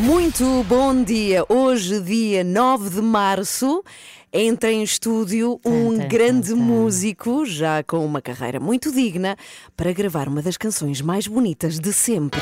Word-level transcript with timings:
Muito 0.00 0.64
bom 0.68 1.02
dia. 1.02 1.44
Hoje, 1.48 2.00
dia 2.00 2.42
9 2.42 2.90
de 2.90 3.02
março, 3.02 3.84
entra 4.32 4.72
em 4.72 4.82
estúdio 4.82 5.60
um 5.64 5.96
tan, 5.98 6.08
grande 6.08 6.48
tan, 6.50 6.56
tan. 6.56 6.62
músico, 6.62 7.44
já 7.44 7.82
com 7.82 8.04
uma 8.04 8.20
carreira 8.22 8.58
muito 8.58 8.90
digna, 8.90 9.36
para 9.76 9.92
gravar 9.92 10.26
uma 10.28 10.40
das 10.42 10.56
canções 10.56 11.00
mais 11.02 11.26
bonitas 11.26 11.78
de 11.78 11.92
sempre. 11.92 12.40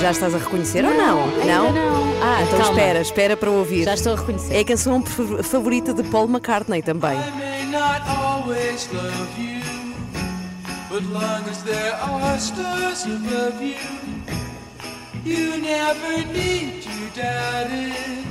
Já 0.00 0.10
estás 0.10 0.34
a 0.34 0.38
reconhecer 0.38 0.84
ou 0.84 0.94
não? 0.94 1.24
ainda 1.24 1.72
não. 1.72 2.06
Ah, 2.22 2.42
então 2.42 2.58
Calma. 2.58 2.72
espera, 2.78 3.00
espera 3.00 3.36
para 3.36 3.50
ouvir. 3.50 3.84
Já 3.84 3.94
estou 3.94 4.14
a 4.14 4.16
reconhecer. 4.16 4.54
É 4.54 4.60
a 4.60 4.64
canção 4.64 5.02
fa- 5.02 5.42
favorita 5.42 5.92
de 5.92 6.02
Paul 6.04 6.28
McCartney 6.28 6.82
também. 6.82 7.18
I 7.18 7.22
you, 15.26 15.58
never 15.58 16.24
need 16.32 16.82
to 16.82 17.20
doubt 17.20 17.70
it. 17.70 18.26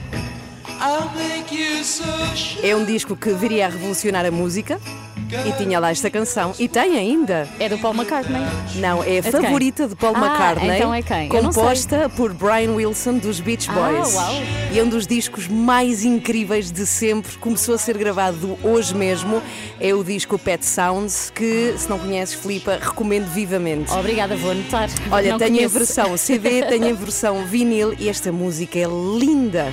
É 2.63 2.75
um 2.75 2.85
disco 2.85 3.15
que 3.15 3.31
viria 3.33 3.65
a 3.65 3.69
revolucionar 3.69 4.25
a 4.25 4.31
música 4.31 4.79
e 5.47 5.51
tinha 5.63 5.79
lá 5.79 5.91
esta 5.91 6.09
canção. 6.09 6.53
E 6.59 6.67
tem 6.67 6.97
ainda. 6.97 7.47
É 7.59 7.67
do 7.69 7.77
Paul 7.77 7.93
McCartney. 7.95 8.41
Não, 8.75 9.03
é 9.03 9.17
a 9.17 9.21
de 9.21 9.31
favorita 9.31 9.87
de 9.87 9.95
Paul 9.95 10.13
Ah, 10.15 10.19
McCartney. 10.25 10.75
então 10.75 10.93
é 10.93 11.01
quem? 11.01 11.29
Composta 11.29 12.09
por 12.15 12.33
Brian 12.33 12.71
Wilson 12.73 13.17
dos 13.17 13.39
Beach 13.39 13.67
Ah, 13.69 13.73
Boys. 13.73 14.13
uau. 14.13 14.33
E 14.71 14.79
é 14.79 14.83
um 14.83 14.87
dos 14.89 15.07
discos 15.07 15.47
mais 15.47 16.03
incríveis 16.03 16.71
de 16.71 16.85
sempre. 16.85 17.37
Começou 17.37 17.75
a 17.75 17.77
ser 17.77 17.97
gravado 17.97 18.57
hoje 18.63 18.93
mesmo. 18.95 19.41
É 19.79 19.93
o 19.93 20.03
disco 20.03 20.37
Pet 20.37 20.65
Sounds, 20.65 21.31
que, 21.33 21.73
se 21.77 21.89
não 21.89 21.97
conheces, 21.99 22.35
Filipa, 22.35 22.77
recomendo 22.81 23.25
vivamente. 23.27 23.91
Obrigada, 23.91 24.35
vou 24.35 24.51
anotar. 24.51 24.89
Olha, 25.11 25.31
Não 25.31 25.37
tenho 25.39 25.55
conheço. 25.55 25.75
a 25.75 25.79
versão 25.79 26.17
CD, 26.17 26.63
tenho 26.63 26.89
a 26.89 26.93
versão 26.93 27.45
vinil 27.45 27.93
e 27.97 28.09
esta 28.09 28.31
música 28.31 28.77
é 28.79 28.85
linda. 29.19 29.71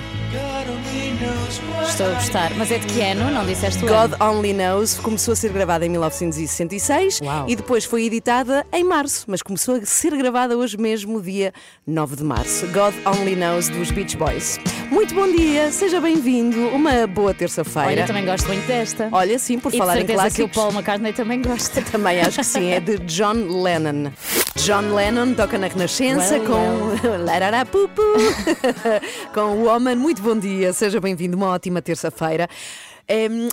Estou 1.88 2.06
a 2.06 2.14
gostar. 2.14 2.52
Mas 2.56 2.70
é 2.70 2.78
de 2.78 2.86
que 2.86 3.00
ano? 3.02 3.30
Não 3.30 3.44
disseste 3.44 3.84
o 3.84 3.88
God 3.88 4.14
ano. 4.18 4.38
Only 4.38 4.52
Knows 4.54 4.94
começou 4.94 5.32
a 5.32 5.36
ser 5.42 5.52
gravada 5.52 5.84
em 5.84 5.88
1966 5.88 7.20
Uau. 7.20 7.46
e 7.48 7.56
depois 7.56 7.84
foi 7.84 8.04
editada 8.04 8.64
em 8.72 8.84
março, 8.84 9.24
mas 9.26 9.42
começou 9.42 9.74
a 9.74 9.84
ser 9.84 10.16
gravada 10.16 10.56
hoje 10.56 10.78
mesmo, 10.78 11.20
dia 11.20 11.52
9 11.84 12.14
de 12.14 12.22
março. 12.22 12.64
God 12.68 12.94
Only 13.04 13.34
Knows 13.34 13.68
dos 13.68 13.90
Beach 13.90 14.16
Boys. 14.16 14.60
Muito 14.88 15.12
bom 15.16 15.26
dia, 15.26 15.72
seja 15.72 16.00
bem-vindo. 16.00 16.68
Uma 16.68 17.08
boa 17.08 17.28
Olha, 17.30 17.34
terça-feira. 17.34 18.02
eu 18.02 18.06
também 18.06 18.24
gosto 18.24 18.46
muito 18.46 18.64
desta. 18.68 19.08
Olha, 19.10 19.36
sim, 19.36 19.58
por 19.58 19.74
e 19.74 19.78
falar 19.78 19.94
em 19.96 20.06
certeza 20.06 20.30
que 20.30 20.42
o 20.44 20.48
clássicos. 20.48 20.54
Paul 20.54 20.72
McCartney 20.72 21.12
também 21.12 21.42
gosta. 21.42 21.82
Também 21.90 22.20
acho 22.20 22.38
que 22.38 22.44
sim, 22.44 22.70
é 22.70 22.78
de 22.78 22.98
John 22.98 23.62
Lennon. 23.62 24.12
John 24.56 24.94
Lennon 24.94 25.34
toca 25.34 25.58
na 25.58 25.66
Renascença 25.66 26.38
Well, 26.38 26.46
com 26.46 27.24
Lararapupu 27.24 28.02
com 29.34 29.40
o 29.40 29.64
Woman. 29.64 29.96
Muito 29.96 30.22
bom 30.22 30.38
dia, 30.38 30.72
seja 30.72 31.00
bem-vindo, 31.00 31.36
uma 31.36 31.48
ótima 31.48 31.82
terça-feira. 31.82 32.48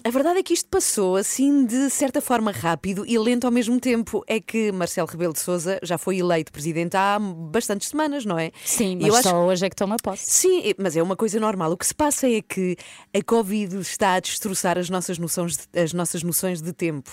A 0.05 0.09
verdade 0.09 0.39
é 0.39 0.43
que 0.43 0.53
isto 0.53 0.69
passou 0.69 1.15
assim 1.15 1.65
de 1.65 1.89
certa 1.89 2.21
forma 2.21 2.51
rápido 2.51 3.05
e 3.05 3.17
lento 3.17 3.45
ao 3.45 3.51
mesmo 3.51 3.79
tempo. 3.79 4.23
É 4.27 4.39
que 4.39 4.71
Marcelo 4.71 5.07
Rebelo 5.07 5.33
de 5.33 5.39
Souza 5.39 5.79
já 5.83 5.97
foi 5.97 6.17
eleito 6.19 6.51
presidente 6.51 6.95
há 6.95 7.17
bastantes 7.19 7.89
semanas, 7.89 8.25
não 8.25 8.37
é? 8.37 8.51
Sim, 8.63 8.97
mas 8.97 9.07
eu 9.07 9.15
acho 9.15 9.29
só 9.29 9.45
hoje 9.45 9.65
é 9.65 9.69
que 9.69 9.75
toma 9.75 9.97
posse. 10.01 10.25
Sim, 10.29 10.73
mas 10.77 10.95
é 10.95 11.03
uma 11.03 11.15
coisa 11.15 11.39
normal. 11.39 11.71
O 11.71 11.77
que 11.77 11.85
se 11.85 11.93
passa 11.95 12.27
é 12.29 12.41
que 12.41 12.75
a 13.13 13.21
Covid 13.23 13.77
está 13.79 14.13
a 14.15 14.19
destroçar 14.19 14.77
as 14.77 14.89
nossas 14.89 15.17
noções 15.17 15.57
de, 15.57 15.79
as 15.79 15.93
nossas 15.93 16.23
noções 16.23 16.61
de 16.61 16.71
tempo. 16.71 17.11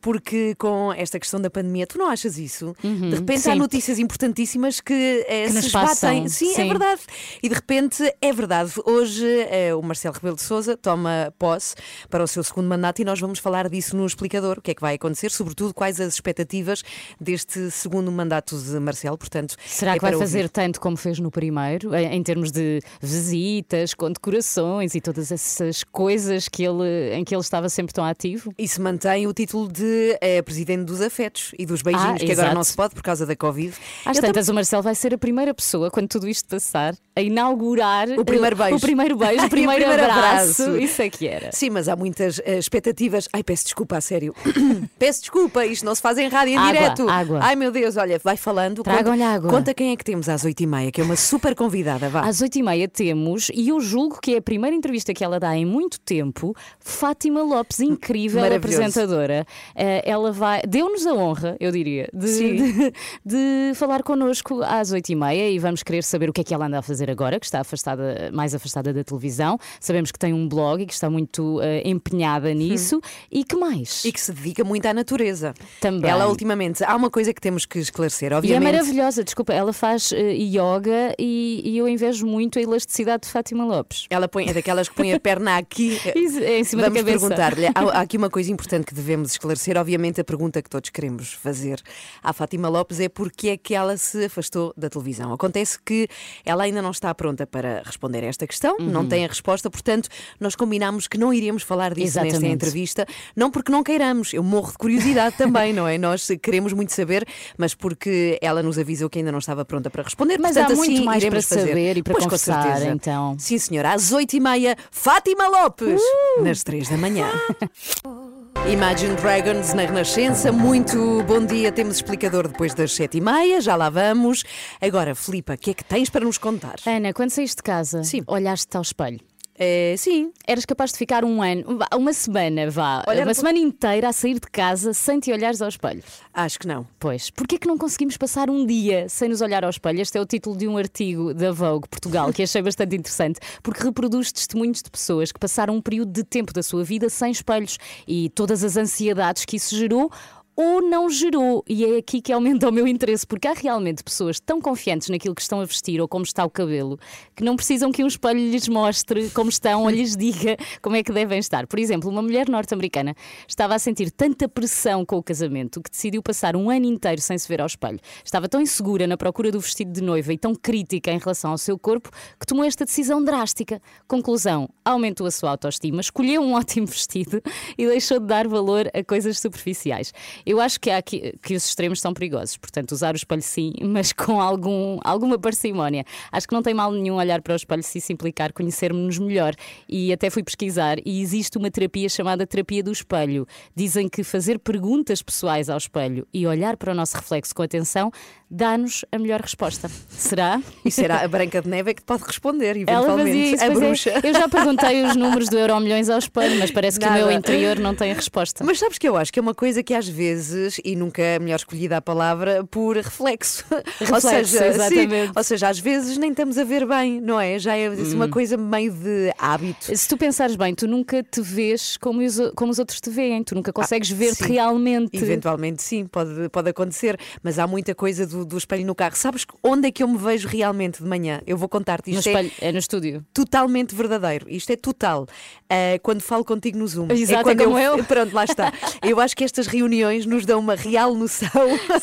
Porque 0.00 0.54
com 0.56 0.92
esta 0.92 1.18
questão 1.18 1.40
da 1.40 1.48
pandemia, 1.50 1.86
tu 1.86 1.98
não 1.98 2.08
achas 2.08 2.36
isso? 2.38 2.74
de 2.82 3.14
repente 3.14 3.48
há 3.48 3.52
sim. 3.52 3.58
notícias 3.58 3.98
importantíssimas 3.98 4.80
que, 4.80 5.24
eh, 5.28 5.46
Que 5.46 5.52
se 5.52 5.58
esbatem. 5.66 5.88
passam, 5.88 6.28
Sim, 6.28 6.50
é 6.50 6.54
sim. 6.54 6.68
verdade. 6.68 7.00
E 7.42 7.48
de 7.48 7.54
repente 7.54 8.02
é 8.20 8.32
verdade. 8.32 8.72
Hoje 8.84 9.24
eh, 9.50 9.74
o 9.74 9.82
Marcelo 9.82 10.14
Rebelo 10.14 10.36
de 10.36 10.42
Souza 10.42 10.76
toma 10.76 11.32
posse 11.38 11.75
para 12.10 12.22
o 12.22 12.26
seu 12.26 12.42
segundo 12.44 12.66
mandato 12.68 13.00
e 13.00 13.04
nós 13.04 13.18
vamos 13.20 13.38
falar 13.38 13.68
disso 13.68 13.96
no 13.96 14.06
explicador. 14.06 14.58
O 14.58 14.62
que 14.62 14.70
é 14.70 14.74
que 14.74 14.80
vai 14.80 14.94
acontecer? 14.94 15.30
Sobretudo, 15.30 15.74
quais 15.74 16.00
as 16.00 16.14
expectativas 16.14 16.82
deste 17.20 17.70
segundo 17.70 18.10
mandato 18.12 18.56
de 18.58 18.78
Marcelo. 18.80 19.16
Portanto, 19.18 19.56
Será 19.66 19.92
é 19.92 19.94
que 19.94 20.00
vai 20.02 20.10
para 20.12 20.18
fazer 20.20 20.38
ouvir. 20.38 20.48
tanto 20.50 20.80
como 20.80 20.96
fez 20.96 21.18
no 21.18 21.30
primeiro, 21.30 21.94
em, 21.94 22.14
em 22.14 22.22
termos 22.22 22.50
de 22.50 22.80
visitas, 23.00 23.94
condecorações 23.94 24.94
e 24.94 25.00
todas 25.00 25.30
essas 25.32 25.82
coisas 25.84 26.48
que 26.48 26.62
ele, 26.64 27.14
em 27.14 27.24
que 27.24 27.34
ele 27.34 27.40
estava 27.42 27.68
sempre 27.68 27.92
tão 27.92 28.04
ativo? 28.04 28.52
E 28.58 28.66
se 28.68 28.80
mantém 28.80 29.26
o 29.26 29.32
título 29.32 29.70
de 29.70 30.16
eh, 30.20 30.42
presidente 30.42 30.84
dos 30.84 31.00
afetos 31.00 31.52
e 31.58 31.64
dos 31.66 31.82
beijinhos, 31.82 32.06
Ah, 32.14 32.18
que 32.18 32.24
agora 32.32 32.48
exato. 32.48 32.54
não 32.54 32.64
se 32.64 32.74
pode 32.74 32.94
por 32.94 33.02
causa 33.02 33.24
da 33.26 33.34
Covid. 33.36 33.74
Às 34.04 34.16
Eu 34.16 34.22
tantas, 34.22 34.48
o 34.48 34.54
Marcelo 34.54 34.82
vai 34.82 34.94
ser 34.94 35.14
a 35.14 35.18
primeira 35.18 35.54
pessoa, 35.54 35.90
quando 35.90 36.08
tudo 36.08 36.28
isto 36.28 36.48
passar, 36.48 36.94
a 37.14 37.20
inaugurar 37.22 38.08
O 38.18 38.24
primeiro 38.24 38.56
beijo. 38.56 38.76
O 38.76 38.80
primeiro 38.80 39.16
beijo, 39.18 39.46
o 39.46 39.48
primeiro, 39.50 39.84
primeiro 39.84 40.02
abraço. 40.04 40.62
abraço. 40.62 40.78
Isso 40.78 41.02
é 41.02 41.08
que 41.10 41.26
era. 41.26 41.50
Sim, 41.52 41.65
mas 41.70 41.88
há 41.88 41.96
muitas 41.96 42.40
eh, 42.44 42.58
expectativas. 42.58 43.28
Ai, 43.32 43.42
peço 43.42 43.64
desculpa, 43.64 43.96
a 43.96 44.00
sério. 44.00 44.34
peço 44.98 45.20
desculpa, 45.20 45.64
isto 45.66 45.84
não 45.84 45.94
se 45.94 46.02
faz 46.02 46.18
em 46.18 46.28
rádio 46.28 46.54
em 46.54 46.56
Água, 46.58 46.72
direto. 46.72 47.08
água. 47.08 47.40
Ai, 47.42 47.56
meu 47.56 47.70
Deus, 47.70 47.96
olha, 47.96 48.20
vai 48.22 48.36
falando. 48.36 48.82
Tragam-lhe 48.82 49.22
conta, 49.22 49.34
água. 49.34 49.50
Conta 49.50 49.74
quem 49.74 49.92
é 49.92 49.96
que 49.96 50.04
temos 50.04 50.28
às 50.28 50.44
oito 50.44 50.62
e 50.62 50.66
meia, 50.66 50.90
que 50.90 51.00
é 51.00 51.04
uma 51.04 51.16
super 51.16 51.54
convidada, 51.54 52.08
vá. 52.08 52.20
Às 52.22 52.40
oito 52.40 52.56
e 52.56 52.62
meia 52.62 52.88
temos, 52.88 53.50
e 53.54 53.68
eu 53.68 53.80
julgo 53.80 54.20
que 54.20 54.34
é 54.34 54.38
a 54.38 54.42
primeira 54.42 54.74
entrevista 54.76 55.12
que 55.14 55.24
ela 55.24 55.38
dá 55.38 55.56
em 55.56 55.64
muito 55.64 55.98
tempo, 56.00 56.54
Fátima 56.80 57.42
Lopes, 57.42 57.80
incrível 57.80 58.40
Maravilhoso. 58.40 58.80
apresentadora. 58.82 59.46
Eh, 59.74 60.02
ela 60.08 60.32
vai, 60.32 60.62
deu-nos 60.66 61.06
a 61.06 61.14
honra, 61.14 61.56
eu 61.60 61.70
diria, 61.70 62.08
de, 62.12 62.28
Sim. 62.28 62.56
de, 62.56 62.92
de 63.24 63.74
falar 63.74 64.02
connosco 64.02 64.62
às 64.62 64.92
oito 64.92 65.10
e 65.10 65.14
meia 65.14 65.50
e 65.50 65.58
vamos 65.58 65.82
querer 65.82 66.02
saber 66.02 66.28
o 66.28 66.32
que 66.32 66.40
é 66.40 66.44
que 66.44 66.54
ela 66.54 66.66
anda 66.66 66.78
a 66.78 66.82
fazer 66.82 67.10
agora, 67.10 67.38
que 67.38 67.46
está 67.46 67.60
afastada, 67.60 68.30
mais 68.32 68.54
afastada 68.54 68.92
da 68.92 69.02
televisão. 69.04 69.58
Sabemos 69.80 70.10
que 70.12 70.18
tem 70.18 70.32
um 70.32 70.48
blog 70.48 70.82
e 70.82 70.86
que 70.86 70.92
está 70.92 71.08
muito 71.10 71.55
eh, 71.62 71.82
empenhada 71.88 72.52
nisso. 72.54 73.00
E 73.30 73.44
que 73.44 73.56
mais? 73.56 74.04
E 74.04 74.12
que 74.12 74.20
se 74.20 74.32
dedica 74.32 74.64
muito 74.64 74.86
à 74.86 74.94
natureza. 74.94 75.54
Também. 75.80 76.10
Ela, 76.10 76.28
ultimamente, 76.28 76.82
há 76.84 76.94
uma 76.94 77.10
coisa 77.10 77.32
que 77.32 77.40
temos 77.40 77.64
que 77.66 77.78
esclarecer, 77.78 78.32
E 78.32 78.34
é 78.34 78.38
obviamente. 78.38 78.72
maravilhosa, 78.72 79.22
desculpa, 79.24 79.52
ela 79.52 79.72
faz 79.72 80.12
eh, 80.12 80.32
yoga 80.32 81.14
e, 81.18 81.62
e 81.64 81.78
eu 81.78 81.88
invejo 81.88 82.26
muito 82.26 82.58
a 82.58 82.62
elasticidade 82.62 83.22
de 83.24 83.28
Fátima 83.28 83.64
Lopes. 83.64 84.06
Ela 84.10 84.28
põe, 84.28 84.48
é 84.48 84.52
daquelas 84.52 84.88
que 84.88 84.94
põe 84.94 85.12
a 85.12 85.20
perna 85.20 85.56
aqui. 85.58 85.98
Isso, 86.14 86.38
é 86.38 86.58
em 86.60 86.64
cima 86.64 86.82
da 86.82 86.88
Vamos 86.88 87.02
cabeça. 87.02 87.18
perguntar-lhe. 87.28 87.66
Há, 87.66 87.98
há 87.98 88.00
aqui 88.00 88.16
uma 88.16 88.30
coisa 88.30 88.50
importante 88.52 88.84
que 88.86 88.94
devemos 88.94 89.32
esclarecer. 89.32 89.76
Obviamente, 89.76 90.20
a 90.20 90.24
pergunta 90.24 90.62
que 90.62 90.68
todos 90.70 90.90
queremos 90.90 91.32
fazer 91.32 91.80
à 92.22 92.32
Fátima 92.32 92.68
Lopes 92.68 93.00
é 93.00 93.08
porque 93.08 93.48
é 93.48 93.56
que 93.56 93.74
ela 93.74 93.96
se 93.96 94.24
afastou 94.24 94.72
da 94.76 94.88
televisão. 94.88 95.32
Acontece 95.32 95.78
que 95.84 96.08
ela 96.44 96.64
ainda 96.64 96.80
não 96.82 96.90
está 96.90 97.14
pronta 97.14 97.46
para 97.46 97.82
responder 97.84 98.24
a 98.24 98.26
esta 98.26 98.46
questão, 98.46 98.76
Uhum. 98.78 98.86
não 98.90 99.06
tem 99.06 99.24
a 99.24 99.28
resposta, 99.28 99.70
portanto, 99.70 100.08
nós 100.40 100.54
combinámos 100.56 101.06
que 101.08 101.16
não 101.18 101.32
iríamos 101.32 101.45
falar 101.62 101.94
disso 101.94 102.16
nesta 102.16 102.26
Exatamente. 102.28 102.54
entrevista. 102.54 103.06
Não 103.34 103.50
porque 103.50 103.70
não 103.72 103.82
queiramos, 103.82 104.32
eu 104.34 104.42
morro 104.42 104.72
de 104.72 104.78
curiosidade 104.78 105.36
também, 105.38 105.72
não 105.72 105.86
é? 105.86 105.98
Nós 105.98 106.28
queremos 106.42 106.72
muito 106.72 106.92
saber, 106.92 107.26
mas 107.56 107.74
porque 107.74 108.38
ela 108.42 108.62
nos 108.62 108.78
avisou 108.78 109.08
que 109.10 109.18
ainda 109.18 109.30
não 109.32 109.38
estava 109.38 109.64
pronta 109.64 109.90
para 109.90 110.02
responder. 110.02 110.38
Mas 110.38 110.54
portanto, 110.54 110.72
há 110.72 110.76
muito 110.76 110.94
assim, 110.94 111.04
mais 111.04 111.24
para 111.24 111.42
fazer. 111.42 111.68
saber 111.68 111.96
e 111.96 112.02
para 112.02 112.12
Pois, 112.12 112.24
conversar, 112.24 112.82
então. 112.86 113.36
Sim, 113.38 113.58
senhora, 113.58 113.92
às 113.92 114.12
oito 114.12 114.34
e 114.36 114.40
meia, 114.40 114.76
Fátima 114.90 115.46
Lopes, 115.48 116.00
Uh! 116.38 116.42
nas 116.42 116.62
três 116.62 116.88
da 116.88 116.96
manhã. 116.96 117.26
Imagine 118.70 119.14
Dragons 119.16 119.74
na 119.74 119.82
Renascença, 119.82 120.50
muito 120.50 121.22
bom 121.24 121.44
dia. 121.44 121.70
Temos 121.70 121.96
explicador 121.96 122.48
depois 122.48 122.74
das 122.74 122.92
sete 122.92 123.18
e 123.18 123.20
meia, 123.20 123.60
já 123.60 123.76
lá 123.76 123.88
vamos. 123.88 124.42
Agora, 124.80 125.14
Filipa, 125.14 125.54
o 125.54 125.58
que 125.58 125.70
é 125.70 125.74
que 125.74 125.84
tens 125.84 126.10
para 126.10 126.24
nos 126.24 126.36
contar? 126.38 126.76
Ana, 126.84 127.12
quando 127.12 127.30
saíste 127.30 127.56
de 127.56 127.62
casa, 127.62 128.02
Sim. 128.02 128.22
olhaste-te 128.26 128.76
ao 128.76 128.82
espelho. 128.82 129.20
É, 129.58 129.94
sim, 129.96 130.32
Eras 130.46 130.64
capaz 130.64 130.92
de 130.92 130.98
ficar 130.98 131.24
um 131.24 131.42
ano, 131.42 131.78
uma 131.94 132.12
semana, 132.12 132.70
vá, 132.70 133.02
Olhar 133.08 133.26
uma 133.26 133.34
semana 133.34 133.58
inteira 133.58 134.08
a 134.08 134.12
sair 134.12 134.34
de 134.34 134.48
casa 134.52 134.92
sem 134.92 135.18
te 135.18 135.32
olhares 135.32 135.62
ao 135.62 135.68
espelho. 135.68 136.02
acho 136.32 136.58
que 136.58 136.66
não. 136.66 136.86
Pois, 136.98 137.30
porquê 137.30 137.58
que 137.58 137.66
não 137.66 137.78
conseguimos 137.78 138.16
passar 138.16 138.50
um 138.50 138.66
dia 138.66 139.08
sem 139.08 139.28
nos 139.28 139.40
olhar 139.40 139.64
ao 139.64 139.70
espelho? 139.70 140.00
Este 140.00 140.18
é 140.18 140.20
o 140.20 140.26
título 140.26 140.56
de 140.56 140.68
um 140.68 140.76
artigo 140.76 141.32
da 141.32 141.52
Vogue 141.52 141.88
Portugal 141.88 142.32
que 142.32 142.42
achei 142.42 142.60
bastante 142.62 142.94
interessante, 142.94 143.40
porque 143.62 143.82
reproduz 143.82 144.30
testemunhos 144.30 144.82
de 144.82 144.90
pessoas 144.90 145.32
que 145.32 145.40
passaram 145.40 145.74
um 145.74 145.80
período 145.80 146.12
de 146.12 146.22
tempo 146.22 146.52
da 146.52 146.62
sua 146.62 146.84
vida 146.84 147.08
sem 147.08 147.30
espelhos 147.30 147.78
e 148.06 148.28
todas 148.30 148.62
as 148.62 148.76
ansiedades 148.76 149.44
que 149.44 149.56
isso 149.56 149.74
gerou 149.74 150.10
ou 150.56 150.80
não 150.80 151.10
gerou. 151.10 151.62
E 151.68 151.84
é 151.84 151.98
aqui 151.98 152.22
que 152.22 152.32
aumenta 152.32 152.68
o 152.68 152.72
meu 152.72 152.88
interesse, 152.88 153.26
porque 153.26 153.46
há 153.46 153.52
realmente 153.52 154.02
pessoas 154.02 154.40
tão 154.40 154.60
confiantes 154.60 155.10
naquilo 155.10 155.34
que 155.34 155.42
estão 155.42 155.60
a 155.60 155.64
vestir 155.66 156.00
ou 156.00 156.08
como 156.08 156.24
está 156.24 156.44
o 156.44 156.50
cabelo 156.50 156.98
que 157.34 157.44
não 157.44 157.54
precisam 157.54 157.92
que 157.92 158.02
um 158.02 158.06
espelho 158.06 158.40
lhes 158.40 158.66
mostre 158.66 159.28
como 159.30 159.50
estão 159.50 159.82
ou 159.82 159.90
lhes 159.90 160.16
diga 160.16 160.56
como 160.80 160.96
é 160.96 161.02
que 161.02 161.12
devem 161.12 161.38
estar. 161.38 161.66
Por 161.66 161.78
exemplo, 161.78 162.08
uma 162.10 162.22
mulher 162.22 162.48
norte-americana 162.48 163.14
estava 163.46 163.74
a 163.74 163.78
sentir 163.78 164.10
tanta 164.10 164.48
pressão 164.48 165.04
com 165.04 165.16
o 165.16 165.22
casamento 165.22 165.82
que 165.82 165.90
decidiu 165.90 166.22
passar 166.22 166.56
um 166.56 166.70
ano 166.70 166.86
inteiro 166.86 167.20
sem 167.20 167.36
se 167.36 167.46
ver 167.46 167.60
ao 167.60 167.66
espelho. 167.66 168.00
Estava 168.24 168.48
tão 168.48 168.60
insegura 168.60 169.06
na 169.06 169.18
procura 169.18 169.52
do 169.52 169.60
vestido 169.60 169.92
de 169.92 170.00
noiva 170.00 170.32
e 170.32 170.38
tão 170.38 170.54
crítica 170.54 171.10
em 171.10 171.18
relação 171.18 171.50
ao 171.50 171.58
seu 171.58 171.78
corpo 171.78 172.10
que 172.40 172.46
tomou 172.46 172.64
esta 172.64 172.86
decisão 172.86 173.22
drástica. 173.22 173.82
Conclusão: 174.08 174.68
aumentou 174.82 175.26
a 175.26 175.30
sua 175.30 175.50
autoestima, 175.50 176.00
escolheu 176.00 176.40
um 176.40 176.54
ótimo 176.54 176.86
vestido 176.86 177.42
e 177.76 177.86
deixou 177.86 178.18
de 178.18 178.26
dar 178.26 178.48
valor 178.48 178.90
a 178.94 179.04
coisas 179.04 179.38
superficiais. 179.38 180.12
Eu 180.46 180.60
acho 180.60 180.80
que, 180.80 180.90
há 180.90 180.98
aqui, 180.98 181.34
que 181.42 181.54
os 181.54 181.66
extremos 181.66 182.00
são 182.00 182.14
perigosos, 182.14 182.56
portanto, 182.56 182.92
usar 182.92 183.14
o 183.14 183.16
espelho 183.16 183.42
sim, 183.42 183.72
mas 183.82 184.12
com 184.12 184.40
algum, 184.40 184.98
alguma 185.02 185.38
parcimónia. 185.38 186.04
Acho 186.30 186.46
que 186.46 186.54
não 186.54 186.62
tem 186.62 186.72
mal 186.72 186.92
nenhum 186.92 187.16
olhar 187.16 187.42
para 187.42 187.52
o 187.52 187.56
espelho 187.56 187.82
se 187.82 187.98
isso 187.98 188.12
implicar 188.12 188.52
conhecermos-nos 188.52 189.18
melhor. 189.18 189.54
E 189.88 190.12
até 190.12 190.30
fui 190.30 190.42
pesquisar 190.42 190.98
e 191.04 191.20
existe 191.20 191.58
uma 191.58 191.70
terapia 191.70 192.08
chamada 192.08 192.46
terapia 192.46 192.82
do 192.82 192.92
espelho. 192.92 193.46
Dizem 193.74 194.08
que 194.08 194.22
fazer 194.22 194.58
perguntas 194.58 195.22
pessoais 195.22 195.68
ao 195.68 195.78
espelho 195.78 196.26
e 196.32 196.46
olhar 196.46 196.76
para 196.76 196.92
o 196.92 196.94
nosso 196.94 197.16
reflexo 197.16 197.54
com 197.54 197.62
atenção 197.62 198.12
dá-nos 198.50 199.04
a 199.10 199.18
melhor 199.18 199.40
resposta. 199.40 199.90
Será? 200.08 200.60
E 200.84 200.90
será 200.90 201.24
a 201.24 201.28
Branca 201.28 201.60
de 201.60 201.68
Neve 201.68 201.90
é 201.90 201.94
que 201.94 202.02
pode 202.02 202.22
responder, 202.24 202.76
Ela 202.86 203.06
eventualmente. 203.06 203.54
isso, 203.54 203.64
a 203.64 203.66
pois 203.66 203.78
é. 203.78 203.80
bruxa. 203.86 204.20
Eu 204.22 204.32
já 204.32 204.48
perguntei 204.48 205.02
os 205.02 205.16
números 205.16 205.48
do 205.48 205.58
Euro 205.58 205.80
Milhões 205.80 206.08
ao 206.08 206.18
espelho, 206.18 206.58
mas 206.58 206.70
parece 206.70 206.98
que 206.98 207.06
o 207.06 207.12
meu 207.12 207.26
Nada. 207.26 207.34
interior 207.34 207.78
não 207.78 207.94
tem 207.94 208.12
a 208.12 208.14
resposta. 208.14 208.64
Mas 208.64 208.78
sabes 208.78 208.98
que 208.98 209.08
eu 209.08 209.16
acho 209.16 209.32
que 209.32 209.38
é 209.38 209.42
uma 209.42 209.54
coisa 209.54 209.82
que 209.82 209.94
às 209.94 210.08
vezes, 210.08 210.35
e 210.84 210.94
nunca 210.96 211.22
é 211.22 211.38
melhor 211.38 211.56
escolhida 211.56 211.96
a 211.96 212.02
palavra, 212.02 212.64
por 212.70 212.96
reflexo. 212.96 213.64
ou 213.72 213.82
Reflexo, 214.00 214.28
seja, 214.52 214.66
exatamente. 214.66 215.26
sim, 215.26 215.32
ou 215.36 215.42
seja, 215.44 215.68
às 215.68 215.78
vezes 215.78 216.16
nem 216.18 216.30
estamos 216.30 216.58
a 216.58 216.64
ver 216.64 216.86
bem, 216.86 217.20
não 217.20 217.40
é? 217.40 217.58
Já 217.58 217.76
é 217.76 217.86
assim, 217.88 218.12
Hum. 218.12 218.16
uma 218.16 218.28
coisa 218.28 218.56
meio 218.56 218.92
de 218.92 219.32
hábito. 219.38 219.96
Se 219.96 220.08
tu 220.08 220.16
pensares 220.16 220.56
bem, 220.56 220.74
tu 220.74 220.86
nunca 220.86 221.22
te 221.22 221.40
vês 221.40 221.96
como 221.96 222.20
os, 222.24 222.38
como 222.54 222.70
os 222.72 222.78
outros 222.78 223.00
te 223.00 223.10
veem, 223.10 223.42
tu 223.42 223.54
nunca 223.54 223.72
consegues 223.72 224.10
ver-te 224.10 224.42
Ah, 224.44 224.46
sim. 224.46 224.52
realmente. 224.52 225.16
Eventualmente 225.16 225.82
sim, 225.82 226.06
pode, 226.06 226.48
pode 226.50 226.70
acontecer, 226.70 227.18
mas 227.42 227.58
há 227.58 227.66
muita 227.66 227.94
coisa 227.94 228.26
do, 228.26 228.44
do 228.44 228.56
espelho 228.58 228.84
no 228.86 228.94
carro. 228.94 229.16
Sabes 229.16 229.46
onde 229.62 229.88
é 229.88 229.90
que 229.90 230.02
eu 230.02 230.08
me 230.08 230.18
vejo 230.18 230.48
realmente 230.48 231.02
de 231.02 231.08
manhã? 231.08 231.40
Eu 231.46 231.56
vou 231.56 231.68
contar-te 231.68 232.10
No 232.10 232.18
isto. 232.18 232.28
espelho, 232.28 232.50
É 232.60 232.68
é 232.68 232.72
no 232.72 232.78
estúdio. 232.78 233.24
totalmente 233.32 233.94
verdadeiro. 233.94 234.46
Isto 234.48 234.72
é 234.72 234.76
total. 234.76 235.26
Ah, 235.70 235.98
quando 236.02 236.20
falo 236.20 236.44
contigo 236.44 236.78
no 236.78 236.86
Zoom. 236.86 237.08
Exato, 237.10 237.40
é 237.40 237.42
quando 237.54 237.64
como 237.64 237.78
eu. 237.78 238.04
Pronto, 238.04 238.34
lá 238.34 238.44
está. 238.44 238.72
Eu 239.02 239.20
acho 239.20 239.36
que 239.36 239.44
estas 239.44 239.66
reuniões 239.66 240.25
nos 240.26 240.44
dão 240.44 240.58
uma 240.58 240.74
real 240.74 241.14
noção 241.14 241.48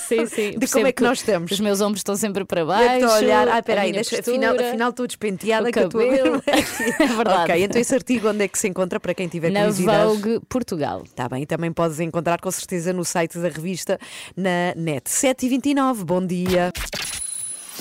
Sim, 0.08 0.25
sim. 0.31 0.52
de 0.58 0.68
como 0.68 0.88
é 0.88 0.92
que 0.92 1.04
nós 1.04 1.20
estamos. 1.20 1.52
Os 1.52 1.60
meus 1.60 1.81
ombros 1.81 2.00
estão 2.00 2.16
sempre 2.16 2.46
para 2.46 2.62
Eu 2.62 2.68
baixo. 2.68 2.94
estou 2.96 3.10
a 3.10 3.16
olhar, 3.18 3.48
ah, 3.50 3.62
peraí, 3.64 3.92
deixa, 3.92 4.20
afinal, 4.20 4.56
afinal 4.56 4.90
estou 4.90 5.08
despenteada 5.08 5.70
o 5.70 5.72
que 5.72 5.80
estou 5.80 6.02
a 6.02 6.04
ver. 6.06 6.18
cabelo. 6.18 6.44
É 7.00 7.08
verdade. 7.08 7.52
Ok, 7.52 7.64
então 7.64 7.81
esse 7.81 7.94
artigo 7.96 8.30
onde 8.30 8.44
é 8.44 8.48
que 8.48 8.58
se 8.58 8.68
encontra 8.68 9.00
para 9.00 9.14
quem 9.14 9.28
tiver 9.28 9.52
Na? 9.52 9.70
Vogue 9.70 10.40
Portugal. 10.48 11.04
Está 11.06 11.28
bem, 11.28 11.46
também 11.46 11.72
podes 11.72 12.00
encontrar 12.00 12.40
com 12.40 12.52
certeza 12.52 12.94
no 12.94 13.04
site 13.04 13.38
da 13.38 13.50
revista 13.50 14.00
na 14.36 14.74
net. 14.76 15.10
7h29, 15.10 16.04
bom 16.04 16.26
dia. 16.26 16.72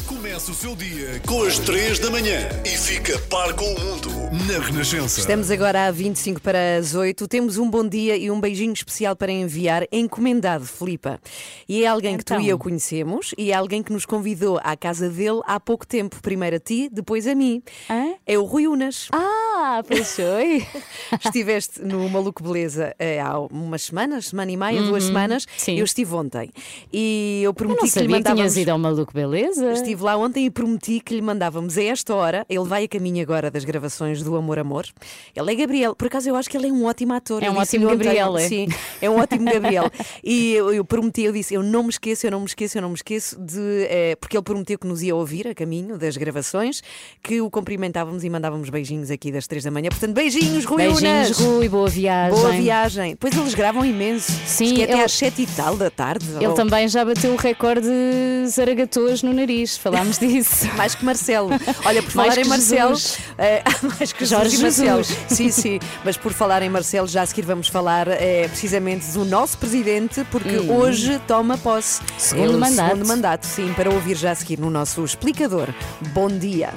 Começa 0.06 0.50
o 0.50 0.54
seu 0.54 0.74
dia 0.74 1.20
com 1.26 1.42
as 1.42 1.58
3 1.58 1.98
da 1.98 2.10
manhã 2.10 2.48
e 2.64 2.70
fica 2.70 3.18
par 3.28 3.52
com 3.52 3.64
o 3.74 3.78
mundo 3.78 4.08
na 4.48 4.58
Renascença. 4.58 5.20
Estamos 5.20 5.50
agora 5.50 5.86
a 5.86 5.90
25 5.90 6.40
para 6.40 6.78
as 6.78 6.94
8. 6.94 7.28
Temos 7.28 7.58
um 7.58 7.68
bom 7.68 7.86
dia 7.86 8.16
e 8.16 8.30
um 8.30 8.40
beijinho 8.40 8.72
especial 8.72 9.14
para 9.14 9.30
enviar, 9.30 9.84
encomendado, 9.92 10.64
Filipa. 10.64 11.20
E 11.68 11.84
é 11.84 11.88
alguém 11.88 12.16
que 12.16 12.24
tu 12.24 12.32
Então. 12.32 12.42
e 12.44 12.48
eu 12.48 12.58
conhecemos 12.58 13.34
e 13.36 13.52
é 13.52 13.54
alguém 13.54 13.82
que 13.82 13.92
nos 13.92 14.06
convidou 14.06 14.58
à 14.64 14.74
casa 14.78 15.10
dele 15.10 15.42
há 15.44 15.60
pouco 15.60 15.86
tempo. 15.86 16.22
Primeiro 16.22 16.56
a 16.56 16.60
ti, 16.60 16.88
depois 16.90 17.26
a 17.26 17.34
mim. 17.34 17.62
Hã? 17.90 18.14
É 18.26 18.38
o 18.38 18.44
Rui 18.44 18.66
Unas. 18.66 19.08
Ah, 19.12 19.41
pois 19.86 20.14
foi. 20.16 20.66
Estiveste 21.24 21.82
no 21.82 22.08
Maluco 22.08 22.42
Beleza 22.42 22.94
eh, 22.98 23.20
há 23.20 23.38
umas 23.38 23.82
semanas, 23.82 24.28
semana 24.28 24.50
e 24.50 24.56
meia, 24.56 24.82
duas 24.82 25.04
semanas. 25.04 25.44
Uhum. 25.44 25.50
sim. 25.56 25.78
Eu 25.78 25.84
estive 25.84 26.14
ontem 26.14 26.50
e 26.92 27.40
eu 27.42 27.50
Eu 27.50 27.54
prometi 27.54 27.80
não 27.82 27.82
que 27.82 27.86
lhe 27.86 27.90
sabia 27.92 28.06
que 28.08 28.12
mandávamos. 28.14 28.40
tinhas 28.52 28.56
ido 28.56 28.70
ao 28.70 28.78
maluco, 28.78 29.12
beleza? 29.12 29.72
Estive 29.72 30.02
lá 30.02 30.16
ontem 30.16 30.46
e 30.46 30.50
prometi 30.50 31.00
que 31.00 31.14
lhe 31.14 31.22
mandávamos 31.22 31.76
a 31.76 31.82
esta 31.82 32.14
hora. 32.14 32.46
Ele 32.48 32.64
vai 32.64 32.84
a 32.84 32.88
caminho 32.88 33.22
agora 33.22 33.50
das 33.50 33.64
gravações 33.64 34.22
do 34.22 34.36
Amor 34.36 34.58
Amor. 34.58 34.86
Ele 35.34 35.52
é 35.52 35.54
Gabriel. 35.54 35.94
Por 35.94 36.06
acaso 36.06 36.28
eu 36.28 36.36
acho 36.36 36.48
que 36.48 36.56
ele 36.56 36.68
é 36.68 36.72
um 36.72 36.84
ótimo 36.84 37.12
ator. 37.14 37.42
É 37.42 37.48
Eu 37.48 37.52
um 37.52 37.58
ótimo 37.58 37.88
Gabriel, 37.88 38.36
é? 38.38 38.48
Sim, 38.48 38.66
é 39.00 39.10
um 39.10 39.18
ótimo 39.20 39.44
Gabriel. 39.44 39.90
E 40.24 40.52
eu, 40.52 40.72
eu 40.72 40.84
prometi, 40.84 41.22
eu 41.22 41.32
disse, 41.32 41.54
eu 41.54 41.62
não 41.62 41.82
me 41.84 41.88
esqueço, 41.90 42.26
eu 42.26 42.30
não 42.30 42.40
me 42.40 42.46
esqueço, 42.46 42.78
eu 42.78 42.82
não 42.82 42.90
me 42.90 42.94
esqueço 42.94 43.38
de. 43.40 43.86
eh, 43.88 44.16
porque 44.20 44.36
ele 44.36 44.42
prometeu 44.44 44.78
que 44.78 44.86
nos 44.86 45.02
ia 45.02 45.14
ouvir 45.16 45.48
a 45.48 45.54
caminho 45.54 45.98
das 45.98 46.16
gravações, 46.16 46.82
que 47.22 47.40
o 47.40 47.50
cumprimentávamos 47.50 48.22
e 48.24 48.30
mandávamos 48.30 48.68
beijinhos 48.70 49.10
aqui 49.10 49.32
das 49.32 49.41
três 49.46 49.64
da 49.64 49.70
manhã. 49.70 49.88
Portanto, 49.90 50.12
beijinhos, 50.14 50.64
Rui 50.64 50.76
Beijinhos, 50.78 51.02
Unas. 51.02 51.38
Rui, 51.38 51.68
boa 51.68 51.88
viagem. 51.88 52.38
Boa 52.38 52.50
viagem. 52.52 53.16
Pois 53.16 53.36
eles 53.36 53.54
gravam 53.54 53.84
imenso. 53.84 54.32
Sim, 54.46 54.64
Acho 54.66 54.74
que 54.74 54.80
é 54.80 54.84
até 54.84 54.92
ele- 54.94 55.02
às 55.04 55.12
sete 55.12 55.42
e 55.42 55.46
tal 55.46 55.76
da 55.76 55.90
tarde. 55.90 56.26
Ele 56.36 56.46
ou- 56.48 56.54
também 56.54 56.88
já 56.88 57.04
bateu 57.04 57.32
o 57.32 57.36
recorde 57.36 57.86
de 57.86 59.22
no 59.22 59.32
nariz, 59.32 59.76
falámos 59.76 60.18
disso. 60.20 60.66
Mais 60.76 60.94
que 60.94 61.04
Marcelo. 61.04 61.50
Olha, 61.84 62.02
por 62.02 62.10
falar 62.12 62.38
em 62.38 62.44
Marcelo. 62.44 62.96
Eh, 63.38 63.62
mais 63.98 64.12
que 64.12 64.24
Jorge 64.24 64.50
Jesus 64.56 64.78
e 64.78 64.84
Marcelo. 64.84 65.04
Sim, 65.28 65.50
sim. 65.50 65.80
Mas 66.04 66.16
por 66.16 66.32
falar 66.32 66.62
em 66.62 66.68
Marcelo, 66.68 67.08
já 67.08 67.22
a 67.22 67.26
seguir 67.26 67.42
vamos 67.42 67.66
falar 67.68 68.06
eh, 68.08 68.46
precisamente 68.48 69.06
do 69.12 69.24
nosso 69.24 69.58
presidente, 69.58 70.24
porque 70.30 70.58
hoje 70.58 71.20
toma 71.26 71.56
posse. 71.58 72.00
Hum. 72.02 72.06
Segundo 72.18 72.52
É 72.52 72.56
o 72.56 72.60
mandato. 72.60 72.88
Segundo 72.90 73.08
mandato, 73.08 73.46
sim, 73.46 73.72
para 73.74 73.90
ouvir 73.90 74.16
já 74.16 74.32
a 74.32 74.34
seguir 74.34 74.58
no 74.60 74.70
nosso 74.70 75.02
explicador. 75.04 75.68
Bom 76.12 76.28
dia. 76.28 76.70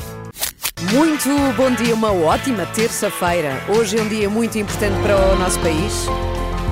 Muito 0.94 1.30
bom 1.58 1.72
dia, 1.72 1.96
uma 1.96 2.14
ótima 2.14 2.66
terça-feira. 2.68 3.64
Hoje 3.70 3.98
é 3.98 4.02
um 4.02 4.08
dia 4.08 4.30
muito 4.30 4.58
importante 4.58 4.96
para 5.02 5.16
o 5.16 5.36
nosso 5.40 5.60
país. 5.60 6.06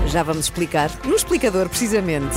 Já 0.08 0.22
vamos 0.22 0.46
explicar. 0.46 0.92
No 1.04 1.16
explicador, 1.16 1.68
precisamente. 1.68 2.36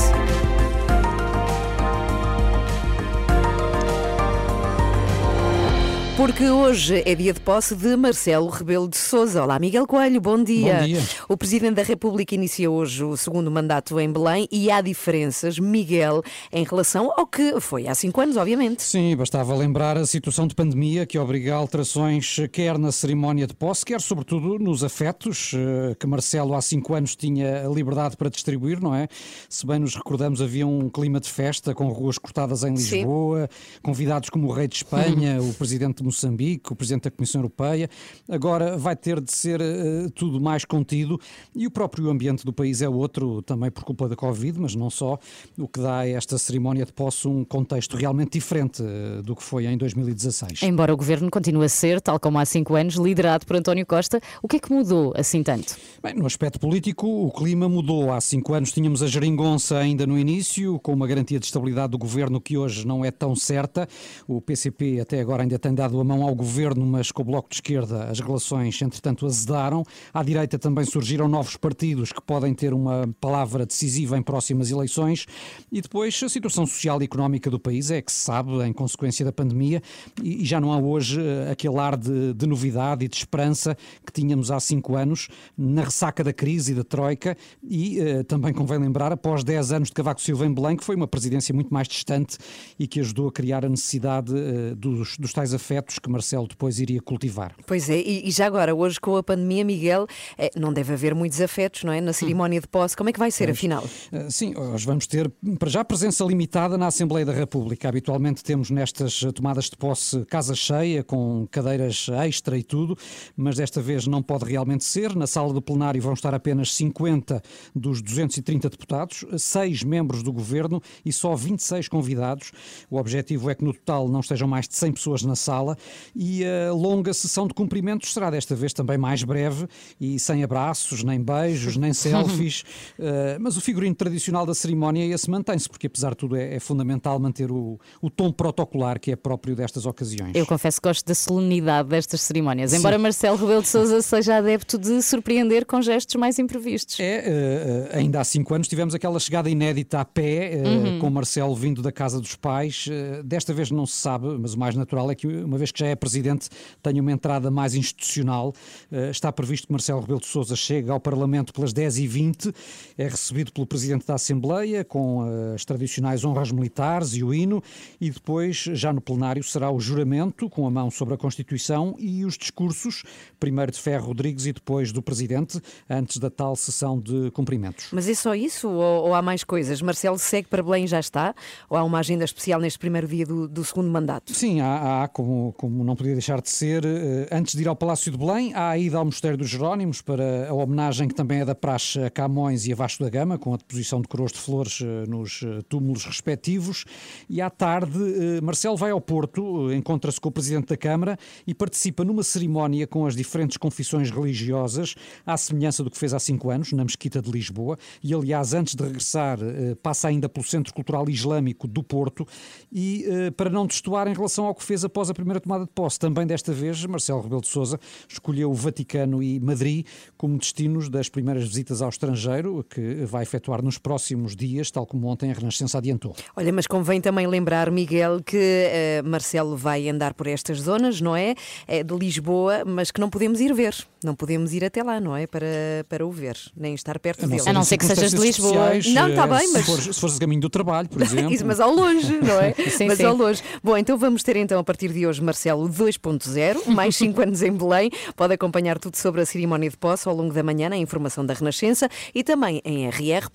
Porque 6.16 6.48
hoje 6.48 7.02
é 7.04 7.14
dia 7.14 7.34
de 7.34 7.40
posse 7.40 7.76
de 7.76 7.94
Marcelo 7.94 8.48
Rebelo 8.48 8.88
de 8.88 8.96
Sousa. 8.96 9.42
Olá, 9.42 9.58
Miguel 9.58 9.86
Coelho, 9.86 10.18
bom 10.18 10.42
dia. 10.42 10.78
Bom 10.78 10.86
dia. 10.86 11.02
O 11.28 11.36
Presidente 11.36 11.74
da 11.74 11.82
República 11.82 12.34
inicia 12.34 12.70
hoje 12.70 13.04
o 13.04 13.14
segundo 13.18 13.50
mandato 13.50 14.00
em 14.00 14.10
Belém 14.10 14.48
e 14.50 14.70
há 14.70 14.80
diferenças, 14.80 15.58
Miguel, 15.58 16.22
em 16.50 16.64
relação 16.64 17.12
ao 17.14 17.26
que 17.26 17.60
foi 17.60 17.86
há 17.86 17.94
cinco 17.94 18.18
anos, 18.22 18.38
obviamente. 18.38 18.82
Sim, 18.82 19.14
bastava 19.14 19.54
lembrar 19.54 19.98
a 19.98 20.06
situação 20.06 20.46
de 20.46 20.54
pandemia 20.54 21.04
que 21.04 21.18
obriga 21.18 21.52
a 21.52 21.58
alterações 21.58 22.36
quer 22.50 22.78
na 22.78 22.90
cerimónia 22.90 23.46
de 23.46 23.52
posse, 23.52 23.84
quer 23.84 24.00
sobretudo 24.00 24.58
nos 24.58 24.82
afetos, 24.82 25.52
eh, 25.54 25.94
que 26.00 26.06
Marcelo 26.06 26.54
há 26.54 26.62
cinco 26.62 26.94
anos 26.94 27.14
tinha 27.14 27.66
a 27.66 27.68
liberdade 27.68 28.16
para 28.16 28.30
distribuir, 28.30 28.80
não 28.80 28.94
é? 28.94 29.06
Se 29.50 29.66
bem 29.66 29.78
nos 29.78 29.94
recordamos, 29.94 30.40
havia 30.40 30.66
um 30.66 30.88
clima 30.88 31.20
de 31.20 31.28
festa 31.28 31.74
com 31.74 31.88
ruas 31.88 32.16
cortadas 32.16 32.64
em 32.64 32.74
Sim. 32.74 32.96
Lisboa, 32.96 33.50
convidados 33.82 34.30
como 34.30 34.48
o 34.48 34.52
Rei 34.52 34.66
de 34.66 34.76
Espanha, 34.76 35.42
o 35.44 35.52
Presidente 35.52 35.96
de 35.96 36.05
Moçambique, 36.06 36.72
o 36.72 36.76
Presidente 36.76 37.04
da 37.04 37.10
Comissão 37.10 37.40
Europeia. 37.40 37.88
Agora 38.28 38.76
vai 38.76 38.96
ter 38.96 39.20
de 39.20 39.32
ser 39.32 39.60
eh, 39.60 40.08
tudo 40.14 40.40
mais 40.40 40.64
contido 40.64 41.20
e 41.54 41.66
o 41.66 41.70
próprio 41.70 42.08
ambiente 42.08 42.44
do 42.44 42.52
país 42.52 42.82
é 42.82 42.88
outro, 42.88 43.42
também 43.42 43.70
por 43.70 43.84
culpa 43.84 44.08
da 44.08 44.16
Covid, 44.16 44.58
mas 44.58 44.74
não 44.74 44.90
só, 44.90 45.18
o 45.58 45.68
que 45.68 45.80
dá 45.80 45.98
a 45.98 46.08
esta 46.08 46.38
cerimónia 46.38 46.84
de 46.84 46.92
posse 46.92 47.28
um 47.28 47.44
contexto 47.44 47.96
realmente 47.96 48.32
diferente 48.32 48.82
eh, 48.82 49.22
do 49.22 49.34
que 49.34 49.42
foi 49.42 49.66
em 49.66 49.76
2016. 49.76 50.62
Embora 50.62 50.92
o 50.92 50.96
governo 50.96 51.30
continue 51.30 51.64
a 51.64 51.68
ser, 51.68 52.00
tal 52.00 52.18
como 52.18 52.38
há 52.38 52.44
cinco 52.44 52.74
anos, 52.74 52.94
liderado 52.94 53.46
por 53.46 53.56
António 53.56 53.84
Costa, 53.84 54.20
o 54.42 54.48
que 54.48 54.56
é 54.56 54.58
que 54.58 54.72
mudou 54.72 55.12
assim 55.16 55.42
tanto? 55.42 55.76
Bem, 56.02 56.14
no 56.14 56.26
aspecto 56.26 56.58
político, 56.58 57.06
o 57.06 57.30
clima 57.30 57.68
mudou. 57.68 58.12
Há 58.12 58.20
cinco 58.20 58.54
anos 58.54 58.72
tínhamos 58.72 59.02
a 59.02 59.06
geringonça 59.06 59.78
ainda 59.78 60.06
no 60.06 60.18
início, 60.18 60.78
com 60.80 60.92
uma 60.92 61.06
garantia 61.06 61.38
de 61.38 61.46
estabilidade 61.46 61.92
do 61.92 61.98
governo 61.98 62.40
que 62.40 62.56
hoje 62.56 62.86
não 62.86 63.04
é 63.04 63.10
tão 63.10 63.34
certa. 63.34 63.88
O 64.26 64.40
PCP 64.40 65.00
até 65.00 65.20
agora 65.20 65.42
ainda 65.42 65.58
tem 65.58 65.74
dado 65.74 65.95
a 66.00 66.04
mão 66.04 66.22
ao 66.22 66.34
governo, 66.34 66.84
mas 66.84 67.10
com 67.10 67.22
o 67.22 67.24
Bloco 67.24 67.48
de 67.48 67.56
Esquerda 67.56 68.04
as 68.04 68.20
relações, 68.20 68.80
entretanto, 68.80 69.26
azedaram. 69.26 69.84
À 70.12 70.22
direita 70.22 70.58
também 70.58 70.84
surgiram 70.84 71.28
novos 71.28 71.56
partidos 71.56 72.12
que 72.12 72.20
podem 72.20 72.54
ter 72.54 72.72
uma 72.72 73.08
palavra 73.20 73.66
decisiva 73.66 74.16
em 74.16 74.22
próximas 74.22 74.70
eleições. 74.70 75.26
E 75.70 75.80
depois 75.80 76.20
a 76.22 76.28
situação 76.28 76.66
social 76.66 77.00
e 77.00 77.04
económica 77.04 77.50
do 77.50 77.58
país 77.58 77.90
é 77.90 78.00
que 78.00 78.12
se 78.12 78.18
sabe, 78.18 78.50
em 78.62 78.72
consequência 78.72 79.24
da 79.24 79.32
pandemia, 79.32 79.82
e 80.22 80.44
já 80.44 80.60
não 80.60 80.72
há 80.72 80.78
hoje 80.78 81.20
eh, 81.20 81.50
aquele 81.50 81.78
ar 81.78 81.96
de, 81.96 82.34
de 82.34 82.46
novidade 82.46 83.04
e 83.04 83.08
de 83.08 83.16
esperança 83.16 83.76
que 84.04 84.12
tínhamos 84.12 84.50
há 84.50 84.58
cinco 84.60 84.96
anos, 84.96 85.28
na 85.56 85.82
ressaca 85.82 86.22
da 86.24 86.32
crise 86.32 86.72
e 86.72 86.74
da 86.74 86.84
Troika, 86.84 87.36
e 87.62 88.00
eh, 88.00 88.22
também 88.22 88.52
convém 88.52 88.78
lembrar, 88.78 89.12
após 89.12 89.44
10 89.44 89.72
anos 89.72 89.88
de 89.88 89.94
Cavaco 89.94 90.20
Silva 90.20 90.46
em 90.46 90.52
Belém, 90.52 90.76
foi 90.80 90.96
uma 90.96 91.06
presidência 91.06 91.54
muito 91.54 91.72
mais 91.72 91.88
distante 91.88 92.38
e 92.78 92.86
que 92.86 93.00
ajudou 93.00 93.28
a 93.28 93.32
criar 93.32 93.64
a 93.64 93.68
necessidade 93.68 94.32
eh, 94.36 94.74
dos, 94.74 95.16
dos 95.16 95.32
tais 95.32 95.54
afetos 95.54 95.85
afetos 95.86 95.98
que 95.98 96.10
Marcelo 96.10 96.46
depois 96.48 96.80
iria 96.80 97.00
cultivar. 97.00 97.54
Pois 97.66 97.88
é, 97.88 97.98
e, 97.98 98.28
e 98.28 98.30
já 98.30 98.46
agora, 98.46 98.74
hoje 98.74 99.00
com 99.00 99.16
a 99.16 99.22
pandemia, 99.22 99.64
Miguel, 99.64 100.06
eh, 100.36 100.50
não 100.56 100.72
deve 100.72 100.92
haver 100.92 101.14
muitos 101.14 101.40
afetos, 101.40 101.84
não 101.84 101.92
é? 101.92 102.00
Na 102.00 102.12
cerimónia 102.12 102.60
de 102.60 102.66
posse, 102.66 102.96
como 102.96 103.08
é 103.08 103.12
que 103.12 103.18
vai 103.18 103.30
ser, 103.30 103.50
afinal? 103.50 103.84
Uh, 104.12 104.30
Sim, 104.30 104.54
nós 104.54 104.84
vamos 104.84 105.06
ter, 105.06 105.30
para 105.58 105.68
já, 105.68 105.84
presença 105.84 106.24
limitada 106.24 106.76
na 106.76 106.88
Assembleia 106.88 107.24
da 107.24 107.32
República. 107.32 107.88
Habitualmente 107.88 108.42
temos 108.42 108.70
nestas 108.70 109.20
tomadas 109.34 109.66
de 109.66 109.76
posse 109.76 110.24
casa 110.26 110.54
cheia, 110.54 111.04
com 111.04 111.46
cadeiras 111.50 112.08
extra 112.24 112.58
e 112.58 112.62
tudo, 112.62 112.96
mas 113.36 113.56
desta 113.56 113.80
vez 113.80 114.06
não 114.06 114.22
pode 114.22 114.44
realmente 114.44 114.84
ser. 114.84 115.14
Na 115.14 115.26
sala 115.26 115.52
do 115.52 115.62
plenário 115.62 116.02
vão 116.02 116.14
estar 116.14 116.34
apenas 116.34 116.74
50 116.74 117.42
dos 117.74 118.02
230 118.02 118.68
deputados, 118.70 119.24
seis 119.38 119.82
membros 119.82 120.22
do 120.22 120.32
governo 120.32 120.82
e 121.04 121.12
só 121.12 121.34
26 121.34 121.88
convidados. 121.88 122.52
O 122.90 122.98
objetivo 122.98 123.50
é 123.50 123.54
que 123.54 123.64
no 123.64 123.72
total 123.72 124.08
não 124.08 124.20
estejam 124.20 124.48
mais 124.48 124.66
de 124.68 124.74
100 124.76 124.92
pessoas 124.92 125.22
na 125.22 125.36
sala 125.36 125.75
e 126.14 126.44
a 126.44 126.72
longa 126.72 127.12
sessão 127.12 127.46
de 127.46 127.54
cumprimentos 127.54 128.12
será 128.12 128.30
desta 128.30 128.54
vez 128.54 128.72
também 128.72 128.98
mais 128.98 129.22
breve 129.22 129.66
e 130.00 130.18
sem 130.18 130.42
abraços, 130.42 131.02
nem 131.04 131.20
beijos, 131.22 131.76
nem 131.76 131.92
selfies. 131.94 132.62
Uh, 132.98 133.38
mas 133.40 133.56
o 133.56 133.60
figurino 133.60 133.94
tradicional 133.94 134.44
da 134.46 134.54
cerimónia 134.54 135.04
esse 135.04 135.30
mantém-se, 135.30 135.68
porque 135.68 135.86
apesar 135.86 136.10
de 136.10 136.16
tudo 136.16 136.36
é, 136.36 136.54
é 136.56 136.60
fundamental 136.60 137.18
manter 137.18 137.50
o, 137.50 137.78
o 138.00 138.10
tom 138.10 138.30
protocolar 138.32 138.98
que 139.00 139.12
é 139.12 139.16
próprio 139.16 139.54
destas 139.56 139.86
ocasiões. 139.86 140.32
Eu 140.34 140.46
confesso 140.46 140.80
que 140.80 140.88
gosto 140.88 141.06
da 141.06 141.14
solenidade 141.14 141.88
destas 141.88 142.20
cerimónias, 142.22 142.72
embora 142.72 142.98
Marcelo 142.98 143.36
Rebelo 143.36 143.62
de 143.62 143.68
Sousa 143.68 144.00
seja 144.02 144.36
adepto 144.36 144.78
de 144.78 145.00
surpreender 145.02 145.64
com 145.66 145.80
gestos 145.82 146.14
mais 146.16 146.38
imprevistos. 146.38 146.98
É, 147.00 147.24
eh, 147.26 147.90
ainda 147.92 148.20
há 148.20 148.24
cinco 148.24 148.54
anos 148.54 148.68
tivemos 148.68 148.94
aquela 148.94 149.18
chegada 149.18 149.48
inédita 149.50 150.00
a 150.00 150.04
pé, 150.04 150.54
eh, 150.54 150.62
Uhum. 150.66 150.98
com 150.98 151.10
Marcelo 151.10 151.54
vindo 151.54 151.80
da 151.82 151.90
casa 151.92 152.20
dos 152.20 152.34
pais. 152.34 152.86
Desta 153.24 153.52
vez 153.54 153.70
não 153.70 153.86
se 153.86 153.94
sabe, 153.96 154.26
mas 154.38 154.54
o 154.54 154.58
mais 154.58 154.74
natural 154.74 155.10
é 155.10 155.14
que, 155.14 155.26
uma 155.26 155.56
vez 155.56 155.65
que 155.70 155.80
já 155.80 155.86
é 155.86 155.94
presidente, 155.94 156.48
tenha 156.82 157.00
uma 157.00 157.12
entrada 157.12 157.50
mais 157.50 157.74
institucional. 157.74 158.52
Eh, 158.90 159.10
está 159.10 159.32
previsto 159.32 159.66
que 159.66 159.72
Marcelo 159.72 160.00
Rebelo 160.00 160.20
de 160.20 160.26
Sousa 160.26 160.56
chegue 160.56 160.90
ao 160.90 161.00
Parlamento 161.00 161.52
pelas 161.52 161.72
10h20, 161.72 162.54
é 162.96 163.08
recebido 163.08 163.52
pelo 163.52 163.66
presidente 163.66 164.06
da 164.06 164.14
Assembleia, 164.14 164.84
com 164.84 165.26
eh, 165.26 165.54
as 165.54 165.64
tradicionais 165.64 166.24
honras 166.24 166.50
militares 166.50 167.14
e 167.14 167.22
o 167.22 167.32
hino, 167.32 167.62
e 168.00 168.10
depois, 168.10 168.56
já 168.56 168.92
no 168.92 169.00
plenário, 169.00 169.42
será 169.42 169.70
o 169.70 169.80
juramento, 169.80 170.48
com 170.48 170.66
a 170.66 170.70
mão 170.70 170.90
sobre 170.90 171.14
a 171.14 171.16
Constituição, 171.16 171.94
e 171.98 172.24
os 172.24 172.36
discursos, 172.36 173.02
primeiro 173.38 173.72
de 173.72 173.78
Ferro 173.78 174.06
Rodrigues 174.06 174.46
e 174.46 174.52
depois 174.52 174.92
do 174.92 175.02
presidente, 175.02 175.60
antes 175.88 176.18
da 176.18 176.30
tal 176.30 176.56
sessão 176.56 176.98
de 176.98 177.30
cumprimentos. 177.30 177.88
Mas 177.92 178.08
é 178.08 178.14
só 178.14 178.34
isso 178.34 178.68
ou, 178.68 179.06
ou 179.08 179.14
há 179.14 179.22
mais 179.22 179.44
coisas? 179.44 179.80
Marcelo 179.82 180.18
segue 180.18 180.48
para 180.48 180.62
Belém 180.62 180.86
já 180.86 181.00
está? 181.00 181.34
Ou 181.68 181.76
há 181.76 181.84
uma 181.84 181.98
agenda 181.98 182.24
especial 182.24 182.60
neste 182.60 182.78
primeiro 182.78 183.06
dia 183.06 183.24
do, 183.24 183.48
do 183.48 183.64
segundo 183.64 183.90
mandato? 183.90 184.32
Sim, 184.34 184.60
há, 184.60 185.04
há, 185.04 185.08
como, 185.08 185.52
como 185.56 185.82
não 185.82 185.96
podia 185.96 186.12
deixar 186.12 186.40
de 186.40 186.50
ser, 186.50 186.84
eh, 186.84 187.28
antes 187.32 187.54
de 187.54 187.62
ir 187.62 187.68
ao 187.68 187.74
Palácio 187.74 188.12
de 188.12 188.18
Belém, 188.18 188.52
há 188.54 188.70
a 188.70 188.78
ida 188.78 188.98
ao 188.98 189.04
Mosteiro 189.04 189.36
dos 189.36 189.48
Jerónimos 189.48 190.02
para 190.02 190.48
a 190.48 190.52
homenagem 190.52 191.08
que 191.08 191.14
também 191.14 191.40
é 191.40 191.44
da 191.44 191.54
praxe 191.54 191.98
a 192.02 192.10
Camões 192.10 192.66
e 192.66 192.72
a 192.72 192.76
Vasco 192.76 193.02
da 193.02 193.08
Gama, 193.08 193.38
com 193.38 193.54
a 193.54 193.56
deposição 193.56 194.00
de 194.00 194.06
coroas 194.06 194.32
de 194.32 194.38
flores 194.38 194.80
eh, 194.82 195.08
nos 195.08 195.42
eh, 195.42 195.62
túmulos 195.68 196.04
respectivos. 196.04 196.84
E 197.28 197.40
à 197.40 197.48
tarde, 197.48 197.98
Marcelo 198.42 198.76
vai 198.76 198.90
ao 198.90 199.00
Porto, 199.00 199.72
encontra-se 199.72 200.20
com 200.20 200.28
o 200.28 200.32
Presidente 200.32 200.68
da 200.68 200.76
Câmara 200.76 201.18
e 201.46 201.54
participa 201.54 202.04
numa 202.04 202.22
cerimónia 202.22 202.86
com 202.86 203.06
as 203.06 203.16
diferentes 203.16 203.56
confissões 203.56 204.10
religiosas, 204.10 204.94
à 205.24 205.36
semelhança 205.36 205.82
do 205.82 205.90
que 205.90 205.96
fez 205.96 206.12
há 206.12 206.18
cinco 206.18 206.50
anos, 206.50 206.72
na 206.72 206.84
Mesquita 206.84 207.22
de 207.22 207.30
Lisboa. 207.30 207.78
E, 208.02 208.12
aliás, 208.12 208.52
antes 208.52 208.74
de 208.74 208.82
regressar, 208.82 209.38
passa 209.82 210.08
ainda 210.08 210.28
pelo 210.28 210.44
Centro 210.44 210.74
Cultural 210.74 211.08
Islâmico 211.08 211.66
do 211.66 211.82
Porto 211.82 212.26
e, 212.70 213.06
para 213.36 213.48
não 213.48 213.66
destoar 213.66 214.06
em 214.08 214.14
relação 214.14 214.46
ao 214.46 214.54
que 214.54 214.62
fez 214.62 214.84
após 214.84 215.08
a 215.08 215.14
primeira 215.14 215.40
tomada 215.46 215.64
de 215.64 215.70
posse, 215.72 215.98
também 215.98 216.26
desta 216.26 216.52
vez, 216.52 216.84
Marcelo 216.86 217.20
Rebelo 217.22 217.40
de 217.40 217.46
Sousa 217.48 217.78
escolheu 218.08 218.50
o 218.50 218.54
Vaticano 218.54 219.22
e 219.22 219.38
Madrid 219.38 219.86
como 220.16 220.36
destinos 220.38 220.88
das 220.88 221.08
primeiras 221.08 221.44
visitas 221.44 221.80
ao 221.80 221.88
estrangeiro, 221.88 222.64
que 222.68 223.04
vai 223.04 223.22
efetuar 223.22 223.62
nos 223.62 223.78
próximos 223.78 224.34
dias, 224.34 224.70
tal 224.70 224.84
como 224.84 225.06
ontem 225.06 225.30
a 225.30 225.34
Renascença 225.34 225.78
adiantou. 225.78 226.14
Olha, 226.36 226.52
mas 226.52 226.66
convém 226.66 227.00
também 227.00 227.26
lembrar, 227.28 227.70
Miguel, 227.70 228.20
que 228.24 228.36
eh, 228.36 229.02
Marcelo 229.04 229.56
vai 229.56 229.88
andar 229.88 230.14
por 230.14 230.26
estas 230.26 230.58
zonas, 230.62 231.00
não 231.00 231.14
é? 231.14 231.34
É 231.68 231.84
de 231.84 231.94
Lisboa, 231.94 232.64
mas 232.66 232.90
que 232.90 233.00
não 233.00 233.08
podemos 233.08 233.40
ir 233.40 233.54
ver. 233.54 233.74
Não 234.04 234.14
podemos 234.14 234.52
ir 234.52 234.64
até 234.64 234.82
lá, 234.82 235.00
não 235.00 235.16
é? 235.16 235.26
Para, 235.26 235.46
para 235.88 236.04
o 236.06 236.10
ver, 236.10 236.36
nem 236.56 236.74
estar 236.74 236.98
perto 236.98 237.26
dele. 237.26 237.42
A 237.48 237.52
não 237.52 237.62
ser 237.64 237.76
que 237.76 237.84
sejas 237.84 238.10
de 238.10 238.18
Lisboa. 238.18 238.52
Não, 238.92 239.14
tá 239.14 239.26
especiais, 239.26 239.30
bem, 239.30 239.46
se 239.46 239.52
mas- 239.54 239.66
fores- 239.66 239.84
Se 239.96 240.00
fores 240.00 240.16
a 240.16 240.18
caminho 240.20 240.40
do 240.40 240.50
trabalho, 240.50 240.88
por 240.88 241.02
exemplo. 241.02 241.32
Isso, 241.32 241.46
mas 241.46 241.60
ao 241.60 241.72
longe, 241.72 242.18
não 242.20 242.40
é? 242.40 242.52
Sim, 242.54 242.86
mas 242.86 242.98
sim. 242.98 243.04
ao 243.04 243.14
longe. 243.16 243.42
Bom, 243.62 243.76
então 243.76 243.96
vamos 243.96 244.22
ter 244.22 244.36
então 244.36 244.58
a 244.58 244.64
partir 244.64 244.92
de 244.92 245.06
hoje 245.06 245.22
Marcelo 245.26 245.68
2.0, 245.68 246.66
mais 246.68 246.96
5 246.96 247.20
anos 247.20 247.42
em 247.42 247.52
Belém. 247.52 247.90
Pode 248.16 248.32
acompanhar 248.32 248.78
tudo 248.78 248.96
sobre 248.96 249.20
a 249.20 249.26
cerimónia 249.26 249.68
de 249.68 249.76
posse 249.76 250.08
ao 250.08 250.14
longo 250.14 250.32
da 250.32 250.42
manhã 250.42 250.70
na 250.70 250.76
informação 250.76 251.26
da 251.26 251.34
Renascença 251.34 251.90
e 252.14 252.24
também 252.24 252.62
em 252.64 252.88
rr.sapo.pt. 252.88 253.34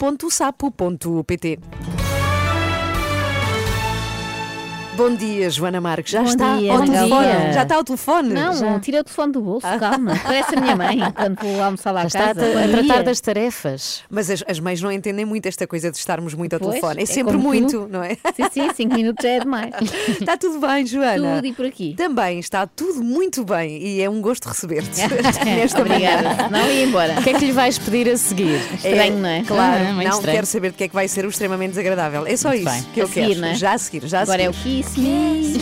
Bom 4.98 5.15
dia, 5.15 5.50
Joana 5.50 5.79
Marques. 5.79 6.12
Já 6.12 6.21
Bom 6.21 6.27
está 6.27 6.57
dia, 6.57 6.71
ao 6.74 6.79
Bom 6.79 6.86
telefone. 6.86 7.25
dia. 7.27 7.53
Já 7.53 7.63
está 7.63 7.75
ao 7.77 7.83
telefone? 7.83 8.33
Não, 8.33 8.53
Já. 8.53 8.79
tira 8.81 9.00
o 9.00 9.03
telefone 9.05 9.31
do 9.31 9.41
bolso, 9.41 9.65
calma. 9.79 10.19
Parece 10.21 10.55
a 10.55 10.62
minha 10.62 10.75
mãe 10.75 11.00
quando 11.15 11.39
vou 11.41 11.63
almoçar 11.63 11.91
lá 11.93 12.01
Já 12.01 12.03
a 12.03 12.07
está 12.07 12.19
a, 12.31 12.36
casa. 12.36 12.60
a 12.63 12.67
Bom 12.67 12.71
tratar 12.88 13.03
das 13.03 13.21
tarefas. 13.21 14.03
Mas 14.10 14.29
as, 14.29 14.43
as 14.45 14.60
mães 14.60 14.81
não 14.81 14.91
entendem 14.91 15.24
muito 15.24 15.45
esta 15.48 15.65
coisa 15.65 15.89
de 15.89 15.98
estarmos 15.98 16.33
muito 16.33 16.53
ao 16.53 16.60
Pois, 16.60 16.71
telefone. 16.74 17.00
É 17.00 17.03
é 17.03 17.05
sempre 17.05 17.33
como 17.33 17.48
muito, 17.48 17.88
não 17.89 18.03
é? 18.03 18.15
Sim, 18.36 18.43
sim, 18.51 18.69
cinco 18.75 18.95
minutos 18.95 19.24
já 19.24 19.29
é 19.31 19.39
demais. 19.39 19.74
Está 20.19 20.36
tudo 20.36 20.60
bem, 20.60 20.86
Joana? 20.86 21.36
Tudo 21.38 21.48
e 21.48 21.53
por 21.53 21.65
aqui. 21.65 21.93
Também 21.95 22.39
está 22.39 22.67
tudo 22.67 23.01
muito 23.01 23.45
bem 23.45 23.81
e 23.81 24.01
é 24.01 24.10
um 24.10 24.21
gosto 24.21 24.50
receber-te 24.50 24.89
nesta 25.45 25.81
Obrigada, 25.81 26.21
manhã. 26.24 26.45
senão 26.48 26.69
ia 26.69 26.83
embora. 26.83 27.13
O 27.17 27.24
que 27.24 27.29
é 27.29 27.33
que 27.39 27.45
lhe 27.45 27.53
vais 27.53 27.79
pedir 27.79 28.10
a 28.10 28.17
seguir? 28.17 28.60
Estranho, 28.74 29.17
não 29.19 29.29
é? 29.29 29.43
Claro, 29.43 29.83
Ah, 29.88 29.93
muito 29.93 30.10
não 30.10 30.15
estranho. 30.17 30.36
quero 30.36 30.45
saber 30.48 30.71
de 30.71 30.77
que 30.77 30.83
é 30.83 30.88
que 30.89 30.93
vai 30.93 31.07
ser 31.07 31.25
o 31.25 31.29
extremamente 31.29 31.69
desagradável. 31.71 32.27
É 32.27 32.36
só 32.36 32.50
Muito 32.50 32.62
isso 32.67 32.71
bem. 32.71 32.83
que 32.93 33.00
eu 33.00 33.05
A 33.05 33.07
seguir, 33.07 33.27
quero. 33.29 33.39
não 33.41 33.48
é? 33.48 33.55
Já 33.55 33.71
a 33.74 33.77
seguir, 33.77 34.05
já 34.05 34.19
a 34.19 34.21
Agora 34.24 34.41
é 34.43 34.50
o 34.50 34.53
seguir. 34.53 34.81
Kiss 34.93 35.00
Me. 35.00 35.53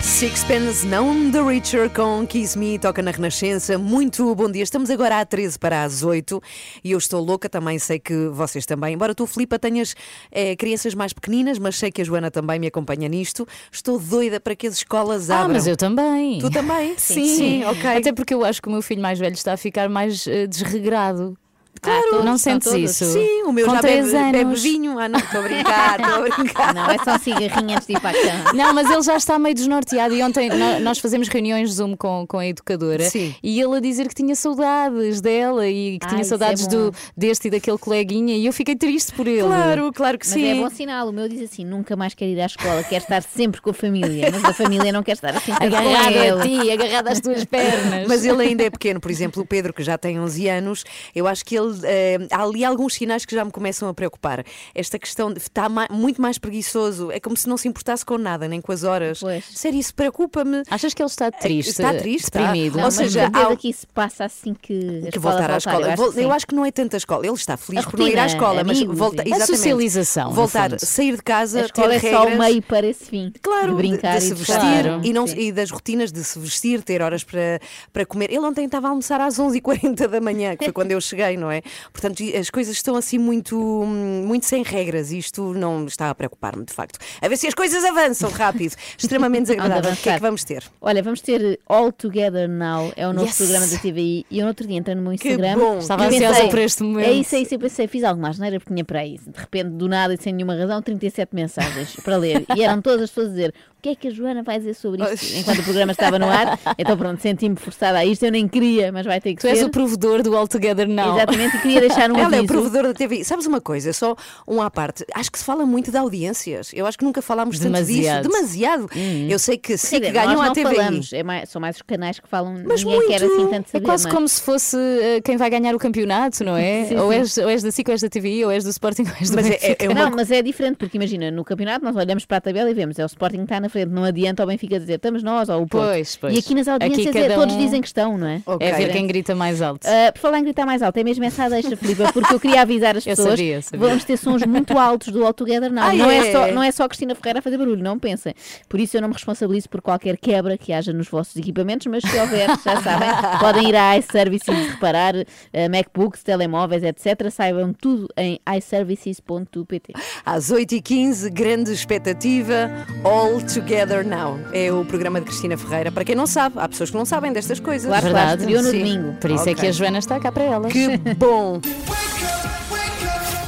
Sixpence 0.00 0.86
Não 0.86 1.30
The 1.30 1.40
Richer 1.42 1.90
com 1.90 2.26
Kiss 2.26 2.56
Me, 2.58 2.78
toca 2.78 3.02
na 3.02 3.10
Renascença. 3.10 3.76
Muito 3.78 4.34
bom 4.34 4.50
dia. 4.50 4.62
Estamos 4.62 4.90
agora 4.90 5.20
a 5.20 5.24
13 5.26 5.58
para 5.58 5.82
as 5.82 6.02
8 6.02 6.40
e 6.84 6.92
eu 6.92 6.98
estou 6.98 7.22
louca, 7.24 7.48
também 7.48 7.78
sei 7.78 7.98
que 7.98 8.28
vocês 8.28 8.64
também. 8.66 8.94
Embora 8.94 9.14
tu, 9.14 9.26
Filipa, 9.26 9.58
tenhas 9.58 9.94
eh, 10.30 10.54
crianças 10.56 10.94
mais 10.94 11.12
pequeninas, 11.12 11.58
mas 11.58 11.76
sei 11.76 11.90
que 11.90 12.02
a 12.02 12.04
Joana 12.04 12.30
também 12.30 12.58
me 12.58 12.66
acompanha 12.66 13.08
nisto. 13.08 13.46
Estou 13.72 13.98
doida 13.98 14.38
para 14.40 14.54
que 14.54 14.66
as 14.66 14.74
escolas 14.74 15.28
Ah, 15.30 15.40
abram. 15.40 15.54
mas 15.54 15.66
eu 15.66 15.76
também. 15.76 16.38
Tu 16.38 16.50
também? 16.50 16.94
Sim, 16.96 17.64
ok. 17.64 17.96
Até 17.96 18.12
porque 18.12 18.34
eu 18.34 18.44
acho 18.44 18.60
que 18.62 18.68
o 18.68 18.72
meu 18.72 18.82
filho 18.82 19.02
mais 19.02 19.18
velho 19.18 19.34
está 19.34 19.52
a 19.54 19.56
ficar 19.56 19.88
mais 19.88 20.26
eh, 20.26 20.46
desregrado. 20.46 21.36
Claro, 21.80 22.24
não 22.24 22.34
estão 22.36 22.38
sentes 22.38 22.72
isso? 22.72 23.04
Sim, 23.12 23.42
o 23.44 23.52
meu 23.52 23.66
Com 23.66 23.74
já 23.74 23.82
bebe, 23.82 24.10
bebe 24.10 24.38
anos. 24.38 24.62
vinho. 24.62 24.98
Ah, 24.98 25.08
não, 25.08 25.18
estou 25.18 25.40
a 25.40 25.42
brincar, 25.42 26.00
estou 26.00 26.14
a 26.14 26.20
brincar. 26.36 26.74
Não, 26.74 26.90
é 26.90 26.98
só 26.98 27.18
cigarrinho 27.18 27.74
antes 27.76 27.86
de 27.86 27.94
cama. 27.94 28.06
Não, 28.54 28.72
mas 28.74 28.90
ele 28.90 29.02
já 29.02 29.16
está 29.16 29.38
meio 29.38 29.54
desnorteado 29.54 30.14
e 30.14 30.22
ontem 30.22 30.48
nó- 30.48 30.80
nós 30.80 30.98
fazemos 30.98 31.28
reuniões 31.28 31.70
Zoom 31.72 31.96
com, 31.96 32.26
com 32.26 32.38
a 32.38 32.46
educadora 32.46 33.08
Sim. 33.10 33.34
e 33.42 33.60
ele 33.60 33.76
a 33.76 33.80
dizer 33.80 34.08
que 34.08 34.14
tinha 34.14 34.34
saudades 34.34 35.20
dela 35.20 35.66
e 35.68 35.98
que 35.98 36.06
Ah, 36.06 36.08
tinha 36.08 36.20
é 36.22 36.24
saudades 36.24 36.66
bom. 36.66 36.90
do, 36.90 36.94
deste 37.16 37.48
e 37.48 37.50
daquele 37.50 37.78
coleguinha 37.78 38.34
e 38.36 38.46
eu 38.46 38.52
fiquei 38.52 38.74
triste 38.76 39.12
por 39.12 39.26
ele. 39.26 39.42
Claro, 39.42 39.92
claro 39.92 40.18
que 40.18 40.26
Mas 40.26 40.34
sim. 40.34 40.46
é 40.46 40.54
bom 40.54 40.70
sinal. 40.70 41.08
O 41.08 41.12
meu 41.12 41.28
diz 41.28 41.42
assim: 41.42 41.64
nunca 41.64 41.94
mais 41.96 42.14
quer 42.14 42.26
ir 42.26 42.40
à 42.40 42.46
escola, 42.46 42.82
quer 42.82 42.98
estar 42.98 43.22
sempre 43.22 43.60
com 43.60 43.70
a 43.70 43.74
família. 43.74 44.30
Mas 44.32 44.44
a 44.44 44.52
família 44.52 44.92
não 44.92 45.02
quer 45.02 45.12
estar 45.12 45.34
assim 45.36 45.52
Agarrado 45.52 46.40
a 46.40 46.42
ti, 46.42 46.70
agarrado 46.70 47.08
às 47.08 47.20
tuas 47.20 47.44
pernas. 47.44 48.06
Mas 48.08 48.24
ele 48.24 48.42
ainda 48.42 48.62
é 48.64 48.70
pequeno, 48.70 49.00
por 49.00 49.10
exemplo, 49.10 49.42
o 49.42 49.46
Pedro, 49.46 49.72
que 49.72 49.82
já 49.82 49.98
tem 49.98 50.18
11 50.18 50.48
anos, 50.48 50.84
eu 51.14 51.26
acho 51.26 51.44
que 51.44 51.56
ele. 51.56 51.65
Eh, 51.84 52.18
há 52.30 52.42
ali 52.42 52.64
alguns 52.64 52.94
sinais 52.94 53.24
que 53.24 53.34
já 53.34 53.44
me 53.44 53.50
começam 53.50 53.88
a 53.88 53.94
preocupar. 53.94 54.44
Esta 54.74 54.98
questão 54.98 55.32
de 55.32 55.38
estar 55.38 55.68
ma- 55.68 55.88
muito 55.90 56.20
mais 56.20 56.38
preguiçoso, 56.38 57.10
é 57.10 57.20
como 57.20 57.36
se 57.36 57.48
não 57.48 57.56
se 57.56 57.68
importasse 57.68 58.04
com 58.04 58.18
nada, 58.18 58.48
nem 58.48 58.60
com 58.60 58.72
as 58.72 58.84
horas. 58.84 59.20
Pois. 59.20 59.44
Sério, 59.54 59.78
isso 59.78 59.94
preocupa-me. 59.94 60.62
Achas 60.70 60.94
que 60.94 61.02
ele 61.02 61.08
está 61.10 61.30
triste? 61.30 61.70
Está 61.70 61.94
triste, 61.94 62.24
está. 62.24 62.40
deprimido? 62.42 62.72
Não, 62.74 62.80
Ou 62.80 62.86
mas 62.86 62.94
seja, 62.94 63.20
certeza 63.20 63.48
há- 63.52 63.56
que 63.56 63.68
isso 63.68 63.86
passa 63.94 64.24
assim 64.24 64.54
que, 64.54 65.04
a 65.08 65.10
Que 65.10 65.18
voltar 65.18 65.50
à 65.50 65.56
escola. 65.58 65.94
Eu 65.96 66.12
eu 66.26 66.32
acho 66.32 66.46
que 66.46 66.54
não 66.54 66.64
é 66.64 66.70
tanto 66.70 66.94
a 66.94 66.96
escola. 66.96 67.24
Ele 67.26 67.34
está 67.34 67.56
feliz 67.56 67.86
A 67.86 67.90
por 67.90 67.98
não 68.00 68.06
ir 68.06 68.18
à 68.18 68.22
rotina, 68.22 68.26
escola, 68.38 68.64
mas 68.64 68.76
amigos 68.78 68.98
volta, 68.98 69.16
e- 69.22 69.32
A 69.32 69.36
exatamente. 69.36 69.56
socialização, 69.56 70.32
Voltar, 70.32 70.78
sair 70.80 71.16
de 71.16 71.22
casa, 71.22 71.60
A 71.60 71.64
escola 71.66 72.00
ter 72.00 72.06
é 72.06 72.10
só 72.12 72.26
o 72.26 72.38
meio 72.38 72.62
para 72.62 72.86
esse 72.86 73.04
fim. 73.04 73.32
Claro, 73.42 73.70
de 73.72 73.76
brincar 73.76 74.18
de, 74.18 74.20
de 74.20 74.24
e 74.24 74.28
se 74.28 74.34
vestir 74.34 74.56
Claro. 74.56 75.00
e, 75.04 75.12
não, 75.12 75.26
Sim. 75.26 75.38
e 75.38 75.52
das 75.52 75.70
rotinas 75.70 76.10
de 76.12 76.22
se 76.24 76.38
vestir, 76.38 76.82
ter 76.82 77.02
horas 77.02 77.22
para, 77.24 77.60
para 77.92 78.04
comer. 78.06 78.30
Ele 78.30 78.40
ontem 78.40 78.64
estava 78.66 78.86
a 78.88 78.90
almoçar 78.90 79.20
às 79.20 79.38
11h40 79.38 80.06
da 80.08 80.20
manhã, 80.20 80.56
que 80.56 80.64
foi 80.64 80.72
quando 80.72 80.90
eu 80.92 81.00
cheguei, 81.00 81.36
não 81.36 81.50
é? 81.50 81.55
É? 81.56 81.62
Portanto, 81.92 82.22
as 82.38 82.50
coisas 82.50 82.74
estão 82.76 82.96
assim 82.96 83.18
muito, 83.18 83.56
hum, 83.58 84.24
muito 84.26 84.46
sem 84.46 84.62
regras 84.62 85.10
e 85.12 85.18
isto 85.18 85.52
não 85.54 85.84
está 85.86 86.10
a 86.10 86.14
preocupar-me, 86.14 86.64
de 86.64 86.72
facto. 86.72 86.98
A 87.20 87.28
ver 87.28 87.36
se 87.36 87.46
as 87.46 87.54
coisas 87.54 87.84
avançam 87.84 88.30
rápido. 88.30 88.74
Extremamente 88.96 89.48
desagradável. 89.48 89.92
O 89.92 89.96
que 89.96 90.08
é 90.10 90.14
que 90.14 90.20
vamos 90.20 90.44
ter? 90.44 90.64
Olha, 90.80 91.02
vamos 91.02 91.20
ter 91.20 91.58
All 91.66 91.92
Together 91.92 92.48
Now, 92.48 92.92
é 92.96 93.06
o 93.08 93.12
novo 93.12 93.26
Yes! 93.26 93.36
programa 93.38 93.66
da 93.66 93.78
TVI. 93.78 94.26
E 94.30 94.38
eu 94.38 94.42
no 94.42 94.48
outro 94.48 94.66
dia 94.66 94.78
entrei 94.78 94.94
no 94.94 95.02
meu 95.02 95.18
Que 95.18 95.28
Instagram. 95.28 95.58
bom! 95.58 95.78
Estava 95.78 96.06
ansiosa 96.06 96.34
pensei, 96.34 96.48
por 96.50 96.58
este 96.58 96.82
momento. 96.82 97.06
É 97.08 97.12
isso, 97.12 97.34
é 97.34 97.38
isso. 97.40 97.54
Eu 97.54 97.58
pensei, 97.58 97.86
fiz 97.86 98.04
algo 98.04 98.20
mais, 98.20 98.38
não 98.38 98.46
era 98.46 98.58
porque 98.58 98.72
tinha 98.72 98.84
para 98.84 99.00
aí. 99.00 99.18
De 99.18 99.38
repente, 99.40 99.70
do 99.70 99.88
nada 99.88 100.14
e 100.14 100.18
sem 100.18 100.32
nenhuma 100.32 100.54
razão, 100.56 100.80
37 100.82 101.34
mensagens 101.34 101.96
para 102.04 102.16
ler. 102.16 102.44
E 102.56 102.62
eram 102.62 102.80
todas 102.82 103.02
as 103.02 103.10
pessoas 103.10 103.28
a 103.28 103.30
dizer 103.30 103.54
o 103.78 103.82
que 103.82 103.90
é 103.90 103.94
que 103.94 104.08
a 104.08 104.10
Joana 104.10 104.42
vai 104.42 104.58
dizer 104.58 104.74
sobre 104.74 105.02
isto 105.12 105.36
enquanto 105.38 105.58
o 105.60 105.62
programa 105.62 105.92
estava 105.92 106.18
no 106.18 106.26
ar. 106.28 106.58
Então 106.78 106.96
pronto, 106.96 107.20
senti-me 107.22 107.56
forçada 107.56 107.98
a 107.98 108.04
isto. 108.04 108.24
Eu 108.24 108.32
nem 108.32 108.46
queria, 108.48 108.90
mas 108.92 109.06
vai 109.06 109.20
ter 109.20 109.34
que 109.34 109.40
Tu 109.40 109.46
és 109.46 109.58
ser. 109.58 109.64
o 109.64 109.70
provedor 109.70 110.22
do 110.22 110.36
All 110.36 110.46
Together 110.48 110.88
Now. 110.88 111.16
Exatamente, 111.16 111.45
e 111.54 111.58
queria 111.60 111.80
deixar 111.80 112.10
um 112.10 112.16
Ela 112.16 112.22
é 112.22 112.24
o 112.24 112.38
aviso. 112.40 112.46
provedor 112.46 112.82
da 112.84 112.94
TV. 112.94 113.24
Sabes 113.24 113.46
uma 113.46 113.60
coisa, 113.60 113.92
só 113.92 114.14
um 114.46 114.60
à 114.62 114.70
parte. 114.70 115.04
Acho 115.14 115.30
que 115.30 115.38
se 115.38 115.44
fala 115.44 115.64
muito 115.66 115.90
de 115.90 115.96
audiências. 115.96 116.70
Eu 116.74 116.86
acho 116.86 116.98
que 116.98 117.04
nunca 117.04 117.20
falámos 117.22 117.58
tanto 117.58 117.72
Demasiado. 117.72 118.22
disso. 118.28 118.34
Demasiado. 118.36 118.88
Eu 119.28 119.38
sei 119.38 119.56
que 119.58 119.76
sim, 119.76 120.00
que 120.00 120.10
ganham 120.10 120.34
nós 120.34 120.50
a 120.50 120.52
TVI. 120.52 120.74
falamos, 120.76 121.12
é 121.12 121.22
mais- 121.22 121.48
são 121.48 121.60
mais 121.60 121.76
os 121.76 121.82
canais 121.82 122.18
que 122.20 122.28
falam, 122.28 122.62
Mas 122.66 122.82
ninguém 122.84 123.06
quer 123.08 123.20
muito. 123.20 123.34
assim 123.34 123.46
tanto 123.50 123.66
É 123.68 123.70
saber. 123.72 123.84
quase 123.84 124.04
não 124.04 124.10
é? 124.10 124.14
como 124.14 124.28
se 124.28 124.42
fosse 124.42 124.76
eh, 124.76 125.20
quem 125.22 125.36
vai 125.36 125.50
ganhar 125.50 125.74
o 125.74 125.78
campeonato, 125.78 126.44
não 126.44 126.56
é? 126.56 126.84
Sim, 126.86 126.96
ou. 126.96 127.12
És, 127.12 127.36
ou 127.38 127.48
és 127.48 127.62
da 127.62 127.70
SIC, 127.70 127.88
ou 127.88 127.92
és 127.92 128.00
da 128.02 128.08
TVI, 128.08 128.44
ou 128.44 128.50
és 128.50 128.64
do 128.64 128.70
Sporting, 128.70 129.02
ou 129.08 129.14
és 129.20 129.30
do 129.30 129.36
Mas 129.36 129.46
é- 129.46 129.50
Benfica. 129.50 129.84
é 129.84 129.88
uma 129.88 129.94
Não, 130.06 130.10
mas 130.16 130.30
é 130.30 130.42
diferente, 130.42 130.76
porque 130.76 130.96
imagina, 130.96 131.30
no 131.30 131.44
campeonato 131.44 131.84
nós 131.84 131.96
olhamos 131.96 132.24
para 132.24 132.38
a 132.38 132.40
tabela 132.40 132.70
e 132.70 132.74
vemos, 132.74 132.98
é 132.98 133.04
o 133.04 133.06
Sporting 133.06 133.38
que 133.38 133.42
está 133.44 133.60
na 133.60 133.68
frente, 133.68 133.88
não 133.90 134.04
adianta 134.04 134.42
ao 134.42 134.46
Benfica 134.46 134.78
dizer 134.78 134.94
estamos 134.94 135.22
nós 135.22 135.48
ou 135.48 135.62
o 135.62 135.66
Porto. 135.66 135.86
Pois, 135.88 136.16
pois. 136.16 136.34
E 136.34 136.38
aqui 136.38 136.54
nas 136.54 136.68
audiências 136.68 137.06
Aqui 137.08 137.18
é, 137.18 137.28
todos 137.34 137.54
um- 137.54 137.58
dizem 137.58 137.80
que 137.80 137.86
estão, 137.86 138.16
não 138.18 138.26
é? 138.26 138.42
Ok. 138.46 138.66
É 138.66 138.72
ver 138.72 138.92
quem 138.92 139.06
grita 139.06 139.34
mais 139.34 139.60
alto. 139.62 139.86
Ah, 139.86 140.12
por 140.12 140.20
falar 140.20 140.38
em 140.38 140.44
gritar 140.44 140.66
mais 140.66 140.82
alto, 140.82 140.96
é 140.98 141.04
mesmo 141.04 141.24
essa 141.26 141.44
a 141.44 141.48
deixa, 141.48 141.76
Filipe, 141.76 142.02
porque 142.12 142.34
eu 142.34 142.40
queria 142.40 142.62
avisar 142.62 142.96
as 142.96 143.06
Eu 143.06 143.10
pessoas 143.16 143.30
sabia, 143.38 143.62
sabia. 143.62 143.88
vamos 143.88 144.04
ter 144.04 144.16
sons 144.16 144.44
muito 144.46 144.76
altos 144.78 145.08
do 145.12 145.24
All 145.24 145.34
Together 145.34 145.72
Now. 145.72 145.84
Ah, 145.84 145.92
não, 145.92 146.10
é? 146.10 146.28
é? 146.28 146.32
só, 146.32 146.46
não 146.52 146.62
é 146.62 146.72
só 146.72 146.84
a 146.84 146.88
Cristina 146.88 147.14
Ferreira 147.14 147.38
a 147.38 147.42
fazer 147.42 147.58
barulho, 147.58 147.82
não 147.82 147.98
pensem. 147.98 148.34
Por 148.68 148.80
isso 148.80 148.96
eu 148.96 149.00
não 149.00 149.08
me 149.08 149.14
responsabilizo 149.14 149.68
por 149.68 149.80
qualquer 149.80 150.16
quebra 150.16 150.56
que 150.56 150.72
haja 150.72 150.92
nos 150.92 151.08
vossos 151.08 151.36
equipamentos, 151.36 151.86
mas 151.86 152.02
se 152.02 152.18
houver, 152.18 152.48
já 152.64 152.80
sabem, 152.82 153.08
podem 153.38 153.68
ir 153.68 153.76
à 153.76 153.96
iServices 153.98 154.46
reparar 154.72 155.14
ah, 155.16 155.68
MacBooks, 155.70 156.22
telemóveis, 156.22 156.82
etc. 156.82 157.30
Saibam 157.30 157.72
tudo 157.72 158.08
em 158.16 158.40
iServices.pt. 158.56 159.92
Às 160.24 160.50
8h15, 160.50 161.30
grande 161.30 161.72
expectativa, 161.72 162.70
All 163.04 163.40
Together 163.42 164.06
Now. 164.06 164.38
É 164.52 164.72
o 164.72 164.84
programa 164.84 165.20
de 165.20 165.26
Cristina 165.26 165.56
Ferreira. 165.56 165.90
Para 165.92 166.04
quem 166.04 166.14
não 166.14 166.26
sabe, 166.26 166.56
há 166.58 166.68
pessoas 166.68 166.90
que 166.90 166.96
não 166.96 167.04
sabem 167.04 167.32
destas 167.32 167.60
coisas. 167.60 167.86
Claro, 167.88 168.10
claro, 168.10 168.40
estreou 168.40 168.62
no 168.62 168.70
sim. 168.70 168.78
domingo. 168.78 169.12
Por 169.20 169.30
isso 169.30 169.48
é 169.48 169.52
Ok. 169.52 169.54
que 169.56 169.66
a 169.66 169.72
Joana 169.72 169.98
está 169.98 170.18
cá 170.20 170.32
para 170.32 170.44
elas. 170.44 170.72
Que 170.72 170.88
bom! 171.18 171.60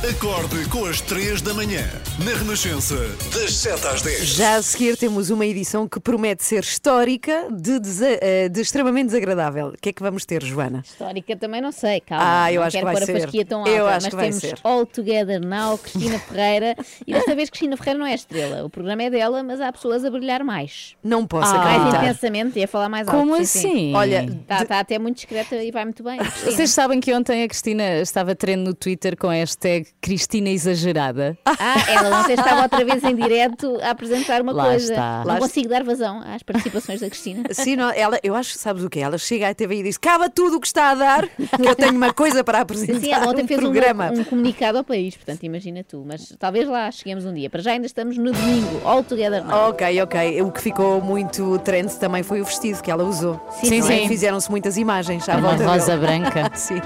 Acorde 0.08 0.66
com 0.70 0.86
as 0.86 1.00
3 1.02 1.42
da 1.42 1.52
manhã. 1.52 1.84
Na 2.24 2.32
Renascença, 2.38 2.96
das 3.34 3.52
7 3.54 3.86
às 3.88 4.00
10. 4.02 4.20
Já 4.26 4.56
a 4.56 4.62
seguir 4.62 4.96
temos 4.96 5.28
uma 5.28 5.44
edição 5.44 5.86
que 5.86 6.00
promete 6.00 6.42
ser 6.44 6.62
histórica 6.62 7.48
de, 7.50 7.78
desa- 7.78 8.18
eh, 8.20 8.48
de 8.48 8.60
extremamente 8.60 9.06
desagradável. 9.06 9.68
O 9.68 9.72
que 9.78 9.90
é 9.90 9.92
que 9.92 10.02
vamos 10.02 10.24
ter, 10.24 10.42
Joana? 10.42 10.82
Histórica 10.84 11.36
também 11.36 11.60
não 11.60 11.70
sei, 11.72 12.00
calma. 12.00 12.24
Ah, 12.44 12.52
eu 12.52 12.60
não 12.60 12.66
acho 12.66 12.76
que 12.76 12.82
quero 12.82 12.86
vai 12.92 12.94
pôr 12.96 13.06
ser. 13.06 13.16
a 13.16 13.20
fasquia 13.20 13.44
tão 13.44 13.58
alta, 13.60 13.70
Eu 13.70 13.86
acho 13.86 13.94
mas 13.96 14.06
que 14.06 14.16
vai 14.16 14.24
temos 14.28 14.40
ser. 14.40 14.58
All 14.64 14.86
Together 14.86 15.40
Now, 15.44 15.76
Cristina 15.78 16.18
Ferreira. 16.20 16.76
E 17.06 17.12
desta 17.12 17.34
vez 17.34 17.50
Cristina 17.50 17.76
Ferreira 17.76 17.98
não 17.98 18.06
é 18.06 18.14
estrela. 18.14 18.64
O 18.64 18.70
programa 18.70 19.02
é 19.02 19.10
dela, 19.10 19.42
mas 19.42 19.60
há 19.60 19.70
pessoas 19.72 20.04
a 20.04 20.10
brilhar 20.10 20.42
mais. 20.42 20.94
Não 21.04 21.26
posso 21.26 21.52
Ah. 21.54 21.58
Mais 21.58 21.76
acreditar. 21.82 22.04
intensamente 22.04 22.58
e 22.58 22.64
a 22.64 22.68
falar 22.68 22.88
mais 22.88 23.06
alto. 23.06 23.18
Como 23.20 23.36
sim, 23.38 23.44
sim. 23.44 23.58
assim? 23.68 23.94
Olha, 23.94 24.24
Está 24.24 24.62
está 24.62 24.80
até 24.80 24.98
muito 24.98 25.16
discreta 25.16 25.54
e 25.56 25.70
vai 25.70 25.84
muito 25.84 26.02
bem. 26.02 26.18
Cristina. 26.18 26.50
Vocês 26.52 26.70
sabem 26.70 26.98
que 27.00 27.12
ontem 27.14 27.42
a 27.44 27.48
Cristina 27.48 28.00
estava 28.00 28.34
trend 28.34 28.62
no 28.64 28.72
Twitter 28.74 29.16
com 29.16 29.28
a 29.28 29.34
hashtag 29.34 29.86
Cristina 30.00 30.48
Exagerada. 30.50 31.36
Ah, 31.44 31.74
ela 31.90 32.20
ontem 32.20 32.34
estava 32.34 32.62
outra 32.62 32.84
vez 32.84 33.02
em 33.02 33.14
direto 33.16 33.78
a 33.82 33.90
apresentar 33.90 34.40
uma 34.40 34.52
Lá 34.52 34.64
coisa. 34.66 34.92
está. 34.92 35.18
Não 35.18 35.24
Lá 35.34 35.38
consigo 35.38 35.68
dar 35.68 35.82
vazão 35.82 36.22
às 36.22 36.42
participações 36.42 37.00
da 37.00 37.08
Cristina. 37.10 37.42
Sim, 37.52 37.76
não, 37.76 37.90
ela, 37.90 38.18
eu 38.22 38.34
acho, 38.34 38.56
sabes 38.58 38.84
o 38.84 38.88
quê? 38.90 39.00
Ela 39.00 39.18
chega 39.18 39.48
à 39.48 39.54
TV 39.54 39.76
e 39.80 39.82
diz: 39.82 39.98
Caba 39.98 40.30
tudo 40.30 40.56
o 40.56 40.60
que 40.60 40.66
está 40.66 40.90
a 40.90 40.94
dar, 40.94 41.26
que 41.28 41.66
eu 41.66 41.74
tenho 41.74 41.94
uma 41.96 42.12
coisa 42.12 42.44
para 42.44 42.60
apresentar. 42.60 43.00
Sim, 43.00 43.10
ela 43.12 43.28
ontem 43.28 43.44
um 43.44 43.48
fez 43.48 43.58
um, 43.60 43.62
programa. 43.64 44.10
um 44.12 44.24
comunicado 44.24 44.78
ao 44.78 44.84
país, 44.84 45.16
portanto, 45.16 45.42
imagina 45.42 45.82
tu. 45.84 46.04
Mas 46.06 46.34
talvez 46.38 46.68
lá 46.68 46.90
cheguemos 46.90 47.24
um 47.24 47.34
dia. 47.34 47.50
Para 47.50 47.60
já 47.60 47.72
ainda 47.72 47.86
estamos 47.86 48.16
no 48.16 48.32
domingo, 48.32 48.80
all 48.84 49.02
together 49.02 49.44
now. 49.44 49.70
Ok, 49.70 50.02
ok. 50.02 50.42
O 50.42 50.52
que 50.52 50.60
ficou 50.62 51.00
muito 51.02 51.58
trend 51.60 51.92
também 51.98 52.22
foi 52.22 52.40
o 52.40 52.44
vestido 52.44 52.80
que 52.82 52.90
ela 52.90 53.04
usou. 53.04 53.40
Sim, 53.62 53.78
é? 53.80 53.82
sim. 53.82 54.08
Fizeram-se 54.08 54.50
muitas 54.50 54.76
imagens 54.76 55.28
à 55.28 55.36
Uma 55.36 55.48
volta 55.50 55.66
rosa 55.66 55.96
dele. 55.96 56.00
branca. 56.20 56.50
Sim. 56.54 56.80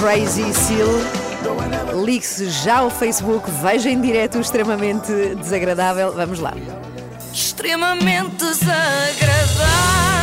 Crazy 0.00 0.52
Seal. 0.52 1.31
Ligue-se 2.04 2.50
já 2.50 2.78
ao 2.78 2.90
Facebook, 2.90 3.50
veja 3.62 3.90
em 3.90 4.00
direto 4.00 4.38
o 4.38 4.40
extremamente 4.40 5.12
desagradável. 5.36 6.12
Vamos 6.12 6.38
lá. 6.38 6.54
extremamente 7.32 8.36
desagradável. 8.36 10.21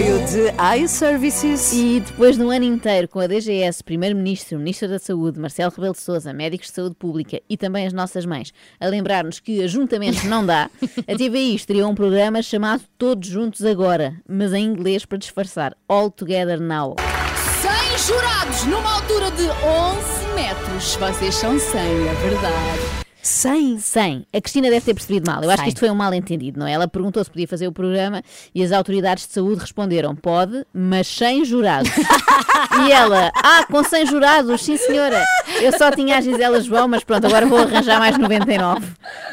Apoio 0.00 0.18
de 0.26 0.82
iServices. 0.82 1.72
E 1.72 2.00
depois 2.00 2.36
de 2.36 2.42
um 2.42 2.50
ano 2.50 2.64
inteiro 2.64 3.06
com 3.06 3.20
a 3.20 3.26
DGS, 3.26 3.84
Primeiro-Ministro, 3.84 4.58
Ministro 4.58 4.88
da 4.88 4.98
Saúde, 4.98 5.38
Marcelo 5.38 5.70
Rebelo 5.70 5.92
de 5.92 6.00
Sousa, 6.00 6.32
médicos 6.32 6.68
de 6.68 6.74
saúde 6.74 6.94
pública 6.94 7.40
e 7.48 7.56
também 7.56 7.86
as 7.86 7.92
nossas 7.92 8.24
mães, 8.24 8.52
a 8.80 8.86
lembrar-nos 8.86 9.40
que 9.40 9.62
ajuntamentos 9.62 10.24
não 10.24 10.44
dá, 10.44 10.70
a 11.06 11.16
TVI 11.16 11.54
estreou 11.54 11.90
um 11.90 11.94
programa 11.94 12.40
chamado 12.40 12.82
Todos 12.96 13.28
Juntos 13.28 13.64
Agora, 13.64 14.14
mas 14.26 14.54
em 14.54 14.64
inglês 14.64 15.04
para 15.04 15.18
disfarçar 15.18 15.76
All 15.86 16.10
Together 16.10 16.60
Now. 16.60 16.96
100 17.60 17.98
jurados 17.98 18.64
numa 18.64 18.94
altura 18.94 19.30
de 19.32 19.42
11 19.42 20.34
metros. 20.34 20.96
Vocês 20.96 21.34
são 21.34 21.58
100, 21.58 21.78
é 21.78 22.14
verdade. 22.14 22.99
100. 23.22 23.78
100. 23.78 24.26
A 24.32 24.40
Cristina 24.40 24.70
deve 24.70 24.84
ter 24.84 24.94
percebido 24.94 25.30
mal. 25.30 25.42
Eu 25.42 25.50
acho 25.50 25.58
que 25.58 25.64
100. 25.64 25.68
isto 25.68 25.80
foi 25.80 25.90
um 25.90 25.94
mal-entendido, 25.94 26.58
não 26.58 26.66
é? 26.66 26.72
Ela 26.72 26.88
perguntou 26.88 27.22
se 27.22 27.30
podia 27.30 27.46
fazer 27.46 27.66
o 27.68 27.72
programa 27.72 28.22
e 28.54 28.62
as 28.62 28.72
autoridades 28.72 29.26
de 29.26 29.32
saúde 29.32 29.60
responderam: 29.60 30.14
pode, 30.14 30.64
mas 30.72 31.06
sem 31.06 31.44
jurados. 31.44 31.90
e 32.86 32.92
ela: 32.92 33.30
ah, 33.34 33.64
com 33.70 33.82
100 33.82 34.06
jurados, 34.06 34.62
sim 34.62 34.76
senhora. 34.76 35.24
Eu 35.60 35.76
só 35.76 35.90
tinha 35.90 36.18
a 36.18 36.20
Gisela 36.20 36.60
João, 36.60 36.88
mas 36.88 37.04
pronto, 37.04 37.26
agora 37.26 37.46
vou 37.46 37.58
arranjar 37.58 37.98
mais 37.98 38.16
99. 38.16 38.86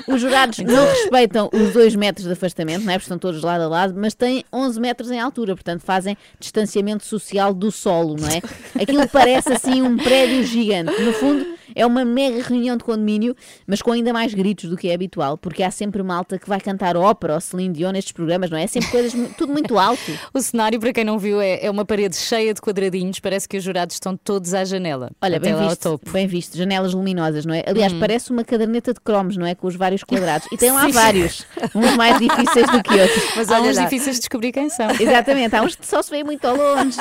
Os 0.07 0.21
jurados 0.21 0.59
não 0.59 0.85
respeitam 0.85 1.49
os 1.53 1.73
2 1.73 1.95
metros 1.95 2.25
de 2.25 2.33
afastamento, 2.33 2.83
não 2.83 2.91
é? 2.91 2.95
Porque 2.95 3.05
estão 3.05 3.17
todos 3.17 3.41
lado 3.41 3.61
a 3.63 3.67
lado, 3.67 3.93
mas 3.95 4.13
têm 4.13 4.43
11 4.51 4.79
metros 4.79 5.11
em 5.11 5.19
altura, 5.19 5.55
portanto 5.55 5.81
fazem 5.81 6.17
distanciamento 6.39 7.05
social 7.05 7.53
do 7.53 7.71
solo, 7.71 8.15
não 8.19 8.27
é? 8.27 8.41
Aquilo 8.81 9.07
parece 9.07 9.53
assim 9.53 9.81
um 9.81 9.97
prédio 9.97 10.43
gigante. 10.43 11.01
No 11.01 11.13
fundo, 11.13 11.45
é 11.77 11.85
uma 11.85 12.03
mega 12.03 12.41
reunião 12.41 12.75
de 12.75 12.83
condomínio, 12.83 13.35
mas 13.65 13.81
com 13.81 13.91
ainda 13.91 14.11
mais 14.11 14.33
gritos 14.33 14.69
do 14.69 14.75
que 14.75 14.89
é 14.89 14.93
habitual, 14.93 15.37
porque 15.37 15.63
há 15.63 15.71
sempre 15.71 16.01
malta 16.03 16.37
que 16.37 16.49
vai 16.49 16.59
cantar 16.59 16.97
ópera 16.97 17.35
ou 17.35 17.41
Celine 17.41 17.73
Dion 17.73 17.91
nestes 17.91 18.11
programas, 18.11 18.49
não 18.49 18.57
é? 18.57 18.63
É 18.63 18.67
sempre 18.67 18.89
coisas, 18.89 19.13
tudo 19.37 19.53
muito 19.53 19.77
alto. 19.77 19.97
O 20.33 20.41
cenário, 20.41 20.79
para 20.79 20.93
quem 20.93 21.03
não 21.03 21.17
viu, 21.17 21.39
é, 21.41 21.65
é 21.65 21.71
uma 21.71 21.85
parede 21.85 22.15
cheia 22.15 22.53
de 22.53 22.61
quadradinhos. 22.61 23.19
Parece 23.19 23.47
que 23.47 23.57
os 23.57 23.63
jurados 23.63 23.95
estão 23.95 24.15
todos 24.15 24.53
à 24.53 24.63
janela. 24.63 25.09
Olha, 25.21 25.39
bem 25.39 25.55
visto, 25.55 25.99
bem 26.11 26.27
visto, 26.27 26.57
janelas 26.57 26.93
luminosas, 26.93 27.45
não 27.45 27.53
é? 27.53 27.63
Aliás, 27.65 27.93
parece 27.93 28.31
uma 28.31 28.43
caderneta 28.43 28.93
de 28.93 28.99
cromos, 28.99 29.37
não 29.37 29.45
é? 29.45 29.55
Com 29.55 29.67
os 29.67 29.75
vários 29.75 30.03
quadrados. 30.03 30.47
E 30.51 30.57
tem 30.57 30.71
lá 30.71 30.85
Sim. 30.87 30.91
vários, 30.91 31.45
uns 31.73 31.95
mais 31.95 32.19
difíceis 32.19 32.69
do 32.69 32.83
que 32.83 32.93
outros. 32.93 33.23
Mas 33.35 33.49
Há 33.49 33.59
olha 33.59 33.69
uns 33.71 33.77
lá, 33.77 33.83
difíceis 33.83 34.15
de 34.17 34.21
descobrir 34.21 34.51
quem 34.51 34.69
são. 34.69 34.89
Exatamente, 34.99 35.55
há 35.55 35.61
uns 35.61 35.75
que 35.75 35.85
só 35.85 36.01
se 36.01 36.09
vêem 36.09 36.23
muito 36.23 36.45
ao 36.45 36.55
longe. 36.55 36.97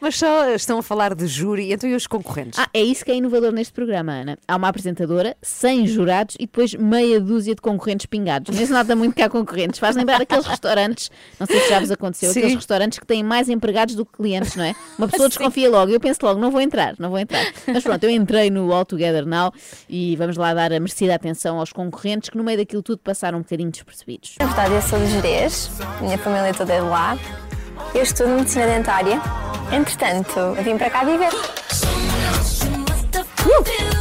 mas 0.00 0.16
só 0.16 0.48
estão 0.50 0.78
a 0.78 0.82
falar 0.82 1.14
de 1.14 1.26
júri, 1.26 1.72
então 1.72 1.88
e 1.88 1.94
os 1.94 2.06
concorrentes? 2.06 2.58
Ah, 2.58 2.68
é 2.72 2.80
isso 2.82 3.04
que 3.04 3.10
é 3.10 3.16
inovador 3.16 3.52
neste 3.58 3.72
programa, 3.72 4.12
Ana. 4.12 4.38
Há 4.46 4.56
uma 4.56 4.68
apresentadora, 4.68 5.36
100 5.42 5.86
jurados 5.88 6.36
e 6.38 6.46
depois 6.46 6.74
meia 6.74 7.20
dúzia 7.20 7.54
de 7.54 7.60
concorrentes 7.60 8.06
pingados. 8.06 8.54
Nem 8.54 8.64
se 8.64 8.72
nota 8.72 8.94
muito 8.96 9.14
que 9.14 9.22
há 9.22 9.28
concorrentes. 9.28 9.78
Faz 9.78 9.96
lembrar 9.96 10.20
aqueles 10.22 10.46
restaurantes, 10.46 11.10
não 11.38 11.46
sei 11.46 11.60
se 11.60 11.68
já 11.68 11.80
vos 11.80 11.90
aconteceu, 11.90 12.32
Sim. 12.32 12.38
aqueles 12.38 12.54
restaurantes 12.56 12.98
que 12.98 13.06
têm 13.06 13.22
mais 13.22 13.48
empregados 13.48 13.94
do 13.94 14.06
que 14.06 14.12
clientes, 14.12 14.54
não 14.56 14.64
é? 14.64 14.74
Uma 14.96 15.08
pessoa 15.08 15.28
desconfia 15.28 15.68
logo. 15.68 15.90
Eu 15.90 16.00
penso 16.00 16.20
logo, 16.22 16.40
não 16.40 16.50
vou 16.50 16.60
entrar, 16.60 16.94
não 16.98 17.10
vou 17.10 17.18
entrar. 17.18 17.44
Mas 17.66 17.82
pronto, 17.82 18.02
eu 18.04 18.10
entrei 18.10 18.48
no 18.50 18.72
All 18.72 18.84
Together 18.84 19.26
Now 19.26 19.52
e 19.88 20.16
vamos 20.16 20.36
lá 20.36 20.54
dar 20.54 20.72
a 20.72 20.80
merecida 20.80 21.14
atenção 21.14 21.58
aos 21.58 21.72
concorrentes 21.72 22.30
que 22.30 22.38
no 22.38 22.44
meio 22.44 22.58
daquilo 22.58 22.82
tudo 22.82 22.98
passaram 22.98 23.38
um 23.38 23.42
bocadinho 23.42 23.70
despercebidos. 23.70 24.36
Na 24.38 24.46
verdade, 24.46 24.74
eu 24.74 24.82
sou 24.82 24.98
de 24.98 25.06
Jerez, 25.08 25.70
minha 26.00 26.16
família 26.18 26.54
toda 26.54 26.72
é 26.72 26.80
de 26.80 26.86
lá. 26.86 27.18
Eu 27.94 28.02
estudo 28.02 28.30
medicina 28.30 28.66
dentária. 28.66 29.20
Entretanto, 29.72 30.54
vim 30.62 30.76
para 30.78 30.90
cá 30.90 31.04
viver. 31.04 31.30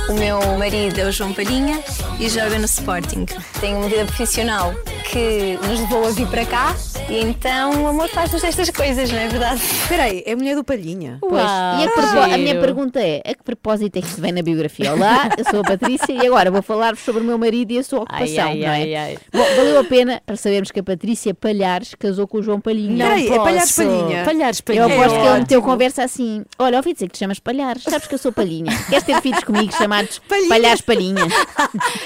O 0.09 0.13
meu 0.13 0.39
marido 0.57 0.99
é 0.99 1.05
o 1.05 1.11
João 1.11 1.33
Palhinha 1.33 1.83
e 2.19 2.29
joga 2.29 2.57
no 2.57 2.65
Sporting. 2.65 3.25
Tenho 3.59 3.77
uma 3.77 3.89
vida 3.89 4.05
profissional 4.05 4.73
que 5.11 5.57
nos 5.67 5.79
levou 5.81 6.05
a 6.05 6.11
vir 6.11 6.27
para 6.27 6.45
cá. 6.45 6.75
E 7.09 7.19
então 7.21 7.83
o 7.83 7.87
amor 7.87 8.09
faz-nos 8.09 8.43
estas 8.43 8.69
coisas, 8.69 9.09
não 9.09 9.19
é 9.19 9.27
verdade? 9.29 9.61
Espera 9.63 10.03
aí, 10.03 10.23
é 10.25 10.33
a 10.33 10.35
mulher 10.35 10.55
do 10.55 10.63
Palhinha. 10.63 11.17
Pois, 11.21 11.31
Uau, 11.33 11.79
e 11.79 12.31
a, 12.31 12.35
a 12.35 12.37
minha 12.37 12.59
pergunta 12.59 12.99
é: 12.99 13.21
a 13.25 13.33
que 13.33 13.43
propósito 13.43 13.97
é 13.97 14.01
que 14.01 14.07
se 14.07 14.19
vem 14.19 14.33
na 14.33 14.41
biografia? 14.41 14.91
Olá, 14.93 15.29
eu 15.37 15.45
sou 15.45 15.61
a 15.61 15.63
Patrícia 15.63 16.11
e 16.11 16.27
agora 16.27 16.51
vou 16.51 16.61
falar-vos 16.61 17.01
sobre 17.03 17.21
o 17.21 17.25
meu 17.25 17.37
marido 17.37 17.71
e 17.71 17.79
a 17.79 17.83
sua 17.83 17.99
ocupação, 17.99 18.47
ai, 18.49 18.57
não 18.59 18.67
é? 18.67 18.69
ai, 18.69 18.95
ai. 18.95 19.17
Bom, 19.31 19.43
valeu 19.55 19.79
a 19.79 19.83
pena 19.85 20.21
para 20.25 20.35
sabermos 20.35 20.69
que 20.71 20.79
a 20.81 20.83
Patrícia 20.83 21.33
Palhares 21.33 21.95
casou 21.97 22.27
com 22.27 22.39
o 22.39 22.43
João 22.43 22.59
Palhinha. 22.59 23.05
Não 23.05 23.15
Peraí, 23.15 23.27
é 23.31 23.37
Palhares. 23.37 23.71
Palhinha? 23.71 24.23
Palhares 24.25 24.59
Eu 24.59 24.63
Palhinha. 24.65 24.85
aposto 24.85 25.09
que 25.09 25.15
ele 25.19 25.27
ótimo. 25.27 25.39
meteu 25.39 25.61
conversa 25.61 26.03
assim: 26.03 26.43
Olha, 26.59 26.77
ouvi 26.77 26.93
dizer 26.93 27.07
que 27.07 27.13
te 27.13 27.19
chamas 27.19 27.39
Palhares, 27.39 27.83
sabes 27.83 28.05
que 28.07 28.13
eu 28.13 28.19
sou 28.19 28.33
Palhinha. 28.33 28.71
Queres 28.89 29.03
ter 29.05 29.21
filhos 29.21 29.43
comigo 29.45 29.71
chamados 29.73 30.19
Palhinha. 30.27 30.49
Palhares 30.49 30.81
Palhinha? 30.81 31.21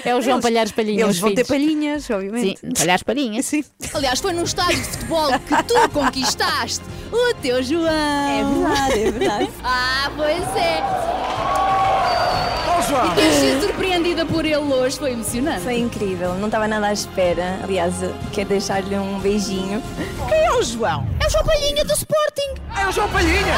É 0.06 0.16
o 0.16 0.22
João 0.22 0.36
Eles- 0.36 0.44
Palhares 0.46 0.72
Palhinha. 0.72 1.04
Eles 1.06 1.18
vão 1.18 1.34
ter 1.34 1.44
filhos. 1.46 1.48
palhinhas, 1.48 2.04
Sim, 2.06 2.56
obviamente. 2.92 3.04
Palhares 3.04 3.04
Palhinha. 3.04 3.44
Sim. 3.44 3.64
Aliás, 3.94 4.20
foi 4.20 4.34
num 4.34 4.44
estádio 4.44 4.78
de 4.82 4.88
futebol 4.88 5.28
que 5.40 5.64
tu 5.64 5.74
conquistaste 5.94 6.84
o 7.12 7.34
teu 7.36 7.64
João. 7.64 7.88
É 7.88 8.44
verdade, 8.44 9.00
é 9.04 9.12
verdade. 9.12 9.50
Ah, 9.64 10.12
pois 10.16 10.44
é. 10.56 10.82
E 12.92 13.16
ter 13.16 13.32
sido 13.32 13.62
surpreendida 13.62 14.26
por 14.26 14.44
ele 14.46 14.58
hoje 14.58 14.98
foi 15.00 15.14
emocionante. 15.14 15.62
Foi 15.62 15.78
incrível, 15.78 16.36
não 16.36 16.48
estava 16.48 16.68
nada 16.68 16.88
à 16.88 16.94
espera. 16.94 17.60
Aliás, 17.64 17.94
quero 18.34 18.50
deixar-lhe 18.50 18.96
um 18.98 19.18
beijinho. 19.20 19.82
Quem 20.28 20.38
é 20.38 20.52
o 20.52 20.62
João? 20.62 21.08
É 21.22 21.28
o 21.28 21.30
João 21.30 21.46
Palhinha 21.46 21.86
do 21.86 21.94
Sporting. 21.94 22.62
É 22.78 22.88
o 22.88 22.92
João 22.92 23.10
Palhinha! 23.10 23.56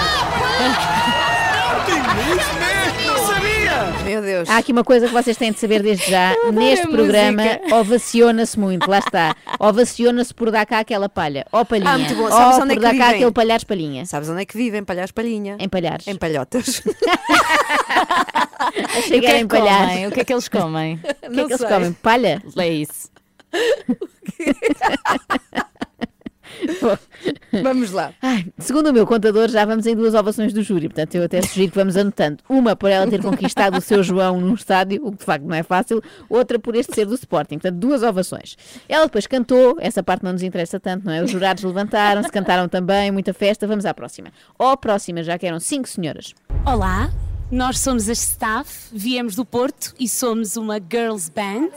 Isso 1.88 2.54
mesmo! 2.60 3.13
Não 3.13 3.28
sabia! 3.28 4.04
Meu 4.06 4.22
Deus. 4.22 4.50
Há 4.50 4.58
aqui 4.58 4.72
uma 4.72 4.84
coisa 4.84 5.08
que 5.08 5.13
vocês 5.13 5.36
têm 5.36 5.52
de 5.52 5.60
saber 5.60 5.82
desde 5.82 6.10
já. 6.12 6.34
Neste 6.52 6.88
programa 6.88 7.43
ovaciona-se 7.72 8.60
muito, 8.60 8.89
lá 8.89 9.00
está. 9.00 9.36
Ovaciona-se 9.60 10.34
por 10.34 10.52
dar 10.52 10.65
cá 10.65 10.80
aquela 10.80 11.10
palha. 11.10 11.46
Ó 11.52 11.63
palhinha. 11.63 11.91
Ah, 11.91 11.98
muito 11.98 12.15
bom. 12.15 12.30
Sabes 12.30 12.60
onde 12.60 12.74
é 12.74 12.76
por 12.76 12.82
que 12.82 12.88
dar 12.88 12.89
cá 12.91 13.06
vivem? 13.06 13.15
aquele 13.15 13.32
palhares 13.32 13.63
palhinha. 13.63 14.06
Sabes 14.06 14.30
onde 14.30 14.41
é 14.41 14.46
que 14.46 14.56
vivem? 14.58 14.84
Palhares 14.84 15.12
Palhinha. 15.12 15.58
Em 15.60 15.67
palhares. 15.69 16.08
Em 16.08 16.15
palhotas. 16.15 16.82
Achei 18.98 19.17
E 19.19 19.23
que 19.26 19.32
é 19.32 19.40
que 19.40 19.48
comem? 19.48 20.08
O 20.08 20.12
que 20.12 20.20
é 20.20 20.26
que 20.26 20.34
eles 20.34 20.48
comem? 20.48 21.00
O 21.24 21.32
que 21.32 21.40
é 21.40 21.46
que 21.46 21.54
eles 21.54 21.64
comem? 21.64 21.94
Palha? 21.94 22.42
É 22.58 22.70
isso. 22.70 23.10
Vamos 27.64 27.92
lá. 27.92 28.14
ai, 28.22 28.46
segundo 28.58 28.90
o 28.90 28.94
meu 28.94 29.06
contador, 29.06 29.50
já 29.50 29.66
vamos 29.66 29.86
em 29.86 29.96
duas 29.96 30.14
ovações 30.14 30.54
do 30.54 30.62
júri. 30.62 30.88
Portanto, 30.88 31.16
eu 31.16 31.24
até 31.24 31.42
sugiro 31.42 31.72
que 31.72 31.78
vamos 31.78 31.98
anotando. 31.98 32.38
Uma 32.48 32.76
por 32.76 32.90
ela 32.90 33.08
ter 33.08 33.22
conquistado 33.22 33.78
o 33.78 33.82
seu 33.82 34.04
João 34.04 34.40
num 34.40 34.54
estádio, 34.54 35.06
o 35.06 35.12
que 35.12 35.20
de 35.20 35.26
facto 35.26 35.46
não 35.46 35.56
é 35.56 35.64
fácil. 35.64 36.02
Outra 36.30 36.60
por 36.60 36.76
este 36.76 36.94
ser 36.94 37.06
do 37.06 37.16
Sporting. 37.16 37.56
Portanto, 37.56 37.80
duas 37.80 38.04
ovações. 38.04 38.56
Ela 38.88 39.06
depois 39.06 39.28
cantou. 39.28 39.78
Essa 39.80 40.04
parte 40.04 40.24
não 40.24 40.34
nos 40.34 40.44
interessa 40.44 40.80
tanto, 40.80 41.06
não 41.06 41.14
é? 41.14 41.24
Os 41.24 41.32
jurados 41.32 41.64
levantaram-se, 41.64 42.32
cantaram 42.32 42.68
também. 42.68 43.12
Muita 43.12 43.34
festa. 43.34 43.68
Vamos 43.68 43.86
à 43.86 43.94
próxima. 43.94 44.30
Ó, 44.58 44.76
próxima, 44.76 45.24
já 45.24 45.38
que 45.38 45.46
eram 45.46 45.60
cinco 45.60 45.88
senhoras. 45.88 46.34
Olá, 46.66 47.10
nós 47.54 47.78
somos 47.78 48.10
a 48.10 48.13
staff, 48.13 48.89
viemos 48.92 49.36
do 49.36 49.46
Porto 49.46 49.94
e 50.00 50.10
somos 50.10 50.58
uma 50.58 50.80
girls 50.80 51.30
band. 51.30 51.70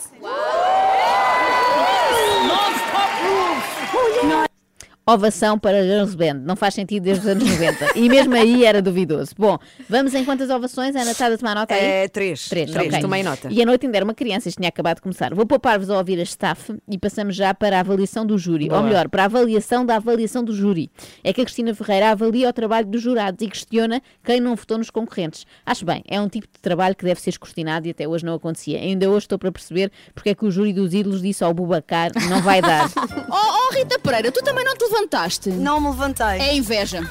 Ovação 5.17 5.57
para 5.57 5.85
Girls 5.85 6.17
Band. 6.17 6.35
Não 6.45 6.57
faz 6.57 6.75
sentido 6.75 7.05
desde 7.05 7.23
os 7.25 7.31
anos 7.31 7.49
90. 7.49 7.97
E 7.97 8.09
mesmo 8.09 8.35
aí 8.35 8.65
era 8.65 8.83
duvidoso. 8.83 9.31
Bom, 9.39 9.57
vamos 9.89 10.13
em 10.15 10.25
quantas 10.25 10.51
ovações? 10.51 10.97
A 10.97 11.03
Ana 11.03 11.13
está 11.13 11.29
a 11.29 11.39
tomar 11.39 11.55
nota 11.55 11.75
aí? 11.75 11.81
É 11.85 12.09
três. 12.09 12.49
Três, 12.49 12.73
Três, 12.73 12.89
ok. 12.89 13.01
tomei 13.01 13.23
nota. 13.23 13.47
E 13.49 13.63
a 13.63 13.65
noite 13.65 13.87
ainda 13.87 13.99
era 13.99 14.05
uma 14.05 14.15
criança, 14.15 14.49
isto 14.49 14.59
tinha 14.59 14.69
acabado 14.69 14.97
de 14.97 15.03
começar. 15.03 15.33
Vou 15.33 15.47
poupar-vos 15.47 15.89
a 15.91 15.97
ouvir 15.97 16.19
a 16.19 16.25
staff 16.25 16.75
e 16.91 16.99
passamos 16.99 17.37
já 17.37 17.55
para 17.55 17.77
a 17.77 17.81
avaliação 17.81 18.27
do 18.27 18.37
júri. 18.37 18.69
Ou 18.69 18.83
melhor, 18.83 19.09
para 19.09 19.23
a 19.23 19.27
avaliação 19.27 19.87
da 19.87 19.95
avaliação 19.95 20.43
do 20.43 20.53
júri. 20.53 20.91
É 21.23 21.33
que 21.33 21.41
a 21.41 21.45
Cristina 21.45 21.73
Ferreira 21.73 22.11
avalia 22.11 22.49
o 22.49 22.53
trabalho 22.53 22.87
dos 22.89 23.01
jurados 23.01 23.47
e 23.47 23.49
questiona 23.49 24.03
quem 24.25 24.41
não 24.41 24.57
votou 24.57 24.77
nos 24.77 24.91
concorrentes. 24.91 25.47
Acho 25.65 25.85
bem, 25.85 26.03
é 26.09 26.21
um 26.21 26.29
tipo 26.29 26.49
de 26.53 26.59
trabalho 26.61 26.97
que 26.97 27.05
deve 27.05 27.21
ser 27.21 27.31
escrutinado 27.31 27.87
e 27.87 27.91
até 27.93 28.09
hoje 28.09 28.25
não 28.25 28.35
acontecia. 28.35 28.81
Ainda 28.81 29.09
hoje 29.09 29.27
estou 29.27 29.39
para 29.39 29.53
perceber 29.53 29.93
porque 30.13 30.31
é 30.31 30.35
que 30.35 30.45
o 30.45 30.51
júri 30.51 30.73
dos 30.73 30.93
ídolos 30.93 31.23
disse 31.23 31.45
ao 31.45 31.55
Bubacar 31.55 32.11
não 32.29 32.43
vai 32.43 32.61
dar. 32.61 32.91
Oh, 33.29 33.69
oh, 33.71 33.75
Rita 33.75 33.99
Pereira, 33.99 34.31
tu 34.33 34.43
também 34.43 34.65
não 34.65 34.75
te 34.77 34.85
levantaste? 34.97 35.51
Não 35.51 35.81
me 35.81 35.91
levantei. 35.91 36.39
É 36.41 36.55
inveja. 36.55 37.03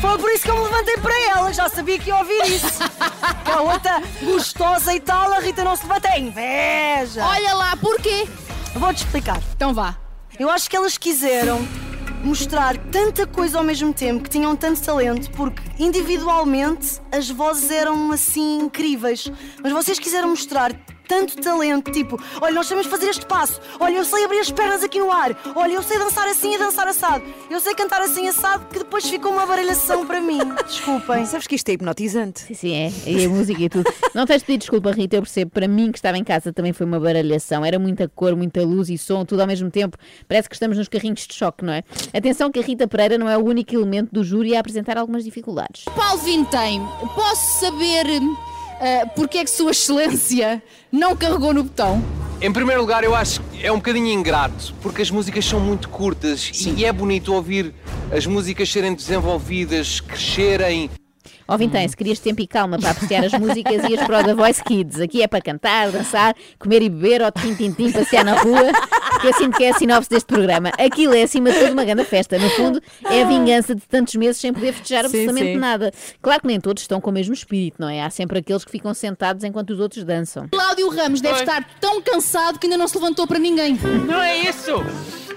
Foi 0.00 0.18
por 0.18 0.30
isso 0.30 0.44
que 0.44 0.50
eu 0.50 0.56
me 0.56 0.64
levantei 0.64 0.96
para 0.98 1.20
ela, 1.30 1.52
já 1.52 1.68
sabia 1.68 1.98
que 1.98 2.08
ia 2.08 2.16
ouvir 2.16 2.42
isso. 2.46 2.82
A 3.44 3.60
outra 3.62 4.02
gostosa 4.22 4.94
e 4.94 5.00
tal, 5.00 5.32
a 5.32 5.38
Rita 5.38 5.64
não 5.64 5.74
se 5.74 5.82
levanta. 5.86 6.08
É 6.08 6.20
inveja. 6.20 7.24
Olha 7.24 7.54
lá, 7.54 7.76
porquê? 7.76 8.28
Vou-te 8.74 8.98
explicar. 8.98 9.40
Então 9.56 9.72
vá. 9.72 9.96
Eu 10.38 10.50
acho 10.50 10.68
que 10.68 10.76
elas 10.76 10.96
quiseram 10.98 11.66
mostrar 12.22 12.76
tanta 12.76 13.26
coisa 13.26 13.58
ao 13.58 13.64
mesmo 13.64 13.92
tempo, 13.92 14.22
que 14.22 14.30
tinham 14.30 14.54
tanto 14.54 14.80
talento, 14.80 15.30
porque 15.32 15.60
individualmente 15.78 17.00
as 17.10 17.28
vozes 17.28 17.70
eram 17.70 18.12
assim 18.12 18.60
incríveis. 18.60 19.30
Mas 19.62 19.72
vocês 19.72 19.98
quiseram 19.98 20.28
mostrar 20.28 20.72
tanto 21.12 21.36
talento, 21.42 21.92
tipo, 21.92 22.18
olha, 22.40 22.54
nós 22.54 22.66
sabemos 22.66 22.90
fazer 22.90 23.10
este 23.10 23.26
passo, 23.26 23.60
olha, 23.78 23.96
eu 23.96 24.04
sei 24.04 24.24
abrir 24.24 24.38
as 24.38 24.50
pernas 24.50 24.82
aqui 24.82 24.98
no 24.98 25.12
ar, 25.12 25.36
olha, 25.54 25.74
eu 25.74 25.82
sei 25.82 25.98
dançar 25.98 26.26
assim 26.26 26.54
e 26.54 26.58
dançar 26.58 26.88
assado, 26.88 27.22
eu 27.50 27.60
sei 27.60 27.74
cantar 27.74 28.00
assim 28.00 28.26
assado, 28.28 28.64
que 28.68 28.78
depois 28.78 29.06
ficou 29.06 29.30
uma 29.30 29.44
baralhação 29.44 30.06
para 30.06 30.22
mim. 30.22 30.38
Desculpem. 30.66 31.26
Sabes 31.26 31.46
que 31.46 31.54
isto 31.54 31.68
é 31.68 31.72
hipnotizante. 31.74 32.40
Sim, 32.40 32.54
sim, 32.54 32.74
é. 32.74 32.90
E 33.06 33.26
a 33.26 33.28
música 33.28 33.62
e 33.62 33.68
tudo. 33.68 33.92
Não 34.14 34.24
tens 34.24 34.38
de 34.38 34.46
pedir 34.46 34.58
desculpa, 34.60 34.90
Rita, 34.90 35.16
eu 35.16 35.22
percebo. 35.22 35.50
Para 35.50 35.68
mim, 35.68 35.92
que 35.92 35.98
estava 35.98 36.16
em 36.16 36.24
casa, 36.24 36.50
também 36.50 36.72
foi 36.72 36.86
uma 36.86 36.98
baralhação. 36.98 37.62
Era 37.62 37.78
muita 37.78 38.08
cor, 38.08 38.34
muita 38.34 38.62
luz 38.62 38.88
e 38.88 38.96
som, 38.96 39.22
tudo 39.26 39.42
ao 39.42 39.46
mesmo 39.46 39.70
tempo. 39.70 39.98
Parece 40.26 40.48
que 40.48 40.54
estamos 40.54 40.78
nos 40.78 40.88
carrinhos 40.88 41.26
de 41.26 41.34
choque, 41.34 41.62
não 41.62 41.74
é? 41.74 41.82
Atenção 42.14 42.50
que 42.50 42.58
a 42.58 42.62
Rita 42.62 42.88
Pereira 42.88 43.18
não 43.18 43.28
é 43.28 43.36
o 43.36 43.44
único 43.44 43.74
elemento 43.74 44.08
do 44.12 44.24
júri 44.24 44.56
a 44.56 44.60
apresentar 44.60 44.96
algumas 44.96 45.24
dificuldades. 45.24 45.84
Paulo 45.94 46.22
Vintém, 46.22 46.80
posso 47.14 47.60
saber 47.60 48.06
uh, 48.82 49.10
porque 49.14 49.38
é 49.38 49.44
que 49.44 49.50
Sua 49.50 49.70
Excelência 49.70 50.62
não 50.90 51.16
carregou 51.16 51.54
no 51.54 51.62
botão? 51.62 52.02
Em 52.40 52.52
primeiro 52.52 52.80
lugar, 52.80 53.04
eu 53.04 53.14
acho 53.14 53.40
que 53.40 53.64
é 53.64 53.70
um 53.70 53.76
bocadinho 53.76 54.08
ingrato, 54.08 54.74
porque 54.82 55.00
as 55.00 55.10
músicas 55.10 55.44
são 55.44 55.60
muito 55.60 55.88
curtas 55.88 56.50
e 56.76 56.84
é 56.84 56.92
bonito 56.92 57.32
ouvir 57.32 57.72
as 58.10 58.26
músicas 58.26 58.68
serem 58.68 58.94
desenvolvidas, 58.94 60.00
crescerem. 60.00 60.90
Ó 61.46 61.56
Vintém, 61.56 61.86
se 61.88 61.96
querias 61.96 62.18
tempo 62.18 62.40
e 62.40 62.46
calma 62.46 62.78
para 62.78 62.90
apreciar 62.90 63.24
as 63.24 63.32
músicas, 63.32 63.82
ias 63.88 64.04
para 64.06 64.20
o 64.20 64.24
The 64.24 64.34
Voice 64.34 64.62
Kids. 64.62 65.00
Aqui 65.00 65.22
é 65.22 65.26
para 65.26 65.40
cantar, 65.40 65.90
dançar, 65.90 66.34
comer 66.58 66.82
e 66.82 66.88
beber, 66.88 67.22
ou 67.22 67.32
tim-tim-tim, 67.32 67.92
passear 67.92 68.24
na 68.24 68.34
rua. 68.40 68.72
Que 69.20 69.28
eu 69.28 69.34
sinto 69.34 69.56
que 69.56 69.64
é 69.64 69.70
a 69.70 69.74
sinopse 69.74 70.08
deste 70.10 70.26
programa. 70.26 70.70
Aquilo 70.78 71.14
é, 71.14 71.22
acima 71.22 71.50
de 71.50 71.58
tudo, 71.58 71.72
uma 71.72 71.84
grande 71.84 72.04
festa. 72.04 72.38
No 72.38 72.48
fundo, 72.50 72.82
é 73.08 73.22
a 73.22 73.26
vingança 73.26 73.74
de 73.74 73.82
tantos 73.82 74.14
meses 74.14 74.40
sem 74.40 74.52
poder 74.52 74.72
festejar 74.72 75.02
Sim, 75.08 75.18
absolutamente 75.18 75.52
sim. 75.54 75.58
nada. 75.58 75.92
Claro 76.20 76.40
que 76.40 76.46
nem 76.46 76.60
todos 76.60 76.82
estão 76.82 77.00
com 77.00 77.10
o 77.10 77.12
mesmo 77.12 77.34
espírito, 77.34 77.76
não 77.78 77.88
é? 77.88 78.02
Há 78.02 78.10
sempre 78.10 78.38
aqueles 78.38 78.64
que 78.64 78.70
ficam 78.70 78.92
sentados 78.94 79.44
enquanto 79.44 79.70
os 79.70 79.80
outros 79.80 80.02
dançam. 80.04 80.48
Cláudio 80.48 80.88
Ramos 80.88 81.20
deve 81.20 81.34
Oi. 81.34 81.40
estar 81.40 81.64
tão 81.80 82.00
cansado 82.02 82.58
que 82.58 82.66
ainda 82.66 82.76
não 82.76 82.88
se 82.88 82.96
levantou 82.96 83.26
para 83.26 83.38
ninguém. 83.38 83.78
Não 84.06 84.20
é 84.20 84.38
isso! 84.38 84.72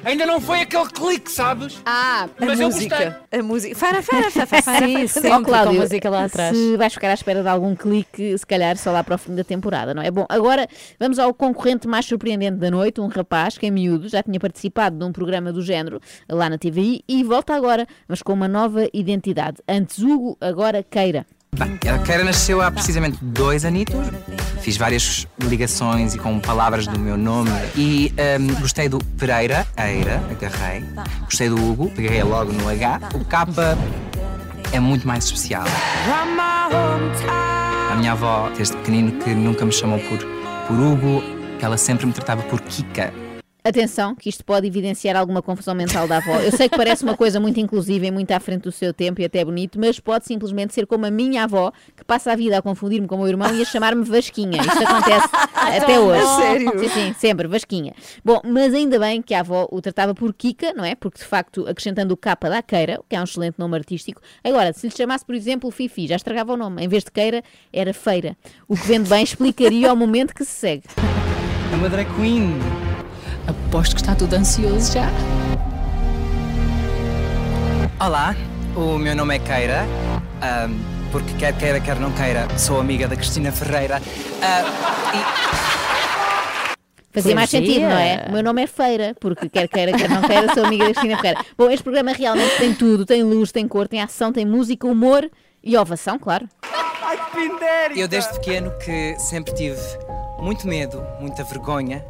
Ainda 0.05 0.23
não 0.27 0.39
foi 0.39 0.61
aquele 0.61 0.85
clique, 0.85 1.31
sabes? 1.31 1.81
Ah, 1.83 2.29
A 2.39 2.45
Mas 2.45 2.59
eu 2.59 2.67
música. 2.67 3.21
A 3.31 3.41
música. 3.41 3.75
Fara, 3.75 4.03
fara, 4.03 4.29
fara, 4.29 4.45
fara, 4.45 4.61
fara. 4.61 4.87
Sim, 4.87 5.07
sempre 5.07 5.29
com 5.31 5.35
a 5.35 5.43
Cláudio, 5.43 5.81
música 5.81 6.09
lá 6.11 6.25
atrás. 6.25 6.55
Se 6.55 6.77
vais 6.77 6.93
ficar 6.93 7.09
à 7.09 7.13
espera 7.15 7.41
de 7.41 7.49
algum 7.49 7.75
clique, 7.75 8.37
se 8.37 8.45
calhar 8.45 8.77
só 8.77 8.91
lá 8.91 9.03
para 9.03 9.15
o 9.15 9.17
fim 9.17 9.33
da 9.33 9.43
temporada, 9.43 9.95
não 9.95 10.03
é? 10.03 10.11
Bom, 10.11 10.23
agora 10.29 10.67
vamos 10.99 11.17
ao 11.17 11.33
concorrente 11.33 11.87
mais 11.87 12.05
surpreendente 12.05 12.57
da 12.57 12.69
noite, 12.69 13.01
um 13.01 13.07
rapaz 13.07 13.57
que 13.57 13.65
é 13.65 13.71
miúdo, 13.71 14.07
já 14.07 14.21
tinha 14.21 14.39
participado 14.39 14.95
de 14.95 15.03
um 15.03 15.11
programa 15.11 15.51
do 15.51 15.63
género 15.63 15.99
lá 16.29 16.51
na 16.51 16.57
TVI 16.59 17.03
e 17.09 17.23
volta 17.23 17.55
agora, 17.55 17.87
mas 18.07 18.21
com 18.21 18.31
uma 18.33 18.47
nova 18.47 18.87
identidade. 18.93 19.57
Antes 19.67 19.97
Hugo, 19.97 20.37
agora 20.39 20.83
Queira. 20.83 21.25
Bem, 21.57 21.79
a 21.89 21.97
Keira 21.99 22.23
nasceu 22.23 22.61
há 22.61 22.69
precisamente 22.69 23.17
dois 23.21 23.63
anitos. 23.63 23.95
Fiz 24.61 24.75
várias 24.75 25.25
ligações 25.41 26.13
e 26.13 26.17
com 26.17 26.39
palavras 26.39 26.85
do 26.85 26.99
meu 26.99 27.15
nome. 27.15 27.49
E 27.75 28.13
hum, 28.39 28.55
gostei 28.59 28.89
do 28.89 28.99
Pereira, 29.17 29.65
Eira, 29.77 30.21
agarrei. 30.29 30.83
Gostei 31.23 31.47
do 31.47 31.55
Hugo, 31.55 31.89
peguei 31.91 32.21
logo 32.23 32.51
no 32.51 32.67
H. 32.67 32.99
O 33.13 33.23
K 33.23 33.47
é 34.73 34.79
muito 34.79 35.07
mais 35.07 35.23
especial. 35.25 35.63
A 37.91 37.95
minha 37.95 38.11
avó, 38.11 38.49
desde 38.57 38.75
pequenino, 38.77 39.13
que 39.23 39.33
nunca 39.33 39.65
me 39.65 39.71
chamou 39.71 39.99
por, 39.99 40.19
por 40.19 40.77
Hugo, 40.77 41.23
ela 41.61 41.77
sempre 41.77 42.05
me 42.05 42.11
tratava 42.11 42.43
por 42.43 42.59
Kika. 42.59 43.13
Atenção, 43.67 44.13
que 44.13 44.29
isto 44.29 44.45
pode 44.45 44.67
evidenciar 44.67 45.15
alguma 45.15 45.41
confusão 45.41 45.73
mental 45.73 46.07
da 46.07 46.17
avó. 46.17 46.35
Eu 46.35 46.51
sei 46.51 46.69
que 46.69 46.77
parece 46.77 47.03
uma 47.03 47.17
coisa 47.17 47.39
muito 47.39 47.59
inclusiva 47.59 48.05
e 48.05 48.11
muito 48.11 48.29
à 48.29 48.39
frente 48.39 48.61
do 48.61 48.71
seu 48.71 48.93
tempo 48.93 49.19
e 49.19 49.25
até 49.25 49.43
bonito, 49.43 49.79
mas 49.79 49.99
pode 49.99 50.27
simplesmente 50.27 50.71
ser 50.71 50.85
como 50.85 51.07
a 51.07 51.09
minha 51.09 51.45
avó, 51.45 51.71
que 51.97 52.05
passa 52.05 52.31
a 52.31 52.35
vida 52.35 52.59
a 52.59 52.61
confundir-me 52.61 53.07
com 53.07 53.15
o 53.15 53.17
meu 53.17 53.27
irmão 53.27 53.51
e 53.55 53.63
a 53.63 53.65
chamar-me 53.65 54.03
Vasquinha. 54.03 54.61
Isto 54.61 54.83
acontece 54.83 55.29
até 55.81 55.99
hoje. 55.99 56.21
A 56.21 56.35
sério? 56.35 56.79
Sim, 56.79 56.89
sim, 56.89 57.13
sempre, 57.17 57.47
Vasquinha. 57.47 57.95
Bom, 58.23 58.39
mas 58.45 58.71
ainda 58.71 58.99
bem 58.99 59.19
que 59.19 59.33
a 59.33 59.39
avó 59.39 59.67
o 59.71 59.81
tratava 59.81 60.13
por 60.13 60.31
Kika, 60.31 60.71
não 60.71 60.85
é? 60.85 60.93
Porque 60.93 61.17
de 61.17 61.25
facto, 61.25 61.67
acrescentando 61.67 62.13
o 62.13 62.17
capa 62.17 62.47
da 62.47 62.61
Queira, 62.61 62.99
o 62.99 63.03
que 63.09 63.15
é 63.15 63.19
um 63.19 63.23
excelente 63.23 63.57
nome 63.57 63.75
artístico. 63.75 64.21
Agora, 64.43 64.73
se 64.73 64.85
lhe 64.85 64.95
chamasse, 64.95 65.25
por 65.25 65.33
exemplo, 65.33 65.71
Fifi, 65.71 66.05
já 66.05 66.17
estragava 66.17 66.53
o 66.53 66.57
nome. 66.57 66.83
Em 66.83 66.87
vez 66.87 67.03
de 67.03 67.09
Queira, 67.09 67.43
era 67.73 67.95
Feira. 67.95 68.37
O 68.67 68.75
que 68.75 68.85
vende 68.85 69.09
bem 69.09 69.23
explicaria 69.23 69.89
ao 69.89 69.95
momento 69.95 70.35
que 70.35 70.45
se 70.45 70.51
segue. 70.51 70.83
É 71.73 71.75
uma 71.75 71.89
drag 71.89 72.07
queen. 72.15 72.84
Aposto 73.47 73.95
que 73.95 74.01
está 74.01 74.15
tudo 74.15 74.33
ansioso 74.35 74.93
já. 74.93 75.07
Olá, 78.03 78.35
o 78.75 78.97
meu 78.97 79.15
nome 79.15 79.35
é 79.35 79.39
Keira. 79.39 79.85
porque 81.11 81.33
quer 81.35 81.55
queira, 81.55 81.79
quer 81.79 81.99
não 81.99 82.11
queira, 82.11 82.47
sou 82.57 82.79
amiga 82.79 83.07
da 83.07 83.15
Cristina 83.15 83.51
Ferreira. 83.51 84.01
Ah, 84.41 84.63
Fazia 87.11 87.35
mais 87.35 87.49
sentido, 87.49 87.81
não 87.81 87.97
é? 87.97 88.25
O 88.27 88.31
meu 88.33 88.43
nome 88.43 88.63
é 88.63 88.67
Feira, 88.67 89.15
porque 89.19 89.47
quer 89.47 89.67
queira, 89.69 89.93
quer 89.93 90.09
não 90.09 90.21
queira, 90.23 90.53
sou 90.53 90.65
amiga 90.65 90.85
da 90.85 90.91
Cristina 90.91 91.17
Ferreira. 91.17 91.45
Bom, 91.57 91.69
este 91.69 91.83
programa 91.83 92.13
realmente 92.13 92.57
tem 92.57 92.73
tudo: 92.73 93.05
tem 93.05 93.23
luz, 93.23 93.51
tem 93.51 93.67
cor, 93.67 93.87
tem 93.87 94.01
ação, 94.01 94.33
tem 94.33 94.45
música, 94.45 94.87
humor 94.87 95.29
e 95.63 95.77
ovação, 95.77 96.17
claro. 96.17 96.49
e 97.95 98.01
eu 98.01 98.07
desde 98.07 98.33
pequeno 98.33 98.71
que 98.83 99.15
sempre 99.19 99.53
tive 99.53 99.79
muito 100.39 100.67
medo, 100.67 101.05
muita 101.19 101.43
vergonha 101.43 102.03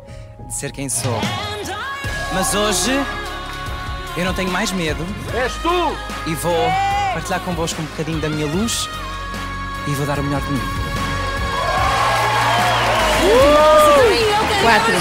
de 0.46 0.54
ser 0.54 0.72
quem 0.72 0.88
sou. 0.90 1.20
Mas 2.34 2.54
hoje 2.54 2.92
eu 4.18 4.26
não 4.26 4.34
tenho 4.34 4.52
mais 4.52 4.72
medo. 4.72 5.06
És 5.34 5.54
tu! 5.56 5.98
E 6.28 6.36
vou 6.36 6.70
partilhar 7.14 7.40
convosco 7.42 7.82
um 7.82 7.86
bocadinho 7.86 8.20
da 8.20 8.30
minha 8.30 8.46
luz 8.46 8.90
e 9.88 9.92
vou 9.92 10.06
dar 10.06 10.20
o 10.20 10.24
melhor 10.24 10.42
de 10.42 10.52
mim. 10.52 10.62
Quatro. 14.62 14.94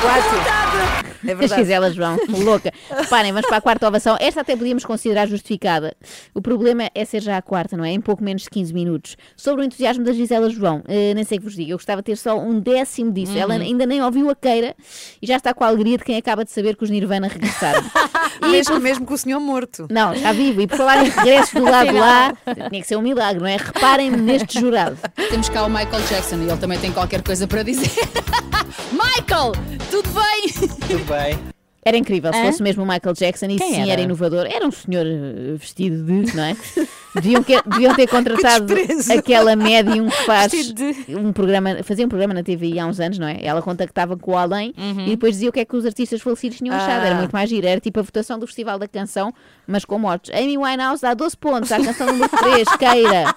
Quatro. 0.00 1.03
É 1.26 1.32
As 1.32 1.38
verdade. 1.38 1.62
Giselas 1.62 1.96
vão, 1.96 2.18
louca. 2.28 2.72
Reparem, 2.90 3.32
vamos 3.32 3.46
para 3.46 3.56
a 3.56 3.60
quarta 3.60 3.88
ovação. 3.88 4.16
Esta 4.20 4.42
até 4.42 4.56
podíamos 4.56 4.84
considerar 4.84 5.26
justificada. 5.26 5.96
O 6.34 6.40
problema 6.40 6.90
é 6.94 7.04
ser 7.04 7.22
já 7.22 7.36
a 7.36 7.42
quarta, 7.42 7.76
não 7.76 7.84
é? 7.84 7.90
Em 7.90 8.00
pouco 8.00 8.22
menos 8.22 8.42
de 8.42 8.50
15 8.50 8.74
minutos. 8.74 9.16
Sobre 9.36 9.62
o 9.62 9.64
entusiasmo 9.64 10.04
da 10.04 10.12
Gisela 10.12 10.50
João, 10.50 10.82
eh, 10.86 11.14
nem 11.14 11.24
sei 11.24 11.38
que 11.38 11.44
vos 11.44 11.54
diga, 11.54 11.72
eu 11.72 11.76
gostava 11.76 12.02
de 12.02 12.06
ter 12.06 12.16
só 12.16 12.38
um 12.38 12.60
décimo 12.60 13.12
disso. 13.12 13.32
Uhum. 13.32 13.38
Ela 13.38 13.54
ainda 13.54 13.86
nem 13.86 14.02
ouviu 14.02 14.30
a 14.30 14.34
queira 14.34 14.74
e 15.20 15.26
já 15.26 15.36
está 15.36 15.54
com 15.54 15.64
a 15.64 15.68
alegria 15.68 15.98
de 15.98 16.04
quem 16.04 16.16
acaba 16.16 16.44
de 16.44 16.50
saber 16.50 16.76
que 16.76 16.84
os 16.84 16.90
Nirvana 16.90 17.28
regressaram. 17.28 17.82
mesmo, 18.50 18.80
mesmo 18.80 19.06
com 19.06 19.14
o 19.14 19.18
senhor 19.18 19.40
morto. 19.40 19.86
Não, 19.90 20.12
está 20.12 20.32
vivo. 20.32 20.60
E 20.60 20.66
por 20.66 20.76
falar 20.76 21.04
em 21.04 21.08
regressos 21.08 21.54
do 21.54 21.64
lado 21.64 21.90
de 21.90 21.98
lá, 21.98 22.32
tinha 22.68 22.80
que 22.80 22.86
ser 22.86 22.96
um 22.96 23.02
milagre, 23.02 23.40
não 23.40 23.48
é? 23.48 23.56
Reparem 23.56 24.10
neste 24.10 24.60
jurado. 24.60 24.96
Temos 25.30 25.48
cá 25.48 25.64
o 25.64 25.68
Michael 25.68 26.02
Jackson 26.08 26.36
e 26.36 26.48
ele 26.48 26.56
também 26.56 26.78
tem 26.78 26.92
qualquer 26.92 27.22
coisa 27.22 27.46
para 27.46 27.62
dizer. 27.62 27.90
Michael, 28.92 29.52
tudo 29.90 30.08
bem? 30.10 30.68
Tudo 30.88 31.04
bem. 31.04 31.13
Era 31.86 31.98
incrível, 31.98 32.32
se 32.32 32.38
Hã? 32.38 32.46
fosse 32.46 32.62
mesmo 32.62 32.82
o 32.82 32.86
Michael 32.86 33.12
Jackson, 33.14 33.44
e 33.44 33.56
Quem 33.58 33.74
sim 33.74 33.82
era? 33.82 33.92
era? 33.92 34.00
inovador. 34.00 34.46
Era 34.46 34.66
um 34.66 34.70
senhor 34.72 35.04
eh, 35.06 35.54
vestido 35.58 36.02
de, 36.02 36.34
não 36.34 36.42
é? 36.44 36.56
Deviam, 37.14 37.42
que- 37.42 37.60
deviam 37.66 37.94
ter 37.94 38.06
contratado 38.08 38.72
aquela 39.18 39.54
médium 39.54 40.08
que 40.08 40.24
faz 40.24 40.50
Vestido 40.50 40.82
um 41.20 41.30
programa, 41.30 41.82
fazia 41.82 42.06
um 42.06 42.08
programa 42.08 42.32
na 42.32 42.42
TVI 42.42 42.78
há 42.78 42.86
uns 42.86 42.98
anos, 43.00 43.18
não 43.18 43.28
é? 43.28 43.36
Ela 43.44 43.60
contactava 43.60 44.16
com 44.16 44.30
o 44.32 44.36
além 44.38 44.72
e 45.06 45.10
depois 45.10 45.34
dizia 45.34 45.50
o 45.50 45.52
que 45.52 45.60
é 45.60 45.64
que 45.66 45.76
os 45.76 45.84
artistas 45.84 46.22
falecidos 46.22 46.56
tinham 46.56 46.74
achado. 46.74 47.04
Era 47.04 47.16
Ah. 47.16 47.18
muito 47.18 47.32
mais 47.32 47.50
giro. 47.50 47.66
Era 47.66 47.78
tipo 47.78 48.00
a 48.00 48.02
votação 48.02 48.38
do 48.38 48.46
Festival 48.46 48.78
da 48.78 48.88
Canção, 48.88 49.30
mas 49.66 49.84
com 49.84 49.98
mortos. 49.98 50.30
Amy 50.34 50.56
Winehouse 50.56 51.02
dá 51.02 51.12
12 51.12 51.36
pontos 51.36 51.70
à 51.70 51.76
canção 51.84 52.06
número 52.06 52.30
3, 52.30 52.66
queira. 52.78 53.34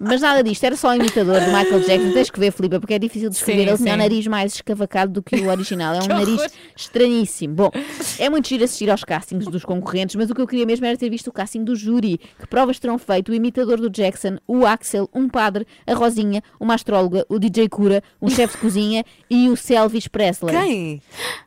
Mas 0.00 0.20
nada 0.20 0.42
disto, 0.42 0.64
era 0.64 0.76
só 0.76 0.90
um 0.90 0.94
imitador 0.94 1.40
do 1.40 1.46
Michael 1.46 1.80
Jackson. 1.80 2.12
Tens 2.12 2.30
que 2.30 2.40
ver, 2.40 2.52
Filipe, 2.52 2.78
porque 2.78 2.94
é 2.94 2.98
difícil 2.98 3.28
de 3.28 3.36
descrever. 3.36 3.62
Sim, 3.62 3.68
Ele 3.68 3.76
tinha 3.76 3.90
o 3.90 3.92
sim. 3.92 3.98
nariz 3.98 4.26
mais 4.26 4.54
escavacado 4.54 5.12
do 5.12 5.22
que 5.22 5.36
o 5.36 5.48
original. 5.48 5.94
É 5.94 6.02
um 6.02 6.06
nariz 6.06 6.40
estranhíssimo. 6.76 7.54
Bom, 7.54 7.70
é 8.18 8.28
muito 8.28 8.48
giro 8.48 8.64
assistir 8.64 8.90
aos 8.90 9.04
castings 9.04 9.46
dos 9.46 9.64
concorrentes, 9.64 10.16
mas 10.16 10.30
o 10.30 10.34
que 10.34 10.40
eu 10.40 10.46
queria 10.46 10.66
mesmo 10.66 10.86
era 10.86 10.96
ter 10.96 11.10
visto 11.10 11.28
o 11.28 11.32
casting 11.32 11.64
do 11.64 11.74
júri. 11.74 12.18
Que 12.38 12.46
provas 12.46 12.78
terão 12.78 12.98
feito 12.98 13.32
o 13.32 13.34
imitador 13.34 13.78
do 13.80 13.90
Jackson, 13.90 14.38
o 14.46 14.64
Axel, 14.64 15.08
um 15.14 15.28
padre, 15.28 15.66
a 15.86 15.94
Rosinha, 15.94 16.42
uma 16.60 16.74
astróloga, 16.74 17.24
o 17.28 17.38
DJ 17.38 17.68
Cura, 17.68 18.02
um 18.20 18.28
chefe 18.28 18.54
de 18.54 18.60
cozinha 18.60 19.04
e 19.28 19.48
o 19.48 19.56
Selvis 19.56 20.06
Presley. 20.08 20.54
Quem? 20.54 21.02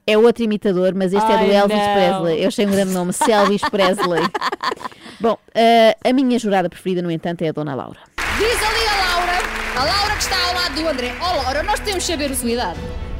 É 0.05 0.17
outro 0.17 0.43
imitador, 0.43 0.93
mas 0.93 1.13
este 1.13 1.31
é 1.31 1.37
do 1.37 1.43
Ai, 1.43 1.55
Elvis 1.55 1.77
não. 1.77 1.93
Presley. 1.93 2.41
Eu 2.41 2.47
achei 2.47 2.65
um 2.65 2.71
grande 2.71 2.91
nome, 2.91 3.13
Selvis 3.13 3.61
Presley. 3.61 4.23
Bom, 5.19 5.37
eh, 5.53 5.95
a 6.03 6.11
minha 6.11 6.37
jurada 6.39 6.69
preferida, 6.69 7.01
no 7.01 7.11
entanto, 7.11 7.43
é 7.43 7.49
a 7.49 7.51
Dona 7.51 7.75
Laura. 7.75 7.99
Diz 8.41 8.63
ali 8.63 8.87
a 8.87 8.95
Laura, 9.05 9.37
a 9.75 9.83
Laura 9.83 10.15
que 10.15 10.23
está 10.23 10.35
ao 10.47 10.55
lado 10.55 10.73
do 10.73 10.87
André. 10.87 11.13
Oh 11.21 11.43
Laura, 11.43 11.61
nós 11.61 11.79
temos 11.79 12.03
de 12.03 12.11
saber 12.11 12.31
a 12.31 12.35
sua 12.35 12.49
idade. 12.49 12.79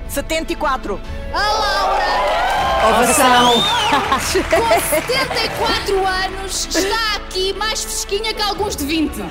74. 0.10 1.00
A 1.32 1.38
Laura, 1.38 2.04
Ovação. 2.90 3.54
com 4.50 4.82
74 4.90 6.08
anos, 6.08 6.66
está 6.76 7.18
aqui 7.18 7.54
mais 7.54 7.84
fresquinha 7.84 8.34
que 8.34 8.42
alguns 8.42 8.76
de 8.76 8.84
20. 8.84 9.22
É 9.22 9.26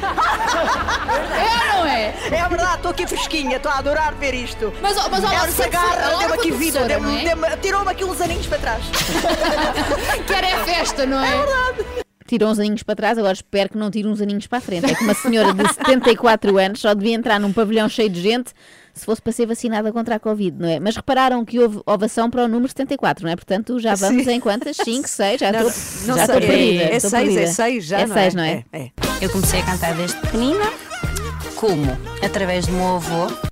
ou 1.74 1.78
não 1.78 1.86
é? 1.86 2.14
É 2.30 2.48
verdade, 2.48 2.76
estou 2.76 2.92
aqui 2.92 3.06
fresquinha, 3.08 3.56
estou 3.56 3.72
a 3.72 3.78
adorar 3.78 4.14
ver 4.14 4.32
isto. 4.32 4.72
Mas, 4.80 4.96
ó, 4.96 5.08
mas, 5.10 5.24
ó, 5.24 5.26
Laura, 5.26 5.48
Essa 5.48 5.68
garra 5.68 6.18
deu-me 6.20 6.34
aqui 6.34 6.52
vida, 6.52 6.78
é? 6.78 7.56
tirou-me 7.56 7.90
aqui 7.90 8.04
uns 8.04 8.20
aninhos 8.20 8.46
para 8.46 8.58
trás. 8.58 8.84
Quer 10.28 10.44
é 10.44 10.56
festa, 10.64 11.04
não 11.04 11.18
é? 11.18 12.04
Tirou 12.30 12.48
uns 12.48 12.60
aninhos 12.60 12.84
para 12.84 12.94
trás, 12.94 13.18
agora 13.18 13.32
espero 13.32 13.70
que 13.70 13.76
não 13.76 13.90
tire 13.90 14.06
uns 14.06 14.20
aninhos 14.20 14.46
para 14.46 14.58
a 14.58 14.60
frente. 14.60 14.88
É 14.88 14.94
que 14.94 15.02
uma 15.02 15.14
senhora 15.14 15.52
de 15.52 15.66
74 15.74 16.56
anos 16.58 16.78
só 16.80 16.94
devia 16.94 17.16
entrar 17.16 17.40
num 17.40 17.52
pavilhão 17.52 17.88
cheio 17.88 18.08
de 18.08 18.20
gente 18.22 18.52
se 18.94 19.04
fosse 19.04 19.20
para 19.20 19.32
ser 19.32 19.46
vacinada 19.46 19.90
contra 19.92 20.14
a 20.14 20.20
Covid, 20.20 20.56
não 20.56 20.68
é? 20.68 20.78
Mas 20.78 20.94
repararam 20.94 21.44
que 21.44 21.58
houve 21.58 21.80
ovação 21.84 22.30
para 22.30 22.44
o 22.44 22.48
número 22.48 22.68
74, 22.68 23.24
não 23.24 23.32
é? 23.32 23.34
Portanto, 23.34 23.80
já 23.80 23.96
vamos 23.96 24.24
Sim. 24.26 24.30
em 24.30 24.38
quantas? 24.40 24.76
5, 24.76 25.08
6, 25.08 25.40
já 25.40 25.50
Não, 25.50 25.66
estou 25.68 26.06
não 26.06 26.16
já 26.16 26.26
sei, 26.26 26.40
perdida. 26.40 26.82
é 26.84 26.96
estou 26.96 27.10
seis, 27.10 27.22
perdida. 27.24 27.40
é 27.40 27.46
seis 27.48 27.84
já, 27.84 27.98
É 28.00 28.06
não 28.06 28.14
6, 28.14 28.34
é? 28.34 28.36
não 28.36 28.44
é? 28.44 28.64
É, 28.72 28.80
é. 28.80 28.90
Eu 29.20 29.30
comecei 29.30 29.58
a 29.60 29.64
cantar 29.66 29.94
desde 29.96 30.16
pequenina. 30.20 30.70
Como? 31.56 31.98
Através 32.22 32.64
do 32.66 32.72
meu 32.72 32.96
avô. 32.96 33.49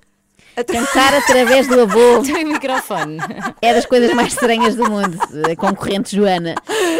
Cantar 0.65 1.15
através 1.15 1.67
do 1.67 1.81
avô 1.81 2.23
Tem 2.27 2.45
microfone. 2.45 3.19
é 3.63 3.75
das 3.75 3.87
coisas 3.87 4.13
mais 4.13 4.33
estranhas 4.33 4.75
do 4.75 4.89
mundo. 4.91 5.19
A 5.51 5.57
concorrente 5.57 6.17
Joana. 6.17 6.55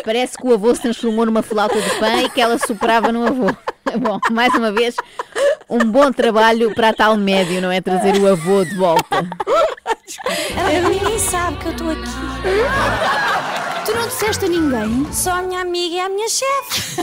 Parece 0.05 0.37
que 0.37 0.47
o 0.47 0.55
avô 0.55 0.75
se 0.75 0.83
transformou 0.83 1.27
numa 1.27 1.43
flauta 1.43 1.81
de 1.81 1.91
pão 1.99 2.21
e 2.21 2.29
que 2.31 2.41
ela 2.41 2.59
superava 2.59 3.13
no 3.13 3.27
avô. 3.27 3.47
Bom, 4.01 4.19
mais 4.31 4.53
uma 4.55 4.71
vez, 4.71 4.95
um 5.69 5.79
bom 5.79 6.13
trabalho 6.13 6.75
para 6.75 6.91
a 6.91 6.93
tal 6.93 7.17
médio, 7.17 7.63
não 7.63 7.73
é? 7.73 7.81
Trazer 7.81 8.17
o 8.19 8.29
avô 8.29 8.63
de 8.63 8.75
volta. 8.77 9.27
Ninguém 10.91 11.19
sabe 11.19 11.57
que 11.57 11.67
eu 11.67 11.73
estou 11.73 11.91
aqui. 11.91 13.68
Tu 13.89 13.95
não 13.95 14.07
disseste 14.07 14.45
a 14.45 14.49
ninguém? 14.49 15.11
Só 15.11 15.39
a 15.39 15.43
minha 15.43 15.63
amiga 15.63 15.95
e 15.95 15.99
a 15.99 16.11
minha 16.11 16.29
chefe. 16.29 17.03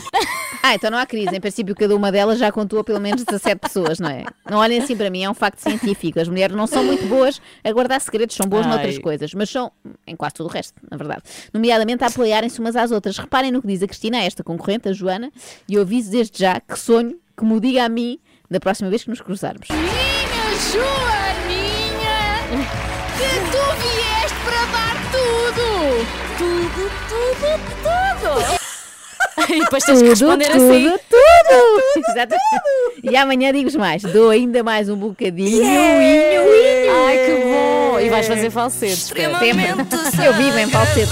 Ah, 0.62 0.76
então 0.76 0.92
não 0.92 1.00
há 1.00 1.06
crise. 1.08 1.36
Em 1.36 1.42
princípio, 1.42 1.74
cada 1.74 1.96
uma 1.96 2.12
delas 2.12 2.38
já 2.38 2.52
contou 2.52 2.80
a 2.80 2.84
pelo 2.84 3.00
menos 3.00 3.24
17 3.24 3.60
pessoas, 3.60 4.00
não 4.00 4.08
é? 4.08 4.24
Não 4.48 4.60
olhem 4.60 4.80
assim 4.80 4.96
para 4.96 5.10
mim, 5.10 5.24
é 5.24 5.30
um 5.30 5.34
facto 5.34 5.60
científico. 5.60 6.20
As 6.20 6.28
mulheres 6.28 6.56
não 6.56 6.68
são 6.68 6.84
muito 6.84 7.08
boas 7.08 7.42
a 7.64 7.72
guardar 7.72 8.00
segredos, 8.02 8.36
são 8.36 8.48
boas 8.48 8.68
Ai. 8.68 8.72
noutras 8.72 9.00
coisas, 9.00 9.34
mas 9.34 9.50
são 9.50 9.72
em 10.06 10.16
quase 10.16 10.36
tudo 10.36 10.48
o 10.48 10.52
resto, 10.52 10.80
na 10.92 10.96
verdade. 10.96 11.24
Nomeadamente 11.52 12.04
a 12.04 12.08
apoiarem-se 12.08 12.60
umas 12.60 12.76
às 12.76 12.92
outras. 12.92 13.18
Reparem 13.18 13.52
no 13.52 13.62
que 13.62 13.68
diz 13.68 13.82
a 13.82 13.88
Cristina, 13.88 14.20
a 14.20 14.24
esta 14.24 14.44
concorrente, 14.44 14.88
a 14.88 14.94
Joana, 14.94 15.32
e 15.68 15.74
eu 15.74 15.82
aviso 15.82 16.12
desde 16.12 16.38
já 16.38 16.60
que 16.60 16.78
sonho 16.78 17.18
que 17.36 17.44
me 17.44 17.54
o 17.54 17.60
diga 17.60 17.84
a 17.84 17.90
mim 17.90 18.20
da 18.50 18.60
próxima 18.60 18.92
vez 18.92 19.04
que 19.04 19.10
nos 19.10 19.22
cruzarmos. 19.22 19.68
Minha 19.70 20.60
Joaninha, 20.72 21.15
Tudo, 27.16 27.36
tudo, 27.40 28.34
tudo! 28.34 28.66
E 29.48 29.60
depois 29.60 29.84
tens 29.84 30.02
que 30.02 30.10
responder 30.10 30.50
tudo, 30.50 30.64
assim. 30.64 30.90
Tudo, 31.10 31.84
Exatamente. 32.10 32.42
E 33.04 33.16
amanhã 33.16 33.52
digo-vos 33.54 33.76
mais. 33.76 34.02
Dou 34.02 34.30
ainda 34.30 34.64
mais 34.64 34.90
um 34.90 34.96
bocadinho. 34.96 35.62
Inho, 35.62 36.02
inho. 36.02 37.06
Ai, 37.06 37.18
que 37.18 37.32
bom! 37.44 38.00
E 38.00 38.10
vais 38.10 38.28
fazer 38.28 38.50
falsetes. 38.50 39.06
espera. 39.06 39.38
Sempre. 39.38 40.26
Eu 40.26 40.34
vivo 40.34 40.58
em 40.58 40.68
falsete. 40.70 41.12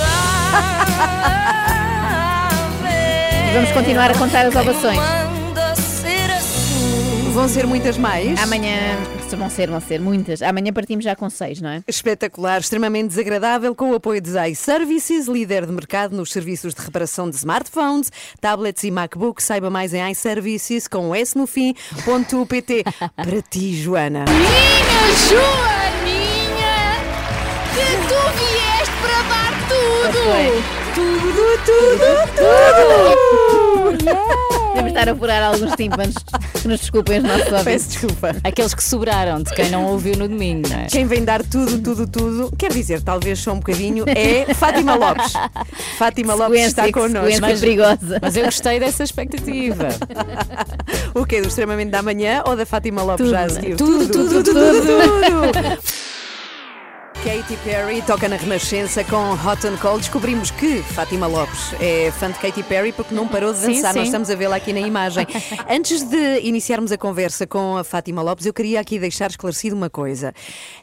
E 3.50 3.54
vamos 3.54 3.72
continuar 3.72 4.10
a 4.10 4.18
contar 4.18 4.46
as 4.46 4.56
ovações. 4.56 5.00
Vão 7.34 7.48
ser 7.48 7.65
muitas 7.65 7.98
mais. 7.98 8.39
Amanhã, 8.39 8.78
vão 9.36 9.50
ser, 9.50 9.67
vão 9.67 9.82
ser 9.82 10.00
muitas. 10.00 10.43
Amanhã 10.43 10.72
partimos 10.72 11.04
já 11.04 11.15
com 11.15 11.28
seis, 11.32 11.60
não 11.60 11.69
é? 11.69 11.84
Espetacular, 11.88 12.62
extremamente 12.62 13.08
desagradável, 13.08 13.74
com 13.74 13.89
o 13.89 13.96
apoio 13.96 14.22
de 14.22 14.30
Zai 14.30 14.54
Services, 14.54 15.28
líder 15.28 15.65
de 15.65 15.72
mercado 15.72 16.15
nos 16.15 16.32
serviços 16.32 16.76
de 16.76 16.82
reparação 16.82 17.28
de 17.28 17.36
smartphones, 17.36 18.12
tablets 18.39 18.84
e 18.84 18.91
MacBook. 18.91 19.41
Saiba 19.41 19.72
mais 19.72 19.96
em 19.96 20.12
iServices 20.12 20.88
com 20.88 21.10
o 21.10 21.15
S 21.15 21.36
no 21.36 21.48
fim, 21.48 21.74
ponto 22.06 22.46
PT. 22.46 22.84
Para 23.17 23.41
ti, 23.41 23.74
Joana. 23.82 24.26
Minha 24.26 25.15
Joaninha, 25.28 27.02
que 27.74 27.98
tu 28.08 28.22
vieste 28.38 28.93
para 29.02 29.22
dar 29.24 29.54
tudo! 29.67 30.83
Tudo, 30.93 31.34
tudo, 31.65 32.03
tudo! 32.36 34.03
Devemos 34.73 34.91
estar 34.91 35.10
a 35.10 35.15
furar 35.15 35.43
alguns 35.43 35.75
tímpanos. 35.75 36.15
Que 36.62 36.67
nos 36.67 36.79
desculpem 36.79 37.17
os 37.19 37.23
nossos 37.23 37.45
ouvintes. 37.51 37.63
Peço 37.63 37.89
desculpa. 37.89 38.36
Aqueles 38.43 38.73
que 38.73 38.84
sobraram 38.84 39.41
de 39.43 39.53
quem 39.53 39.69
não 39.69 39.86
ouviu 39.86 40.15
no 40.17 40.27
domingo, 40.27 40.67
não 40.69 40.77
é? 40.79 40.86
Quem 40.88 41.06
vem 41.06 41.23
dar 41.23 41.43
tudo, 41.43 41.77
tudo, 41.79 42.08
tudo, 42.08 42.51
quer 42.58 42.71
dizer, 42.71 43.01
talvez 43.01 43.39
só 43.39 43.51
um 43.53 43.58
bocadinho, 43.58 44.06
é 44.08 44.53
Fátima 44.53 44.95
Lopes. 44.95 45.34
Fátima 45.97 46.34
Lopes 46.34 46.60
Sequência, 46.62 46.88
está 46.88 46.99
connosco. 46.99 47.34
sequência 47.34 47.60
perigosa. 47.60 48.19
Mas 48.21 48.36
eu 48.38 48.45
gostei 48.45 48.79
dessa 48.79 49.03
expectativa. 49.03 49.88
O 51.15 51.27
quê? 51.27 51.41
Do 51.41 51.47
extremamente 51.47 51.91
da 51.91 52.01
manhã 52.01 52.41
ou 52.47 52.56
da 52.56 52.65
Fátima 52.65 53.03
Lopes 53.03 53.17
Tudo, 53.27 53.29
já 53.29 53.43
a 53.43 53.49
seguir? 53.49 53.75
tudo, 53.75 54.08
tudo, 54.12 54.43
tudo, 54.43 54.43
tudo. 54.43 54.82
tudo. 54.82 56.03
Katy 57.23 57.55
Perry 57.63 58.01
toca 58.01 58.27
na 58.27 58.36
Renascença 58.36 59.01
com 59.05 59.31
Hot 59.31 59.65
and 59.65 59.77
Cold. 59.77 59.99
Descobrimos 59.99 60.51
que 60.51 60.83
Fátima 60.83 61.25
Lopes 61.25 61.73
é 61.79 62.12
fã 62.12 62.29
de 62.29 62.38
Katy 62.38 62.63
Perry 62.63 62.91
porque 62.91 63.15
não 63.15 63.29
parou 63.29 63.53
de 63.53 63.59
Sim, 63.59 63.75
dançar. 63.75 63.93
sim. 63.93 63.99
Nós 63.99 64.07
estamos 64.09 64.29
a 64.29 64.36
vê-la 64.36 64.57
aqui 64.57 64.73
na 64.73 64.81
imagem. 64.81 65.25
Antes 65.69 66.03
de 66.03 66.41
iniciarmos 66.41 66.91
a 66.91 66.97
conversa 66.97 67.47
com 67.47 67.77
a 67.77 67.83
Fátima 67.86 68.21
Lopes, 68.21 68.45
eu 68.45 68.53
queria 68.53 68.81
aqui 68.81 68.99
deixar 68.99 69.29
esclarecido 69.29 69.73
uma 69.73 69.89
coisa. 69.89 70.33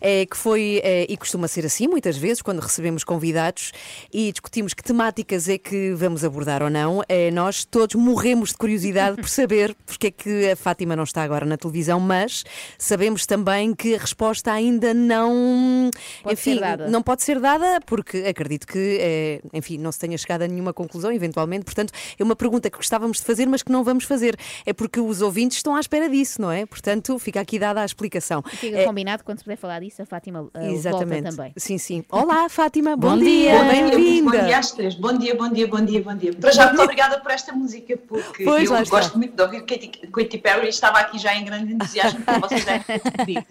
É 0.00 0.24
que 0.24 0.34
foi, 0.34 0.80
é, 0.82 1.04
e 1.10 1.16
costuma 1.18 1.46
ser 1.46 1.66
assim 1.66 1.86
muitas 1.86 2.16
vezes, 2.16 2.40
quando 2.40 2.60
recebemos 2.60 3.04
convidados 3.04 3.72
e 4.10 4.32
discutimos 4.32 4.72
que 4.72 4.82
temáticas 4.82 5.46
é 5.46 5.58
que 5.58 5.92
vamos 5.92 6.24
abordar 6.24 6.62
ou 6.62 6.70
não, 6.70 7.02
é, 7.06 7.30
nós 7.30 7.66
todos 7.66 7.96
morremos 7.96 8.48
de 8.48 8.56
curiosidade 8.56 9.16
por 9.16 9.28
saber 9.28 9.76
porque 9.84 10.06
é 10.06 10.10
que 10.10 10.50
a 10.50 10.56
Fátima 10.56 10.96
não 10.96 11.04
está 11.04 11.22
agora 11.22 11.44
na 11.44 11.58
televisão, 11.58 12.00
mas 12.00 12.44
sabemos 12.78 13.26
também 13.26 13.74
que 13.74 13.94
a 13.94 13.98
resposta 13.98 14.50
ainda 14.50 14.94
não. 14.94 15.90
Pode 16.30 16.40
enfim, 16.40 16.54
ser 16.54 16.60
dada. 16.60 16.88
não 16.88 17.02
pode 17.02 17.22
ser 17.22 17.40
dada 17.40 17.80
porque 17.86 18.18
acredito 18.28 18.66
que, 18.66 18.98
eh, 19.00 19.40
enfim, 19.52 19.78
não 19.78 19.90
se 19.92 19.98
tenha 19.98 20.16
chegado 20.16 20.42
a 20.42 20.48
nenhuma 20.48 20.72
conclusão, 20.72 21.12
eventualmente. 21.12 21.64
Portanto, 21.64 21.92
é 22.18 22.22
uma 22.24 22.36
pergunta 22.36 22.70
que 22.70 22.76
gostávamos 22.76 23.18
de 23.18 23.24
fazer, 23.24 23.46
mas 23.46 23.62
que 23.62 23.70
não 23.72 23.82
vamos 23.84 24.04
fazer. 24.04 24.36
É 24.64 24.72
porque 24.72 25.00
os 25.00 25.20
ouvintes 25.22 25.58
estão 25.58 25.74
à 25.74 25.80
espera 25.80 26.08
disso, 26.08 26.40
não 26.40 26.50
é? 26.50 26.66
Portanto, 26.66 27.18
fica 27.18 27.40
aqui 27.40 27.58
dada 27.58 27.80
a 27.82 27.84
explicação. 27.84 28.42
Fica 28.42 28.78
Eh, 28.78 28.84
combinado 28.84 29.24
quando 29.24 29.38
se 29.38 29.44
puder 29.44 29.56
falar 29.56 29.80
disso, 29.80 30.02
a 30.02 30.06
Fátima 30.06 30.42
uh, 30.42 30.50
Exatamente. 30.60 31.22
volta 31.22 31.36
também. 31.36 31.52
Sim, 31.56 31.78
sim. 31.78 32.04
Olá, 32.10 32.48
Fátima, 32.48 32.96
bom, 32.96 33.10
Bom 33.10 33.18
dia, 33.18 33.50
dia. 33.50 33.64
bem-vinda. 33.64 34.30
Bom 34.38 34.44
dia 34.46 34.58
às 34.58 34.70
três. 34.72 34.94
Bom 34.94 35.12
dia, 35.18 35.34
bom 35.34 35.48
dia, 35.50 35.66
bom 35.66 35.80
dia, 35.84 36.02
bom 36.02 36.14
dia. 36.16 36.32
Para 36.34 36.52
já, 36.52 36.66
muito 36.68 36.82
obrigada 36.82 37.18
por 37.20 37.30
esta 37.30 37.52
música, 37.52 37.96
porque 38.08 38.44
Pois, 38.44 38.64
eu 38.64 38.72
lá 38.72 38.82
está. 38.82 38.96
gosto 38.96 39.18
muito 39.18 39.34
de 39.34 39.42
ouvir 39.42 39.60
Katy, 39.64 39.88
Katy 40.12 40.38
Perry 40.38 40.66
e 40.66 40.68
estava 40.68 40.98
aqui 41.00 41.18
já 41.18 41.34
em 41.34 41.44
grande 41.44 41.72
entusiasmo, 41.72 42.20
como 42.24 42.40
vocês 42.40 42.64
devem 42.64 42.80
ter 42.82 43.00
percebido. 43.00 43.46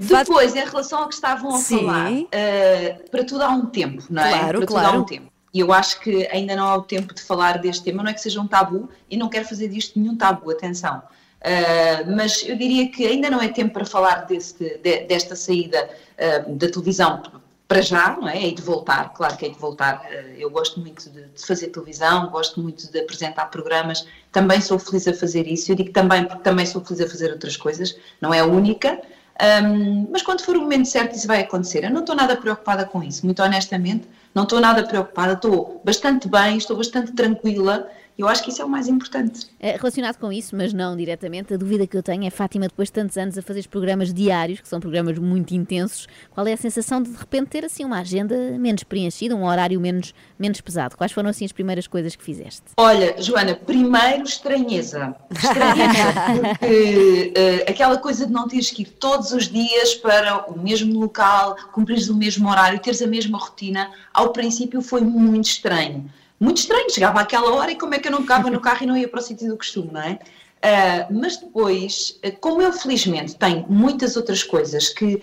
Depois, 0.00 0.54
em 0.56 0.64
relação 0.64 1.00
ao 1.00 1.08
que 1.08 1.14
estavam 1.14 1.54
a 1.54 1.58
Sim. 1.58 1.78
falar, 1.80 2.07
eh, 2.32 2.96
para 3.10 3.24
tudo 3.24 3.42
há 3.42 3.48
um 3.48 3.66
tempo, 3.66 4.02
não 4.10 4.22
é? 4.22 4.30
Claro, 4.30 4.58
para 4.58 4.66
tudo 4.66 4.76
há 4.78 4.80
claro. 4.82 5.00
um 5.00 5.04
tempo. 5.04 5.32
E 5.52 5.60
eu 5.60 5.72
acho 5.72 6.00
que 6.00 6.26
ainda 6.30 6.54
não 6.54 6.66
há 6.66 6.76
o 6.76 6.82
tempo 6.82 7.14
de 7.14 7.22
falar 7.22 7.58
deste 7.58 7.84
tema, 7.84 8.02
não 8.02 8.10
é 8.10 8.14
que 8.14 8.20
seja 8.20 8.40
um 8.40 8.46
tabu, 8.46 8.88
e 9.10 9.16
não 9.16 9.28
quero 9.28 9.46
fazer 9.48 9.68
disto 9.68 9.98
nenhum 9.98 10.16
tabu, 10.16 10.50
atenção. 10.50 11.02
Uh, 11.38 12.16
mas 12.16 12.44
eu 12.46 12.56
diria 12.56 12.90
que 12.90 13.06
ainda 13.06 13.30
não 13.30 13.40
é 13.40 13.48
tempo 13.48 13.72
para 13.72 13.86
falar 13.86 14.26
de- 14.26 15.06
desta 15.06 15.36
saída 15.36 15.88
uh, 16.18 16.52
da 16.54 16.68
televisão 16.68 17.22
para 17.68 17.80
já, 17.80 18.16
não 18.16 18.28
é? 18.28 18.48
E 18.48 18.52
de 18.52 18.62
voltar, 18.62 19.12
claro 19.12 19.36
que 19.36 19.46
é 19.46 19.48
de 19.48 19.58
voltar. 19.58 20.04
Uh, 20.10 20.34
eu 20.36 20.50
gosto 20.50 20.80
muito 20.80 21.08
de, 21.08 21.22
de 21.22 21.46
fazer 21.46 21.68
televisão, 21.68 22.28
gosto 22.28 22.60
muito 22.60 22.90
de 22.90 22.98
apresentar 22.98 23.46
programas, 23.46 24.06
também 24.32 24.60
sou 24.60 24.78
feliz 24.78 25.06
a 25.06 25.14
fazer 25.14 25.46
isso. 25.46 25.70
Eu 25.70 25.76
digo 25.76 25.92
também 25.92 26.24
porque 26.24 26.42
também 26.42 26.66
sou 26.66 26.84
feliz 26.84 27.02
a 27.02 27.08
fazer 27.08 27.30
outras 27.30 27.56
coisas, 27.56 27.96
não 28.20 28.34
é 28.34 28.40
a 28.40 28.46
única. 28.46 29.00
Um, 29.40 30.08
mas 30.10 30.22
quando 30.22 30.42
for 30.42 30.56
o 30.56 30.60
momento 30.60 30.86
certo, 30.86 31.14
isso 31.14 31.26
vai 31.26 31.40
acontecer. 31.40 31.84
Eu 31.84 31.90
não 31.90 32.00
estou 32.00 32.14
nada 32.14 32.36
preocupada 32.36 32.84
com 32.84 33.02
isso, 33.02 33.24
muito 33.24 33.40
honestamente, 33.42 34.08
não 34.34 34.42
estou 34.42 34.60
nada 34.60 34.82
preocupada, 34.84 35.34
estou 35.34 35.80
bastante 35.84 36.28
bem, 36.28 36.56
estou 36.56 36.76
bastante 36.76 37.12
tranquila. 37.12 37.88
Eu 38.18 38.26
acho 38.26 38.42
que 38.42 38.50
isso 38.50 38.60
é 38.60 38.64
o 38.64 38.68
mais 38.68 38.88
importante. 38.88 39.46
Eh, 39.60 39.76
Relacionado 39.76 40.16
com 40.16 40.32
isso, 40.32 40.56
mas 40.56 40.72
não 40.72 40.96
diretamente, 40.96 41.54
a 41.54 41.56
dúvida 41.56 41.86
que 41.86 41.96
eu 41.96 42.02
tenho 42.02 42.26
é, 42.26 42.30
Fátima, 42.30 42.66
depois 42.66 42.88
de 42.88 42.94
tantos 42.94 43.16
anos 43.16 43.38
a 43.38 43.42
fazer 43.42 43.68
programas 43.68 44.12
diários, 44.12 44.60
que 44.60 44.66
são 44.66 44.80
programas 44.80 45.16
muito 45.18 45.54
intensos, 45.54 46.08
qual 46.32 46.44
é 46.48 46.52
a 46.52 46.56
sensação 46.56 47.00
de 47.00 47.10
de 47.10 47.16
repente 47.16 47.48
ter 47.48 47.64
assim 47.64 47.84
uma 47.84 48.00
agenda 48.00 48.36
menos 48.58 48.82
preenchida, 48.82 49.36
um 49.36 49.44
horário 49.44 49.80
menos, 49.80 50.12
menos 50.36 50.60
pesado? 50.60 50.96
Quais 50.96 51.12
foram 51.12 51.30
assim 51.30 51.44
as 51.44 51.52
primeiras 51.52 51.86
coisas 51.86 52.16
que 52.16 52.24
fizeste? 52.24 52.62
Olha, 52.76 53.14
Joana, 53.22 53.54
primeiro 53.54 54.24
estranheza. 54.24 55.14
Estranheza, 55.30 56.12
porque 56.58 57.32
eh, 57.36 57.70
aquela 57.70 57.98
coisa 57.98 58.26
de 58.26 58.32
não 58.32 58.48
teres 58.48 58.70
que 58.70 58.82
ir 58.82 58.86
todos 58.86 59.30
os 59.30 59.48
dias 59.48 59.94
para 59.94 60.50
o 60.50 60.58
mesmo 60.58 60.98
local, 60.98 61.56
cumprires 61.72 62.08
o 62.08 62.16
mesmo 62.16 62.50
horário, 62.50 62.80
teres 62.80 63.00
a 63.00 63.06
mesma 63.06 63.38
rotina, 63.38 63.92
ao 64.12 64.32
princípio 64.32 64.82
foi 64.82 65.02
muito 65.02 65.44
estranho. 65.44 66.10
Muito 66.40 66.58
estranho, 66.58 66.90
chegava 66.90 67.20
àquela 67.20 67.52
hora 67.52 67.72
e 67.72 67.76
como 67.76 67.94
é 67.94 67.98
que 67.98 68.08
eu 68.08 68.12
não 68.12 68.22
pegava 68.22 68.50
no 68.50 68.60
carro 68.60 68.84
e 68.84 68.86
não 68.86 68.96
ia 68.96 69.08
para 69.08 69.20
o 69.20 69.22
sítio 69.22 69.48
do 69.48 69.56
costume, 69.56 69.90
não 69.92 70.00
é? 70.00 70.18
Ah, 70.62 71.06
mas 71.10 71.36
depois, 71.36 72.18
eh, 72.22 72.32
como 72.32 72.60
eu 72.60 72.72
felizmente 72.72 73.36
tenho 73.36 73.64
muitas 73.68 74.16
outras 74.16 74.42
coisas 74.42 74.88
que, 74.88 75.22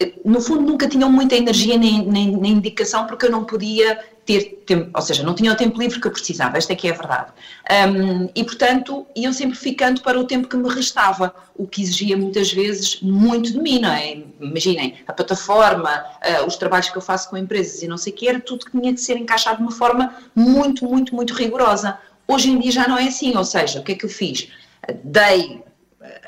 eh, 0.00 0.12
no 0.24 0.40
fundo, 0.40 0.62
nunca 0.62 0.88
tinham 0.88 1.10
muita 1.10 1.34
energia 1.34 1.76
nem, 1.76 2.06
nem, 2.06 2.36
nem 2.36 2.52
indicação 2.52 3.06
porque 3.06 3.26
eu 3.26 3.30
não 3.30 3.44
podia 3.44 3.98
ter 4.26 4.64
tempo, 4.66 4.90
ou 4.92 5.00
seja, 5.00 5.22
não 5.22 5.34
tinha 5.34 5.52
o 5.52 5.56
tempo 5.56 5.78
livre 5.78 6.00
que 6.00 6.06
eu 6.06 6.10
precisava, 6.10 6.58
esta 6.58 6.72
é 6.72 6.76
que 6.76 6.88
é 6.88 6.90
a 6.90 6.96
verdade. 6.96 7.32
Ahm, 7.70 8.28
e, 8.34 8.42
portanto, 8.42 9.06
iam 9.14 9.32
sempre 9.32 9.56
ficando 9.56 10.02
para 10.02 10.18
o 10.18 10.24
tempo 10.24 10.48
que 10.48 10.56
me 10.56 10.68
restava, 10.68 11.32
o 11.54 11.66
que 11.66 11.80
exigia 11.80 12.16
muitas 12.16 12.52
vezes 12.52 13.00
muito 13.00 13.52
de 13.52 13.58
mim, 13.60 13.78
não 13.78 13.90
é? 13.90 14.24
Imaginem, 14.40 14.96
a 15.06 15.12
plataforma, 15.12 15.90
ah, 16.20 16.44
os 16.44 16.56
trabalhos 16.56 16.90
que 16.90 16.98
eu 16.98 17.02
faço 17.02 17.30
com 17.30 17.36
empresas 17.36 17.82
e 17.82 17.86
não 17.86 17.96
sei 17.96 18.12
o 18.12 18.16
que, 18.16 18.28
era 18.28 18.40
tudo 18.40 18.66
que 18.66 18.72
tinha 18.72 18.92
de 18.92 19.00
ser 19.00 19.16
encaixado 19.16 19.58
de 19.58 19.62
uma 19.62 19.72
forma 19.72 20.12
muito, 20.34 20.84
muito, 20.84 21.14
muito 21.14 21.32
rigorosa. 21.32 21.96
Hoje 22.26 22.50
em 22.50 22.58
dia 22.58 22.72
já 22.72 22.88
não 22.88 22.98
é 22.98 23.04
assim, 23.04 23.36
ou 23.36 23.44
seja, 23.44 23.78
o 23.78 23.84
que 23.84 23.92
é 23.92 23.94
que 23.94 24.04
eu 24.04 24.10
fiz? 24.10 24.48
Dei 25.04 25.62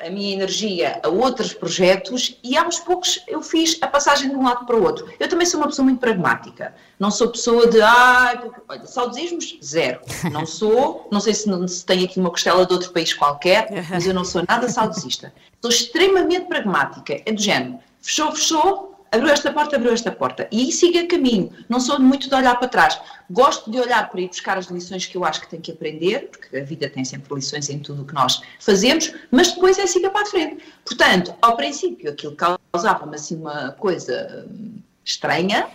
a 0.05 0.09
minha 0.09 0.33
energia 0.33 0.99
a 1.03 1.09
outros 1.09 1.53
projetos 1.53 2.37
e 2.43 2.57
aos 2.57 2.79
poucos 2.79 3.19
eu 3.27 3.41
fiz 3.41 3.77
a 3.81 3.87
passagem 3.87 4.29
de 4.29 4.35
um 4.35 4.43
lado 4.43 4.65
para 4.65 4.75
o 4.75 4.83
outro. 4.83 5.11
Eu 5.19 5.27
também 5.27 5.45
sou 5.45 5.59
uma 5.59 5.67
pessoa 5.67 5.85
muito 5.85 5.99
pragmática. 5.99 6.73
Não 6.99 7.11
sou 7.11 7.29
pessoa 7.29 7.67
de, 7.67 7.81
ah, 7.81 8.43
olha, 8.67 8.85
saudosismos, 8.85 9.57
zero. 9.63 10.01
Não 10.31 10.45
sou, 10.45 11.07
não 11.11 11.19
sei 11.19 11.33
se, 11.33 11.67
se 11.67 11.85
tem 11.85 12.03
aqui 12.03 12.19
uma 12.19 12.29
costela 12.29 12.65
de 12.65 12.73
outro 12.73 12.91
país 12.91 13.13
qualquer, 13.13 13.67
mas 13.89 14.05
eu 14.05 14.13
não 14.13 14.23
sou 14.23 14.43
nada 14.47 14.69
saudosista. 14.69 15.33
Sou 15.61 15.69
extremamente 15.69 16.45
pragmática. 16.45 17.21
É 17.25 17.31
do 17.31 17.41
género, 17.41 17.79
fechou, 18.01 18.31
fechou, 18.31 18.88
abriu 19.11 19.31
esta 19.31 19.51
porta, 19.51 19.75
abriu 19.75 19.93
esta 19.93 20.11
porta. 20.11 20.47
E 20.51 20.61
aí 20.61 20.71
siga 20.71 21.05
caminho. 21.07 21.51
Não 21.67 21.79
sou 21.79 21.99
muito 21.99 22.29
de 22.29 22.35
olhar 22.35 22.57
para 22.57 22.67
trás. 22.67 22.99
Gosto 23.29 23.69
de 23.69 23.79
olhar 23.79 24.09
para 24.09 24.21
ir 24.21 24.27
buscar 24.27 24.57
as 24.57 24.67
lições 24.67 25.05
que 25.05 25.17
eu 25.17 25.25
acho 25.25 25.41
que 25.41 25.49
tenho 25.49 25.61
que 25.61 25.71
aprender, 25.71 26.29
porque 26.31 26.57
a 26.57 26.63
vida 26.63 26.89
tem 26.89 27.03
sempre 27.05 27.33
lições 27.33 27.69
em 27.69 27.79
tudo 27.79 28.03
o 28.03 28.05
que 28.05 28.13
nós 28.13 28.41
fazemos, 28.59 29.13
mas 29.31 29.51
depois 29.51 29.77
é 29.77 29.85
siga 29.85 30.09
para 30.09 30.23
a 30.23 30.25
frente. 30.25 30.63
Portanto, 30.85 31.33
ao 31.41 31.55
princípio, 31.55 32.09
aquilo 32.11 32.35
causava-me 32.35 33.15
assim 33.15 33.35
uma 33.35 33.71
coisa 33.71 34.45
hum, 34.49 34.79
estranha, 35.03 35.67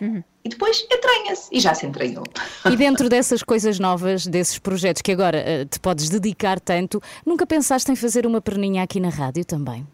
e 0.45 0.49
depois 0.49 0.87
entranha-se. 0.91 1.49
E 1.51 1.59
já 1.59 1.75
se 1.75 1.87
entranhou. 1.87 2.25
E 2.71 2.77
dentro 2.77 3.09
dessas 3.09 3.43
coisas 3.43 3.79
novas, 3.79 4.27
desses 4.27 4.59
projetos 4.59 5.01
que 5.01 5.11
agora 5.11 5.39
eh, 5.39 5.65
te 5.65 5.81
podes 5.81 6.09
dedicar 6.09 6.61
tanto, 6.61 7.03
nunca 7.25 7.47
pensaste 7.47 7.91
em 7.91 7.97
fazer 7.97 8.27
uma 8.27 8.41
perninha 8.41 8.83
aqui 8.83 9.01
na 9.01 9.09
rádio 9.09 9.45
também? 9.45 9.87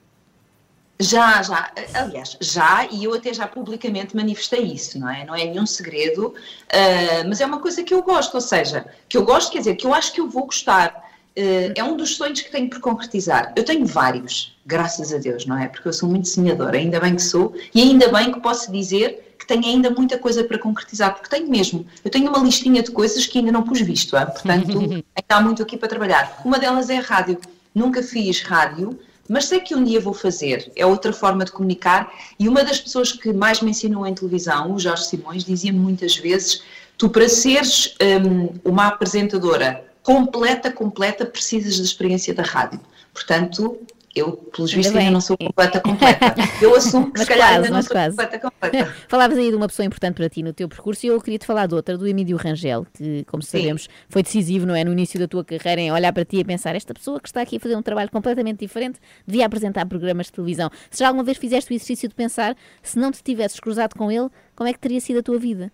Já, 1.00 1.42
já, 1.42 1.72
aliás, 1.94 2.36
já, 2.40 2.86
e 2.90 3.04
eu 3.04 3.14
até 3.14 3.32
já 3.32 3.46
publicamente 3.46 4.14
manifestei 4.14 4.60
isso, 4.64 4.98
não 4.98 5.08
é? 5.08 5.24
Não 5.24 5.34
é 5.34 5.46
nenhum 5.46 5.64
segredo, 5.64 6.34
ah, 6.70 7.24
mas 7.26 7.40
é 7.40 7.46
uma 7.46 7.58
coisa 7.58 7.82
que 7.82 7.94
eu 7.94 8.02
gosto, 8.02 8.34
ou 8.34 8.40
seja, 8.40 8.84
que 9.08 9.16
eu 9.16 9.24
gosto, 9.24 9.50
quer 9.50 9.60
dizer, 9.60 9.76
que 9.76 9.86
eu 9.86 9.94
acho 9.94 10.12
que 10.12 10.20
eu 10.20 10.28
vou 10.28 10.44
gostar. 10.44 10.94
Ah, 11.36 11.72
é 11.74 11.82
um 11.82 11.96
dos 11.96 12.16
sonhos 12.16 12.42
que 12.42 12.50
tenho 12.50 12.68
por 12.68 12.80
concretizar. 12.80 13.54
Eu 13.56 13.64
tenho 13.64 13.86
vários, 13.86 14.54
graças 14.66 15.10
a 15.10 15.16
Deus, 15.16 15.46
não 15.46 15.56
é? 15.56 15.68
Porque 15.68 15.88
eu 15.88 15.92
sou 15.92 16.06
muito 16.06 16.28
sonhadora, 16.28 16.76
ainda 16.76 17.00
bem 17.00 17.16
que 17.16 17.22
sou, 17.22 17.54
e 17.74 17.80
ainda 17.80 18.08
bem 18.08 18.30
que 18.30 18.40
posso 18.40 18.70
dizer 18.70 19.34
que 19.38 19.46
tenho 19.46 19.64
ainda 19.64 19.88
muita 19.88 20.18
coisa 20.18 20.44
para 20.44 20.58
concretizar, 20.58 21.14
porque 21.14 21.34
tenho 21.34 21.48
mesmo. 21.48 21.86
Eu 22.04 22.10
tenho 22.10 22.28
uma 22.28 22.40
listinha 22.40 22.82
de 22.82 22.90
coisas 22.90 23.26
que 23.26 23.38
ainda 23.38 23.50
não 23.50 23.62
pus 23.62 23.80
visto, 23.80 24.14
ah, 24.18 24.26
portanto, 24.26 24.68
ainda 24.78 25.02
há 25.30 25.40
muito 25.40 25.62
aqui 25.62 25.78
para 25.78 25.88
trabalhar. 25.88 26.42
Uma 26.44 26.58
delas 26.58 26.90
é 26.90 26.98
a 26.98 27.00
rádio. 27.00 27.40
Nunca 27.74 28.02
fiz 28.02 28.42
rádio, 28.42 28.98
mas 29.28 29.46
sei 29.46 29.61
que 29.61 29.74
um 29.74 29.85
dia 29.85 30.00
vou 30.00 30.12
fazer. 30.12 30.70
É 30.74 30.85
outra 30.85 31.12
forma 31.12 31.44
de 31.44 31.52
comunicar. 31.52 32.12
E 32.38 32.48
uma 32.48 32.64
das 32.64 32.80
pessoas 32.80 33.12
que 33.12 33.33
mais 33.33 33.61
me 33.61 33.70
ensinou 33.70 34.06
em 34.06 34.14
televisão, 34.14 34.74
o 34.74 34.78
Jorge 34.78 35.06
Simões, 35.06 35.44
dizia 35.44 35.72
muitas 35.72 36.16
vezes: 36.16 36.62
tu, 36.98 37.09
para 37.09 37.28
seres 37.28 37.94
hum, 38.24 38.48
uma 38.64 38.88
apresentadora 38.88 39.85
completa, 40.02 40.72
completa, 40.72 41.26
precisas 41.26 41.78
da 41.78 41.85
experiência 41.85 42.35
da 42.35 42.42
rádio. 42.42 42.80
Portanto, 43.12 43.78
eu, 44.14 44.32
pelos 44.32 44.72
vistos, 44.72 44.96
ainda 44.96 45.12
não 45.12 45.20
sou 45.20 45.36
completa, 45.38 45.80
completa. 45.80 46.34
Eu 46.60 46.74
assumo 46.74 47.12
que 47.12 47.18
Mas 47.18 47.22
se 47.22 47.28
calhar 47.28 47.48
quase, 47.48 47.64
ainda 47.64 47.70
não 47.70 47.82
sou 47.82 47.92
quase. 47.92 48.16
completa, 48.16 48.38
completa. 48.38 48.94
Falavas 49.08 49.38
aí 49.38 49.50
de 49.50 49.56
uma 49.56 49.68
pessoa 49.68 49.86
importante 49.86 50.14
para 50.16 50.28
ti 50.28 50.42
no 50.42 50.52
teu 50.52 50.68
percurso 50.68 51.06
e 51.06 51.08
eu 51.08 51.20
queria 51.20 51.38
te 51.38 51.46
falar 51.46 51.66
de 51.66 51.76
outra, 51.76 51.96
do 51.96 52.08
Emílio 52.08 52.36
Rangel, 52.36 52.86
que, 52.92 53.24
como 53.24 53.40
sabemos, 53.40 53.88
foi 54.08 54.22
decisivo, 54.24 54.66
não 54.66 54.74
é? 54.74 54.82
No 54.82 54.92
início 54.92 55.18
da 55.18 55.28
tua 55.28 55.44
carreira, 55.44 55.80
em 55.80 55.92
olhar 55.92 56.12
para 56.12 56.24
ti 56.24 56.38
e 56.38 56.44
pensar: 56.44 56.74
esta 56.74 56.92
pessoa 56.92 57.20
que 57.20 57.28
está 57.28 57.40
aqui 57.40 57.56
a 57.56 57.60
fazer 57.60 57.76
um 57.76 57.82
trabalho 57.82 58.10
completamente 58.10 58.58
diferente 58.58 58.98
devia 59.24 59.46
apresentar 59.46 59.86
programas 59.86 60.26
de 60.26 60.32
televisão. 60.32 60.70
Se 60.90 60.98
já 60.98 61.06
alguma 61.06 61.22
vez 61.22 61.38
fizeste 61.38 61.72
o 61.72 61.74
exercício 61.74 62.08
de 62.08 62.14
pensar, 62.14 62.56
se 62.82 62.98
não 62.98 63.12
te 63.12 63.22
tivesses 63.22 63.60
cruzado 63.60 63.94
com 63.94 64.10
ele, 64.10 64.28
como 64.56 64.68
é 64.68 64.72
que 64.72 64.78
teria 64.80 65.00
sido 65.00 65.20
a 65.20 65.22
tua 65.22 65.38
vida? 65.38 65.72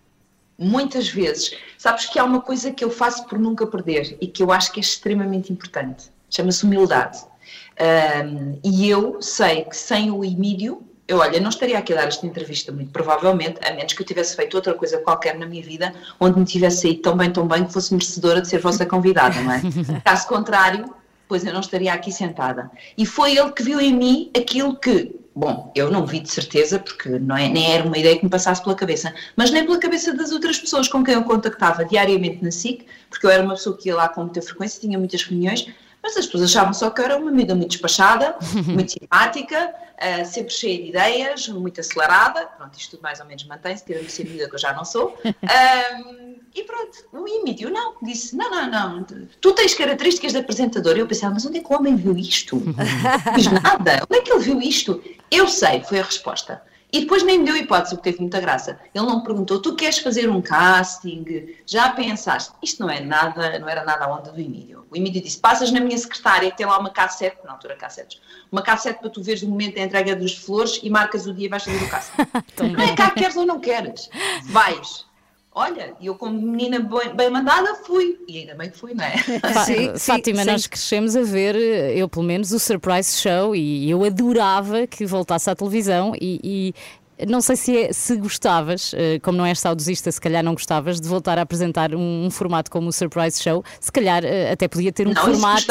Muitas 0.59 1.09
vezes. 1.09 1.55
Sabes 1.77 2.05
que 2.05 2.19
há 2.19 2.23
uma 2.23 2.41
coisa 2.41 2.71
que 2.71 2.83
eu 2.83 2.89
faço 2.91 3.25
por 3.27 3.39
nunca 3.39 3.65
perder 3.65 4.15
e 4.21 4.27
que 4.27 4.41
eu 4.41 4.51
acho 4.51 4.71
que 4.71 4.79
é 4.79 4.81
extremamente 4.81 5.51
importante. 5.51 6.11
Chama-se 6.29 6.65
humildade. 6.65 7.19
Ahm, 7.79 8.59
e 8.63 8.89
eu 8.89 9.21
sei 9.21 9.63
que 9.63 9.77
sem 9.77 10.09
o 10.11 10.23
Emílio, 10.23 10.83
eu 11.07 11.19
olha, 11.19 11.39
não 11.39 11.49
estaria 11.49 11.77
aqui 11.77 11.93
a 11.93 11.97
dar 11.97 12.07
esta 12.07 12.25
entrevista 12.25 12.71
muito 12.71 12.91
provavelmente, 12.91 13.59
a 13.65 13.73
menos 13.73 13.93
que 13.93 14.01
eu 14.01 14.05
tivesse 14.05 14.35
feito 14.35 14.55
outra 14.55 14.73
coisa 14.73 14.97
qualquer 14.97 15.37
na 15.37 15.45
minha 15.45 15.63
vida 15.63 15.93
onde 16.19 16.39
me 16.39 16.45
tivesse 16.45 16.81
saído 16.81 17.01
tão 17.01 17.15
bem, 17.15 17.31
tão 17.31 17.47
bem 17.47 17.65
que 17.65 17.71
fosse 17.71 17.93
merecedora 17.93 18.41
de 18.41 18.47
ser 18.47 18.59
vossa 18.59 18.85
convidada, 18.85 19.39
não 19.41 19.53
é? 19.53 19.61
Caso 20.03 20.27
contrário, 20.27 20.93
pois 21.27 21.45
eu 21.45 21.53
não 21.53 21.61
estaria 21.61 21.93
aqui 21.93 22.11
sentada. 22.11 22.69
E 22.97 23.05
foi 23.05 23.37
ele 23.37 23.51
que 23.51 23.63
viu 23.63 23.79
em 23.79 23.93
mim 23.93 24.31
aquilo 24.35 24.75
que 24.75 25.15
Bom, 25.37 25.71
eu 25.75 25.91
não 25.91 26.03
vi 26.03 26.19
de 26.19 26.31
certeza, 26.31 26.79
porque 26.79 27.09
não 27.09 27.37
é, 27.37 27.47
nem 27.47 27.71
era 27.71 27.83
uma 27.83 27.95
ideia 27.95 28.17
que 28.17 28.23
me 28.23 28.29
passasse 28.29 28.59
pela 28.63 28.73
cabeça, 28.73 29.13
mas 29.35 29.51
nem 29.51 29.63
pela 29.63 29.77
cabeça 29.77 30.11
das 30.11 30.31
outras 30.31 30.57
pessoas 30.57 30.87
com 30.87 31.03
quem 31.03 31.13
eu 31.13 31.23
contactava 31.25 31.85
diariamente 31.85 32.43
na 32.43 32.49
SIC, 32.49 32.87
porque 33.07 33.23
eu 33.23 33.29
era 33.29 33.43
uma 33.43 33.53
pessoa 33.53 33.77
que 33.77 33.87
ia 33.87 33.95
lá 33.95 34.09
com 34.09 34.23
muita 34.23 34.41
frequência, 34.41 34.81
tinha 34.81 34.97
muitas 34.97 35.21
reuniões, 35.21 35.67
mas 36.07 36.15
as 36.15 36.25
pessoas 36.25 36.43
achavam 36.45 36.73
só 36.73 36.89
que 36.89 37.01
era 37.01 37.17
uma 37.17 37.29
amiga 37.29 37.53
muito 37.53 37.71
despachada, 37.71 38.37
muito 38.65 38.93
simpática, 38.93 39.73
ah, 39.97 40.23
sempre 40.23 40.53
cheia 40.53 40.81
de 40.81 40.89
ideias, 40.89 41.49
muito 41.49 41.81
acelerada, 41.81 42.45
pronto, 42.57 42.77
isto 42.77 42.91
tudo 42.91 43.01
mais 43.01 43.19
ou 43.19 43.25
menos 43.25 43.43
mantém-se, 43.43 43.83
tirando 43.83 44.09
ser 44.09 44.25
amiga 44.25 44.47
que 44.47 44.55
eu 44.55 44.59
já 44.59 44.73
não 44.73 44.85
sou. 44.85 45.17
Ahm, 45.25 46.35
e 46.55 46.63
pronto, 46.63 46.97
o 47.11 47.27
Emílio 47.27 47.69
não, 47.69 47.95
disse, 48.01 48.35
não, 48.37 48.49
não, 48.49 48.69
não, 48.69 49.05
tu 49.41 49.51
tens 49.51 49.73
características 49.73 50.31
de 50.31 50.39
apresentador. 50.39 50.97
Eu 50.97 51.05
pensava, 51.05 51.33
mas 51.33 51.45
onde 51.45 51.59
é 51.59 51.61
que 51.61 51.71
o 51.71 51.75
homem 51.75 51.95
viu 51.95 52.17
isto? 52.17 52.55
Não 52.65 53.33
fiz 53.35 53.45
nada, 53.51 54.01
onde 54.09 54.19
é 54.19 54.21
que 54.21 54.31
ele 54.31 54.43
viu 54.43 54.61
isto? 54.61 55.03
Eu 55.29 55.47
sei, 55.47 55.83
foi 55.83 55.99
a 55.99 56.03
resposta. 56.03 56.61
E 56.91 57.01
depois 57.01 57.21
nem 57.21 57.39
me 57.39 57.45
deu 57.45 57.55
hipótese, 57.55 57.93
o 57.93 57.97
que 57.97 58.03
teve 58.03 58.21
muita 58.21 58.39
graça. 58.39 58.79
Ele 58.95 59.05
não 59.05 59.17
me 59.17 59.23
perguntou, 59.23 59.61
tu 59.61 59.75
queres 59.75 59.99
fazer 59.99 60.29
um 60.29 60.41
casting? 60.41 61.55
Já 61.65 61.89
pensaste? 61.89 62.53
Isto 62.63 62.81
não 62.81 62.89
é 62.89 63.01
nada, 63.01 63.59
não 63.59 63.67
era 63.67 63.83
nada 63.83 64.05
a 64.05 64.15
onda 64.15 64.31
do 64.31 64.39
Emílio. 64.39 64.85
O 64.89 64.95
Emílio 64.95 65.21
disse, 65.21 65.37
passas 65.37 65.69
na 65.69 65.81
minha 65.81 65.97
secretária, 65.97 66.49
que 66.49 66.55
tem 66.55 66.65
lá 66.65 66.79
uma 66.79 66.89
cassete, 66.89 67.37
na 67.43 67.51
altura 67.51 67.75
cassetes, 67.75 68.21
uma 68.49 68.61
cassete 68.61 68.99
para 68.99 69.09
tu 69.09 69.21
veres 69.21 69.43
o 69.43 69.49
momento 69.49 69.75
da 69.75 69.81
entrega 69.81 70.15
dos 70.15 70.37
flores 70.37 70.79
e 70.81 70.89
marcas 70.89 71.27
o 71.27 71.33
dia 71.33 71.47
e 71.47 71.49
vais 71.49 71.63
fazer 71.63 71.83
o 71.83 71.89
casting. 71.89 72.21
não 72.71 72.83
é 72.83 72.95
cá 72.95 73.11
queres 73.11 73.35
ou 73.35 73.45
não 73.45 73.59
queres. 73.59 74.09
Vais. 74.45 75.06
Olha, 75.59 75.93
e 75.99 76.05
eu 76.05 76.13
como 76.13 76.39
menina 76.39 76.79
bem, 76.79 77.15
bem 77.15 77.29
mandada 77.31 77.73
fui. 77.83 78.15
E 78.27 78.37
ainda 78.41 78.53
bem 78.53 78.69
que 78.69 78.77
fui, 78.77 78.93
não 78.93 79.03
é? 79.03 79.17
Fá- 79.41 79.65
Fátima, 79.97 80.45
nós 80.45 80.67
crescemos 80.67 81.15
a 81.15 81.23
ver, 81.23 81.55
eu 81.97 82.07
pelo 82.07 82.23
menos, 82.23 82.51
o 82.51 82.59
Surprise 82.59 83.19
Show 83.19 83.55
e 83.55 83.89
eu 83.89 84.03
adorava 84.03 84.85
que 84.85 85.03
voltasse 85.03 85.49
à 85.49 85.55
televisão 85.55 86.13
e. 86.21 86.39
e 87.19 87.25
não 87.27 87.41
sei 87.41 87.55
se, 87.55 87.75
é- 87.75 87.91
se 87.91 88.15
gostavas, 88.17 88.91
eh, 88.95 89.17
como 89.23 89.35
não 89.39 89.45
és 89.47 89.59
saudosista, 89.59 90.11
se 90.11 90.21
calhar 90.21 90.43
não 90.43 90.53
gostavas 90.53 91.01
de 91.01 91.07
voltar 91.07 91.39
a 91.39 91.41
apresentar 91.41 91.95
um, 91.95 92.25
um 92.27 92.29
formato 92.29 92.69
como 92.69 92.89
o 92.89 92.93
Surprise 92.93 93.41
Show. 93.41 93.63
Se 93.81 93.91
calhar 93.91 94.23
eh, 94.23 94.51
até 94.51 94.67
podia 94.67 94.91
ter 94.91 95.07
um 95.07 95.13
Não, 95.13 95.23
formato, 95.23 95.65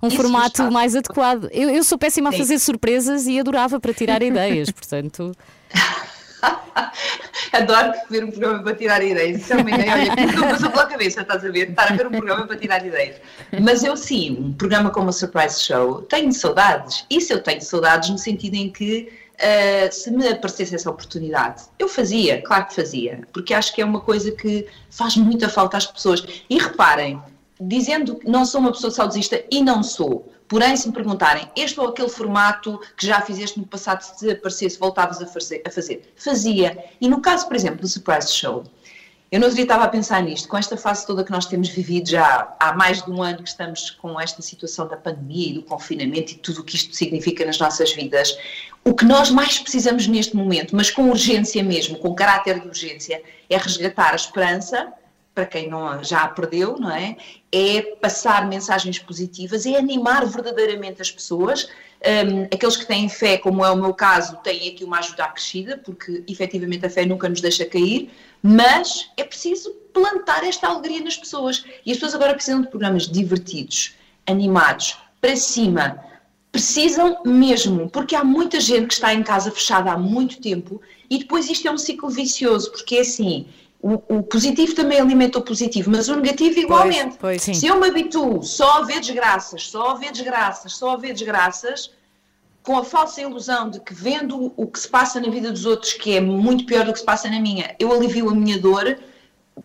um 0.00 0.06
Isso 0.06 0.16
formato 0.16 0.48
gostava. 0.50 0.70
mais 0.70 0.94
adequado. 0.94 1.48
Eu, 1.50 1.68
eu 1.70 1.82
sou 1.82 1.98
péssima 1.98 2.28
a 2.28 2.32
Sim. 2.32 2.38
fazer 2.38 2.58
surpresas 2.60 3.26
e 3.26 3.40
adorava 3.40 3.80
para 3.80 3.92
tirar 3.92 4.22
ideias, 4.22 4.70
portanto. 4.70 5.32
Adoro 7.52 7.92
ver 8.10 8.24
um 8.24 8.30
programa 8.30 8.62
para 8.62 8.74
tirar 8.74 9.02
ideias. 9.02 9.42
Isso 9.42 9.52
é 9.52 9.56
uma 9.56 9.70
ideia, 9.70 9.92
olha, 9.92 10.26
nunca 10.26 10.48
passou 10.48 10.70
pela 10.70 10.86
cabeça, 10.86 11.20
estás 11.20 11.44
a 11.44 11.50
ver? 11.50 11.70
Estar 11.70 11.92
a 11.92 11.96
ver 11.96 12.06
um 12.06 12.10
programa 12.10 12.46
para 12.46 12.56
tirar 12.56 12.84
ideias. 12.84 13.16
Mas 13.60 13.84
eu 13.84 13.96
sim, 13.96 14.38
um 14.40 14.52
programa 14.52 14.90
como 14.90 15.10
o 15.10 15.12
Surprise 15.12 15.60
Show, 15.60 16.02
tenho 16.02 16.32
saudades. 16.32 17.04
Isso 17.10 17.32
eu 17.32 17.42
tenho 17.42 17.60
saudades 17.60 18.08
no 18.08 18.18
sentido 18.18 18.54
em 18.54 18.70
que 18.70 19.12
ah, 19.42 19.90
se 19.90 20.10
me 20.10 20.28
aparecesse 20.28 20.74
essa 20.74 20.88
oportunidade, 20.88 21.64
eu 21.76 21.88
fazia, 21.88 22.40
claro 22.42 22.66
que 22.66 22.74
fazia, 22.76 23.22
porque 23.32 23.52
acho 23.52 23.74
que 23.74 23.82
é 23.82 23.84
uma 23.84 24.00
coisa 24.00 24.30
que 24.30 24.66
faz 24.88 25.16
muita 25.16 25.48
falta 25.48 25.76
às 25.76 25.86
pessoas. 25.86 26.24
E 26.48 26.58
reparem, 26.58 27.20
dizendo 27.66 28.16
que 28.16 28.28
não 28.28 28.44
sou 28.44 28.60
uma 28.60 28.72
pessoa 28.72 28.90
saudosista 28.90 29.42
e 29.50 29.62
não 29.62 29.82
sou, 29.82 30.32
porém 30.48 30.76
se 30.76 30.88
me 30.88 30.94
perguntarem 30.94 31.50
este 31.56 31.78
ou 31.80 31.88
aquele 31.88 32.08
formato 32.08 32.80
que 32.96 33.06
já 33.06 33.20
fizeste 33.20 33.58
no 33.58 33.66
passado, 33.66 34.02
se 34.02 34.30
aparecesse, 34.30 34.78
voltavas 34.78 35.20
a 35.20 35.26
fazer, 35.26 35.62
a 35.66 35.70
fazer, 35.70 36.12
fazia. 36.16 36.84
E 37.00 37.08
no 37.08 37.20
caso, 37.20 37.46
por 37.46 37.56
exemplo, 37.56 37.80
do 37.80 37.88
Surprise 37.88 38.32
Show, 38.32 38.64
eu 39.32 39.40
não 39.40 39.48
dia 39.48 39.62
estava 39.62 39.84
a 39.84 39.88
pensar 39.88 40.22
nisto, 40.22 40.46
com 40.46 40.58
esta 40.58 40.76
fase 40.76 41.06
toda 41.06 41.24
que 41.24 41.30
nós 41.30 41.46
temos 41.46 41.70
vivido 41.70 42.10
já 42.10 42.54
há 42.60 42.74
mais 42.74 43.02
de 43.02 43.10
um 43.10 43.22
ano 43.22 43.42
que 43.42 43.48
estamos 43.48 43.90
com 43.90 44.20
esta 44.20 44.42
situação 44.42 44.86
da 44.86 44.94
pandemia 44.94 45.48
e 45.48 45.54
do 45.54 45.62
confinamento 45.62 46.32
e 46.32 46.34
tudo 46.34 46.60
o 46.60 46.64
que 46.64 46.76
isto 46.76 46.94
significa 46.94 47.42
nas 47.46 47.58
nossas 47.58 47.94
vidas, 47.94 48.36
o 48.84 48.92
que 48.94 49.06
nós 49.06 49.30
mais 49.30 49.58
precisamos 49.58 50.06
neste 50.06 50.36
momento, 50.36 50.76
mas 50.76 50.90
com 50.90 51.08
urgência 51.08 51.62
mesmo, 51.62 51.96
com 51.96 52.14
caráter 52.14 52.60
de 52.60 52.68
urgência, 52.68 53.22
é 53.48 53.56
resgatar 53.56 54.12
a 54.12 54.16
esperança, 54.16 54.92
para 55.34 55.46
quem 55.46 55.68
não, 55.68 56.02
já 56.04 56.22
a 56.22 56.28
perdeu, 56.28 56.76
não 56.78 56.90
é? 56.90 57.16
É 57.50 57.82
passar 58.00 58.46
mensagens 58.48 58.98
positivas, 58.98 59.64
é 59.64 59.76
animar 59.76 60.26
verdadeiramente 60.26 61.00
as 61.00 61.10
pessoas. 61.10 61.68
Um, 62.04 62.44
aqueles 62.44 62.76
que 62.76 62.86
têm 62.86 63.08
fé, 63.08 63.38
como 63.38 63.64
é 63.64 63.70
o 63.70 63.76
meu 63.76 63.94
caso, 63.94 64.36
têm 64.38 64.68
aqui 64.68 64.84
uma 64.84 64.98
ajuda 64.98 65.24
acrescida, 65.24 65.78
porque 65.78 66.22
efetivamente 66.28 66.84
a 66.84 66.90
fé 66.90 67.06
nunca 67.06 67.28
nos 67.28 67.40
deixa 67.40 67.64
cair, 67.64 68.10
mas 68.42 69.10
é 69.16 69.24
preciso 69.24 69.70
plantar 69.92 70.44
esta 70.44 70.68
alegria 70.68 71.00
nas 71.02 71.16
pessoas. 71.16 71.64
E 71.86 71.92
as 71.92 71.96
pessoas 71.96 72.14
agora 72.14 72.34
precisam 72.34 72.60
de 72.60 72.68
programas 72.68 73.08
divertidos, 73.08 73.94
animados, 74.26 74.98
para 75.20 75.36
cima. 75.36 75.98
Precisam 76.50 77.22
mesmo, 77.24 77.88
porque 77.88 78.14
há 78.14 78.22
muita 78.22 78.60
gente 78.60 78.88
que 78.88 78.94
está 78.94 79.14
em 79.14 79.22
casa 79.22 79.50
fechada 79.50 79.90
há 79.90 79.96
muito 79.96 80.38
tempo 80.38 80.82
e 81.08 81.18
depois 81.18 81.48
isto 81.48 81.66
é 81.66 81.70
um 81.70 81.78
ciclo 81.78 82.10
vicioso, 82.10 82.70
porque 82.72 82.96
é 82.96 83.00
assim, 83.00 83.46
o, 83.82 84.18
o 84.18 84.22
positivo 84.22 84.74
também 84.76 85.00
alimenta 85.00 85.38
o 85.38 85.42
positivo, 85.42 85.90
mas 85.90 86.08
o 86.08 86.14
negativo 86.14 86.58
igualmente. 86.58 87.16
pois, 87.20 87.42
sim. 87.42 87.52
Se 87.52 87.66
eu 87.66 87.80
me 87.80 87.88
habituo 87.88 88.40
só 88.42 88.78
a 88.78 88.82
ver 88.82 89.00
desgraças, 89.00 89.68
só 89.68 89.90
a 89.90 89.94
ver 89.94 90.12
desgraças, 90.12 90.72
só 90.74 90.92
a 90.92 90.96
ver 90.96 91.12
desgraças, 91.12 91.90
com 92.62 92.78
a 92.78 92.84
falsa 92.84 93.20
ilusão 93.20 93.68
de 93.68 93.80
que 93.80 93.92
vendo 93.92 94.52
o 94.56 94.66
que 94.68 94.78
se 94.78 94.88
passa 94.88 95.20
na 95.20 95.28
vida 95.28 95.50
dos 95.50 95.66
outros, 95.66 95.94
que 95.94 96.16
é 96.16 96.20
muito 96.20 96.64
pior 96.64 96.84
do 96.84 96.92
que 96.92 97.00
se 97.00 97.04
passa 97.04 97.28
na 97.28 97.40
minha, 97.40 97.74
eu 97.76 97.92
alivio 97.92 98.30
a 98.30 98.34
minha 98.34 98.56
dor, 98.56 98.98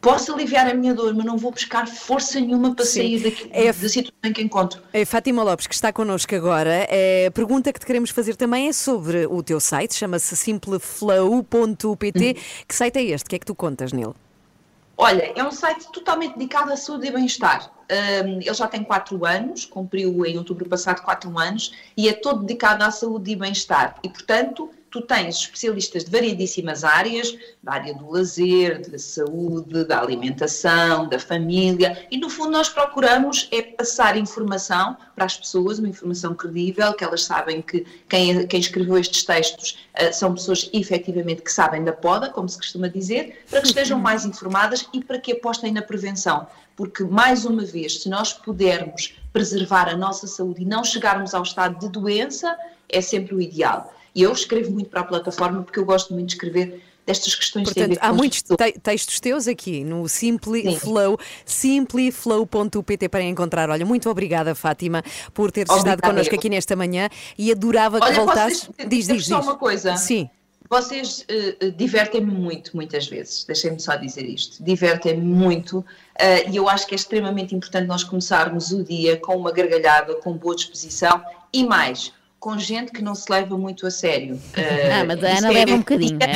posso 0.02 0.34
aliviar 0.34 0.68
a 0.68 0.74
minha 0.74 0.94
dor, 0.94 1.14
mas 1.16 1.26
não 1.26 1.38
vou 1.38 1.52
buscar 1.52 1.88
força 1.88 2.40
nenhuma 2.40 2.76
para 2.76 2.86
Sim. 2.86 3.00
sair 3.00 3.20
daqui, 3.24 3.50
É- 3.52 3.72
da 3.72 3.90
situação 3.90 4.20
em 4.26 4.34
que 4.34 4.42
encontro. 4.42 4.82
É 4.94 5.06
Fátima 5.06 5.44
Lopes, 5.44 5.68
que 5.68 5.74
está 5.74 5.92
connosco 5.94 6.36
agora. 6.36 6.86
É, 6.90 7.28
a 7.28 7.32
pergunta 7.32 7.72
que 7.74 7.80
te 7.80 7.86
queremos 7.86 8.10
fazer 8.10 8.36
também 8.36 8.68
é 8.68 8.74
sobre 8.74 9.26
o 9.26 9.42
teu 9.42 9.60
site, 9.60 9.96
chama-se 9.96 10.36
simpleflow.pt. 10.36 12.34
Que 12.68 12.76
site 12.76 12.98
é 12.98 13.04
este? 13.04 13.26
O 13.26 13.30
que 13.30 13.36
é 13.36 13.40
que 13.40 13.46
tu 13.46 13.56
contas 13.56 13.92
nele? 13.94 14.14
Olha, 15.00 15.32
é 15.36 15.44
um 15.44 15.52
site 15.52 15.88
totalmente 15.92 16.34
dedicado 16.34 16.74
à 16.74 16.76
saúde 16.76 17.08
e 17.08 17.12
bem-estar. 17.12 17.72
Hum, 17.90 18.40
ele 18.42 18.54
já 18.54 18.68
tem 18.68 18.84
4 18.84 19.24
anos, 19.26 19.64
cumpriu 19.64 20.26
em 20.26 20.38
outubro 20.40 20.68
passado 20.68 21.04
4 21.04 21.38
anos, 21.38 21.72
e 21.96 22.10
é 22.10 22.14
todo 22.14 22.42
dedicado 22.42 22.84
à 22.84 22.90
saúde 22.90 23.32
e 23.32 23.36
bem-estar. 23.36 23.96
E, 24.04 24.10
portanto, 24.10 24.72
tu 24.90 25.02
tens 25.02 25.36
especialistas 25.36 26.04
de 26.04 26.12
variedíssimas 26.12 26.84
áreas, 26.84 27.36
da 27.62 27.74
área 27.74 27.94
do 27.94 28.10
lazer, 28.10 28.90
da 28.90 28.98
saúde, 28.98 29.84
da 29.84 30.00
alimentação, 30.00 31.08
da 31.08 31.20
família, 31.20 32.08
e 32.10 32.18
no 32.18 32.30
fundo 32.30 32.52
nós 32.52 32.70
procuramos 32.70 33.48
é 33.52 33.62
passar 33.62 34.18
informação 34.18 34.98
para 35.16 35.26
as 35.26 35.38
pessoas, 35.38 35.80
uma 35.80 35.90
informação 35.90 36.34
credível, 36.34 36.94
que 36.94 37.04
elas 37.04 37.24
sabem 37.24 37.62
que 37.62 37.86
quem, 38.08 38.48
quem 38.48 38.60
escreveu 38.60 38.98
estes 38.98 39.24
textos 39.24 39.80
ah, 39.94 40.12
são 40.12 40.34
pessoas 40.34 40.70
efetivamente 40.74 41.42
que 41.42 41.52
sabem 41.52 41.84
da 41.84 41.94
poda, 41.94 42.30
como 42.30 42.48
se 42.48 42.58
costuma 42.58 42.88
dizer, 42.88 43.44
para 43.50 43.62
que 43.62 43.68
estejam 43.68 44.00
mais 44.00 44.26
informadas 44.26 44.88
e 44.94 45.04
para 45.04 45.20
que 45.20 45.34
apostem 45.34 45.72
na 45.72 45.82
prevenção. 45.82 46.48
Porque, 46.76 47.04
mais 47.04 47.44
uma 47.44 47.66
vez, 47.66 48.04
se 48.04 48.10
nós 48.10 48.32
pudermos 48.34 49.16
preservar 49.34 49.90
a 49.90 49.98
nossa 49.98 50.28
saúde 50.28 50.62
e 50.62 50.66
não 50.66 50.84
chegarmos 50.84 51.34
ao 51.34 51.42
estado 51.42 51.80
de 51.80 51.90
doença, 51.90 52.56
é 52.88 53.02
sempre 53.02 53.34
o 53.36 53.42
ideal. 53.42 53.94
E 54.18 54.24
eu 54.24 54.32
escrevo 54.34 54.72
muito 54.72 54.90
para 54.90 55.02
a 55.02 55.04
plataforma 55.04 55.62
porque 55.62 55.78
eu 55.78 55.86
gosto 55.86 56.12
muito 56.12 56.30
de 56.30 56.34
escrever 56.34 56.82
destas 57.06 57.36
questões 57.36 57.70
que 57.70 57.76
Portanto, 57.76 58.00
há 58.02 58.12
muitos 58.12 58.42
te- 58.42 58.80
textos 58.82 59.20
teus 59.20 59.48
aqui 59.48 59.84
no 59.84 60.10
Simply 60.10 60.76
Flow, 60.80 61.20
simpliflow.pt 61.46 63.10
para 63.10 63.22
encontrar. 63.24 63.70
Olha, 63.70 63.86
muito 63.86 64.10
obrigada, 64.10 64.56
Fátima, 64.56 65.04
por 65.36 65.52
teres 65.52 65.70
Obrigada, 65.70 65.98
estado 66.00 66.12
connosco 66.12 66.34
eu. 66.34 66.40
aqui 66.40 66.50
nesta 66.50 66.76
manhã 66.76 67.10
e 67.38 67.52
adorava 67.52 68.00
que 68.00 68.06
Olha, 68.08 68.16
voltasses. 68.16 68.64
vocês, 68.64 68.90
Diz, 68.90 69.08
diz, 69.08 69.18
diz, 69.18 69.28
só 69.28 69.40
uma 69.40 69.56
coisa. 69.56 69.96
Sim. 69.98 70.30
Vocês 70.70 71.24
eh, 71.30 71.70
divertem-me 71.78 72.32
muito, 72.32 72.76
muitas 72.76 73.08
vezes. 73.08 73.46
Deixem-me 73.46 73.80
só 73.80 73.96
dizer 73.96 74.26
isto. 74.28 74.62
Divertem-me 74.62 75.24
muito 75.24 75.86
eh, 76.20 76.50
e 76.50 76.58
eu 76.58 76.68
acho 76.68 76.86
que 76.88 76.94
é 76.94 76.98
extremamente 76.98 77.56
importante 77.56 77.86
nós 77.88 78.04
começarmos 78.04 78.72
o 78.72 78.84
dia 78.84 79.16
com 79.16 79.38
uma 79.38 79.52
gargalhada, 79.52 80.16
com 80.16 80.34
boa 80.34 80.56
disposição 80.56 81.24
e 81.54 81.64
mais, 81.64 82.12
com 82.40 82.58
gente 82.58 82.92
que 82.92 83.02
não 83.02 83.16
se 83.16 83.32
leva 83.32 83.58
muito 83.58 83.86
a 83.88 83.92
sério. 83.92 84.40
Eh, 84.56 84.92
Ah, 85.02 85.06
mas 85.06 85.24
a 85.24 85.30
isso 85.34 85.38
Ana 85.40 85.48
é- 85.48 85.54
leva 85.54 85.74
um 85.74 85.78
bocadinho. 85.80 86.20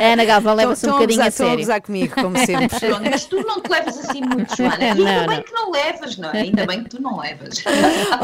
A 0.00 0.04
Ana 0.12 0.24
Galvão 0.24 0.54
leva-se 0.54 0.86
um 0.86 0.92
bocadinho 0.92 1.20
a 1.20 1.24
gozar- 1.24 1.28
estão 1.28 1.46
a 1.62 1.66
sério. 1.66 1.82
comigo, 1.82 2.14
como 2.14 2.38
sempre. 2.38 2.80
Pronto, 2.80 3.10
mas 3.10 3.24
tu 3.24 3.36
não 3.44 3.60
te 3.60 3.70
levas 3.70 3.98
assim 3.98 4.20
muito, 4.20 4.56
Joana. 4.56 4.76
E 4.84 4.94
Não, 4.98 5.06
ainda 5.08 5.26
bem 5.26 5.36
não. 5.36 5.42
que 5.42 5.52
não 5.52 5.70
levas, 5.70 6.16
não 6.16 6.30
é? 6.30 6.38
Ainda 6.40 6.66
bem 6.66 6.84
que 6.84 6.90
tu 6.90 7.02
não 7.02 7.18
levas. 7.20 7.64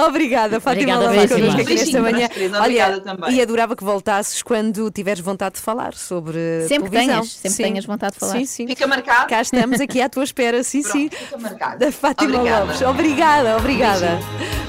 Obrigada, 0.06 0.60
Fátima 0.60 0.98
beijinho. 1.08 1.28
connosco 1.28 1.60
aqui 1.60 1.90
para 1.90 2.02
manhã. 2.02 2.28
Olha, 2.60 3.00
também. 3.00 3.34
e 3.34 3.42
adorava 3.42 3.74
que 3.76 3.84
voltasses 3.84 4.42
quando 4.42 4.90
tiveres 4.90 5.20
vontade 5.20 5.56
de 5.56 5.60
falar 5.60 5.94
sobre 5.94 6.38
Sempre 6.68 6.90
televisão. 6.90 7.14
tenhas, 7.20 7.32
sempre 7.32 7.50
Sim. 7.50 7.62
tenhas 7.62 7.84
vontade 7.84 8.14
de 8.14 8.20
falar. 8.20 8.32
Sim, 8.32 8.44
sim. 8.46 8.66
Fica 8.66 8.86
marcado? 8.86 9.28
Cá 9.28 9.40
estamos 9.42 9.80
aqui 9.80 10.00
à 10.00 10.08
tua 10.08 10.24
espera, 10.24 10.62
sim, 10.62 10.82
sim. 10.82 11.08
Fica 11.10 11.38
marcado. 11.38 11.78
Da 11.78 11.90
Fátima 11.92 12.34
Obrigada. 12.38 12.64
Lopes. 12.66 12.82
Obrigada, 12.82 13.56
obrigada. 13.56 14.18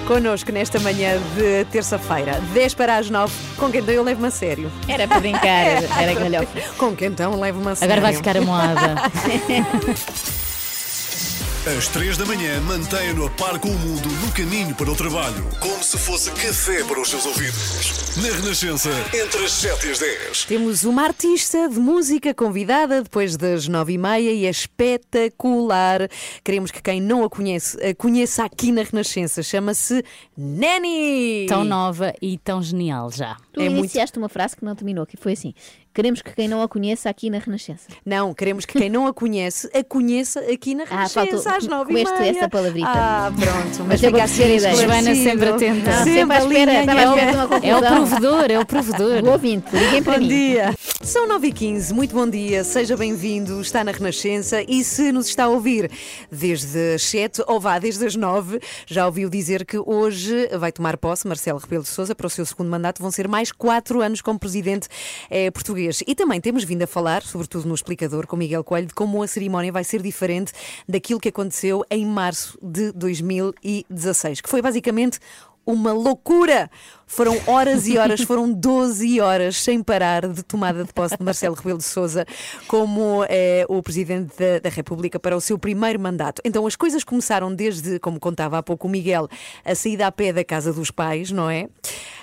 Connosco 0.08 0.52
nesta 0.52 0.75
manhã 0.80 1.20
de 1.36 1.66
terça-feira, 1.66 2.40
10 2.54 2.74
para 2.74 2.98
as 2.98 3.10
9. 3.10 3.34
Com 3.58 3.72
quem 3.72 3.82
então 3.82 3.94
eu 3.94 4.04
levo-me 4.04 4.28
a 4.28 4.32
sério. 4.32 4.72
Era 4.88 5.08
para 5.08 5.20
brincar, 5.20 5.48
era, 6.00 6.14
galhofa. 6.14 6.62
Com 6.78 6.96
quem 6.96 7.08
então 7.08 7.40
levo-me 7.40 7.72
a 7.72 7.76
sério. 7.76 7.94
Agora 7.94 8.02
vai 8.02 8.14
ficar 8.14 8.38
amoada. 8.38 8.96
Às 11.66 11.88
3 11.88 12.16
da 12.16 12.28
manhã, 12.28 12.62
mantenha-no 12.62 13.26
a 13.26 13.30
par 13.32 13.58
com 13.58 13.70
o 13.70 13.80
mundo 13.80 14.08
no 14.24 14.32
caminho 14.34 14.76
para 14.76 14.92
o 14.92 14.96
trabalho. 14.96 15.44
Como 15.60 15.84
se 15.84 15.98
fosse 15.98 16.30
café 16.30 16.84
para 16.84 17.02
os 17.02 17.10
seus 17.10 17.26
ouvidos. 17.26 18.16
Na 18.18 18.30
Renascença, 18.38 18.92
entre 19.12 19.44
as 19.44 19.52
7 19.52 19.88
e 19.88 19.90
as 19.90 19.98
10. 19.98 20.46
Temos 20.46 20.84
uma 20.84 21.02
artista 21.02 21.68
de 21.68 21.80
música 21.80 22.36
convidada 22.36 23.02
depois 23.02 23.36
das 23.36 23.68
nove 23.68 23.94
e 23.94 23.98
meia 23.98 24.32
e 24.32 24.46
é 24.46 24.50
espetacular. 24.52 26.08
Queremos 26.44 26.70
que 26.70 26.84
quem 26.84 27.02
não 27.02 27.24
a 27.24 27.30
conhece, 27.32 27.84
a 27.84 27.96
conheça 27.96 28.44
aqui 28.44 28.72
na 28.72 28.84
Renascença. 28.84 29.42
Chama-se 29.42 30.06
Nani! 30.38 31.48
Tão 31.50 31.64
nova 31.64 32.14
e 32.22 32.38
tão 32.38 32.62
genial 32.62 33.10
já. 33.12 33.38
Tu 33.52 33.62
iniciaste 33.62 34.20
uma 34.20 34.30
frase 34.30 34.56
que 34.56 34.64
não 34.64 34.76
terminou, 34.76 35.04
que 35.04 35.18
foi 35.18 35.34
assim: 35.34 35.56
Queremos 35.96 36.22
que 36.22 36.34
quem 36.36 36.48
não 36.50 36.62
a 36.62 36.68
conheça 36.68 37.10
aqui 37.10 37.30
na 37.30 37.40
Renascença. 37.40 37.88
Não, 38.06 38.34
queremos 38.34 38.66
que 38.66 38.78
quem 38.78 38.90
não 38.90 39.08
a 39.08 39.14
conhece, 39.14 39.68
a 39.74 39.82
conheça 39.84 40.42
aqui 40.42 40.76
na 40.76 40.84
Ah, 40.92 41.08
Renascença 41.08 41.32
faltou- 41.32 41.52
às 41.58 41.68
nove 41.68 41.92
e 41.92 41.94
meia. 42.04 42.30
essa 42.38 42.50
palavrita. 42.50 42.88
Ah, 42.90 43.32
pronto. 43.34 43.80
Mas 43.80 43.88
Mas 43.88 44.02
fica 44.02 44.24
assim 44.24 44.38
ter 44.44 44.58
ideia. 44.58 44.76
Joana 44.76 45.16
sempre 45.16 45.50
atenta. 45.50 45.92
Não, 45.96 46.04
sempre 46.04 46.36
à 46.36 46.40
espera, 46.40 46.72
alinhada. 46.80 46.80
estava 46.82 47.00
à 47.02 47.04
espera 47.16 47.48
conclusão. 47.48 47.70
É 47.70 47.76
o 47.78 47.82
provedor, 47.96 48.52
é 48.52 48.60
o 48.60 48.66
provedor. 48.66 49.24
O 49.24 49.32
ouvinte, 49.32 49.74
liguem 49.76 50.04
para 50.04 50.14
Bom 50.14 50.20
mim. 50.20 50.28
dia. 50.28 50.76
São 51.02 51.28
9 51.28 51.48
e 51.48 51.52
15 51.54 51.94
muito 51.94 52.14
bom 52.16 52.28
dia, 52.28 52.64
seja 52.64 52.98
bem-vindo, 52.98 53.62
está 53.62 53.84
na 53.84 53.92
Renascença 53.92 54.62
e 54.68 54.84
se 54.84 55.12
nos 55.12 55.28
está 55.28 55.44
a 55.46 55.50
ouvir 55.50 55.90
desde 56.32 56.96
as 56.96 57.04
7 57.04 57.44
ou 57.48 57.60
vá 57.60 57.78
desde 57.80 58.04
as 58.06 58.16
9, 58.16 58.60
já 58.88 59.06
ouviu 59.06 59.30
dizer 59.30 59.66
que 59.66 59.78
hoje 59.78 60.48
vai 60.58 60.72
tomar 60.72 60.98
posse 60.98 61.28
Marcelo 61.28 61.60
Rebelo 61.60 61.84
de 61.84 61.90
Sousa 61.90 62.16
para 62.16 62.26
o 62.26 62.30
seu 62.30 62.44
segundo 62.46 62.70
mandato, 62.72 63.02
vão 63.02 63.12
ser 63.12 63.28
mais 63.28 63.52
4 63.52 64.02
anos 64.02 64.20
como 64.22 64.40
presidente 64.40 64.88
eh, 65.30 65.52
português. 65.52 65.85
E 66.08 66.16
também 66.16 66.40
temos 66.40 66.64
vindo 66.64 66.84
a 66.84 66.88
falar, 66.88 67.22
sobretudo 67.24 67.68
no 67.68 67.76
explicador 67.76 68.28
com 68.28 68.36
Miguel 68.36 68.64
Coelho, 68.64 68.88
de 68.88 68.94
como 68.94 69.22
a 69.22 69.28
cerimónia 69.28 69.72
vai 69.72 69.84
ser 69.84 70.02
diferente 70.02 70.52
daquilo 70.88 71.20
que 71.20 71.30
aconteceu 71.30 71.84
em 71.90 72.06
março 72.06 72.58
de 72.62 72.92
2016, 72.92 74.42
que 74.42 74.50
foi 74.50 74.62
basicamente 74.62 75.20
uma 75.66 75.92
loucura. 75.92 76.70
Foram 77.08 77.38
horas 77.48 77.88
e 77.88 77.98
horas, 77.98 78.22
foram 78.24 78.52
12 78.52 79.20
horas 79.20 79.58
sem 79.58 79.82
parar 79.82 80.28
de 80.28 80.44
tomada 80.44 80.84
de 80.84 80.94
posse 80.94 81.18
de 81.18 81.24
Marcelo 81.24 81.56
Rebelo 81.56 81.78
de 81.80 81.84
Sousa 81.84 82.26
como 82.68 83.26
eh, 83.30 83.66
o 83.68 83.82
Presidente 83.82 84.34
da, 84.38 84.60
da 84.60 84.70
República 84.70 85.20
para 85.20 85.36
o 85.36 85.42
seu 85.42 85.58
primeiro 85.58 86.00
mandato. 86.00 86.42
Então 86.46 86.66
as 86.66 86.76
coisas 86.76 87.04
começaram 87.04 87.54
desde, 87.54 88.00
como 88.00 88.20
contava 88.20 88.58
há 88.58 88.64
pouco 88.64 88.88
o 88.88 88.90
Miguel, 88.90 89.28
a 89.64 89.76
saída 89.76 90.08
a 90.08 90.12
pé 90.12 90.32
da 90.32 90.44
casa 90.44 90.72
dos 90.72 90.92
pais, 90.92 91.32
não 91.32 91.50
é? 91.50 91.68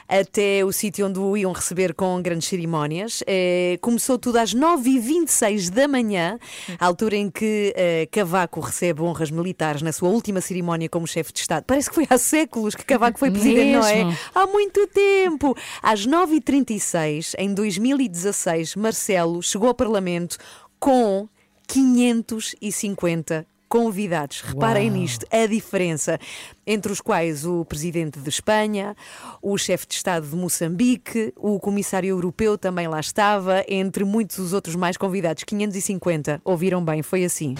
Até 0.08 0.64
o 0.64 0.72
sítio 0.72 1.06
onde 1.06 1.18
o 1.18 1.36
iam 1.36 1.52
receber 1.52 1.94
com 1.94 2.20
grandes 2.20 2.48
cerimónias. 2.48 3.22
Eh, 3.26 3.78
começou 3.80 4.18
tudo 4.18 4.38
às 4.38 4.54
9h26 4.54 5.70
da 5.70 5.88
manhã, 5.88 6.38
a 6.78 6.86
altura 6.86 7.16
em 7.16 7.30
que 7.30 7.72
eh, 7.76 8.08
Cavaco 8.10 8.60
recebe 8.60 9.02
honras 9.02 9.30
militares 9.30 9.82
na 9.82 9.92
sua 9.92 10.08
última 10.08 10.40
cerimónia 10.40 10.88
como 10.88 11.06
chefe 11.06 11.32
de 11.32 11.40
Estado. 11.40 11.64
Parece 11.64 11.88
que 11.88 11.94
foi 11.94 12.06
há 12.08 12.18
séculos 12.18 12.74
que 12.74 12.84
Cavaco 12.84 13.18
foi 13.18 13.30
presidente, 13.30 13.72
não 13.72 13.86
é? 13.86 14.16
Há 14.34 14.46
muito 14.46 14.86
tempo. 14.88 15.56
Às 15.82 16.06
9h36, 16.06 17.34
em 17.38 17.54
2016, 17.54 18.76
Marcelo 18.76 19.42
chegou 19.42 19.68
ao 19.68 19.74
Parlamento 19.74 20.36
com 20.78 21.28
550 21.66 23.46
convidados. 23.72 24.42
Reparem 24.42 24.90
Uau. 24.90 24.98
nisto, 24.98 25.24
a 25.32 25.46
diferença. 25.46 26.20
Entre 26.66 26.92
os 26.92 27.00
quais 27.00 27.46
o 27.46 27.64
presidente 27.64 28.20
de 28.20 28.28
Espanha, 28.28 28.94
o 29.40 29.56
chefe 29.56 29.86
de 29.86 29.94
Estado 29.94 30.28
de 30.28 30.36
Moçambique, 30.36 31.32
o 31.38 31.58
comissário 31.58 32.10
europeu 32.10 32.58
também 32.58 32.86
lá 32.86 33.00
estava, 33.00 33.64
entre 33.66 34.04
muitos 34.04 34.38
os 34.38 34.52
outros 34.52 34.76
mais 34.76 34.98
convidados. 34.98 35.42
550. 35.44 36.42
Ouviram 36.44 36.84
bem, 36.84 37.02
foi 37.02 37.24
assim. 37.24 37.54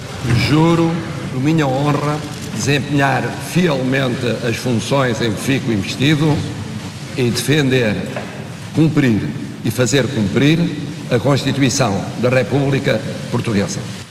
Juro, 0.51 0.91
por 1.33 1.41
minha 1.41 1.67
honra, 1.67 2.21
desempenhar 2.55 3.23
fielmente 3.51 4.27
as 4.47 4.57
funções 4.57 5.19
em 5.23 5.33
que 5.33 5.41
fico 5.41 5.73
investido 5.73 6.27
e 7.17 7.31
defender, 7.31 7.97
cumprir 8.75 9.19
e 9.65 9.71
fazer 9.71 10.07
cumprir 10.09 10.59
a 11.11 11.19
Constituição 11.19 11.99
da 12.21 12.29
República 12.29 13.01
Portuguesa. 13.31 14.02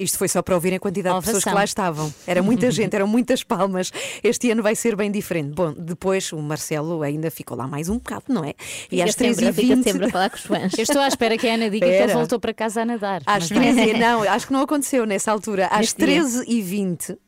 Isto 0.00 0.16
foi 0.18 0.28
só 0.28 0.40
para 0.42 0.54
ouvirem 0.54 0.78
a 0.78 0.80
quantidade 0.80 1.14
de 1.16 1.24
pessoas 1.26 1.44
que 1.44 1.48
Ovação. 1.50 1.58
lá 1.60 1.64
estavam. 1.64 2.14
Era 2.26 2.42
muita 2.42 2.70
gente, 2.72 2.94
eram 2.96 3.06
muitas 3.06 3.44
palmas. 3.44 3.92
Este 4.24 4.50
ano 4.50 4.62
vai 4.62 4.74
ser 4.74 4.96
bem 4.96 5.10
diferente. 5.10 5.54
Bom, 5.54 5.72
depois 5.76 6.32
o 6.32 6.38
Marcelo 6.38 7.02
ainda 7.02 7.30
ficou 7.30 7.56
lá 7.56 7.68
mais 7.68 7.88
um 7.90 7.94
bocado, 7.98 8.24
não 8.28 8.42
é? 8.44 8.54
E 8.90 8.96
Fica 8.96 9.04
às 9.04 9.14
sempre- 9.14 9.46
3h20. 9.46 9.54
fica 9.54 9.82
sempre 9.82 10.06
a 10.06 10.10
falar 10.10 10.30
com 10.30 10.36
os 10.36 10.42
fãs. 10.42 10.72
Eu 10.78 10.82
estou 10.82 11.00
à 11.02 11.06
espera 11.08 11.36
que 11.36 11.46
a 11.46 11.54
Ana 11.54 11.68
diga 11.68 11.86
que 11.86 11.92
ele 11.92 12.12
voltou 12.14 12.40
para 12.40 12.54
casa 12.54 12.82
a 12.82 12.84
nadar. 12.86 13.22
Às 13.26 13.50
Mas 13.50 13.50
não. 13.50 13.74
13, 13.74 13.92
não, 14.00 14.22
acho 14.22 14.46
que 14.46 14.52
não 14.54 14.62
aconteceu 14.62 15.04
nessa 15.04 15.30
altura. 15.30 15.66
Às 15.66 15.94
Neste 15.94 16.06
dia. 16.06 16.22
13h20, 16.22 17.18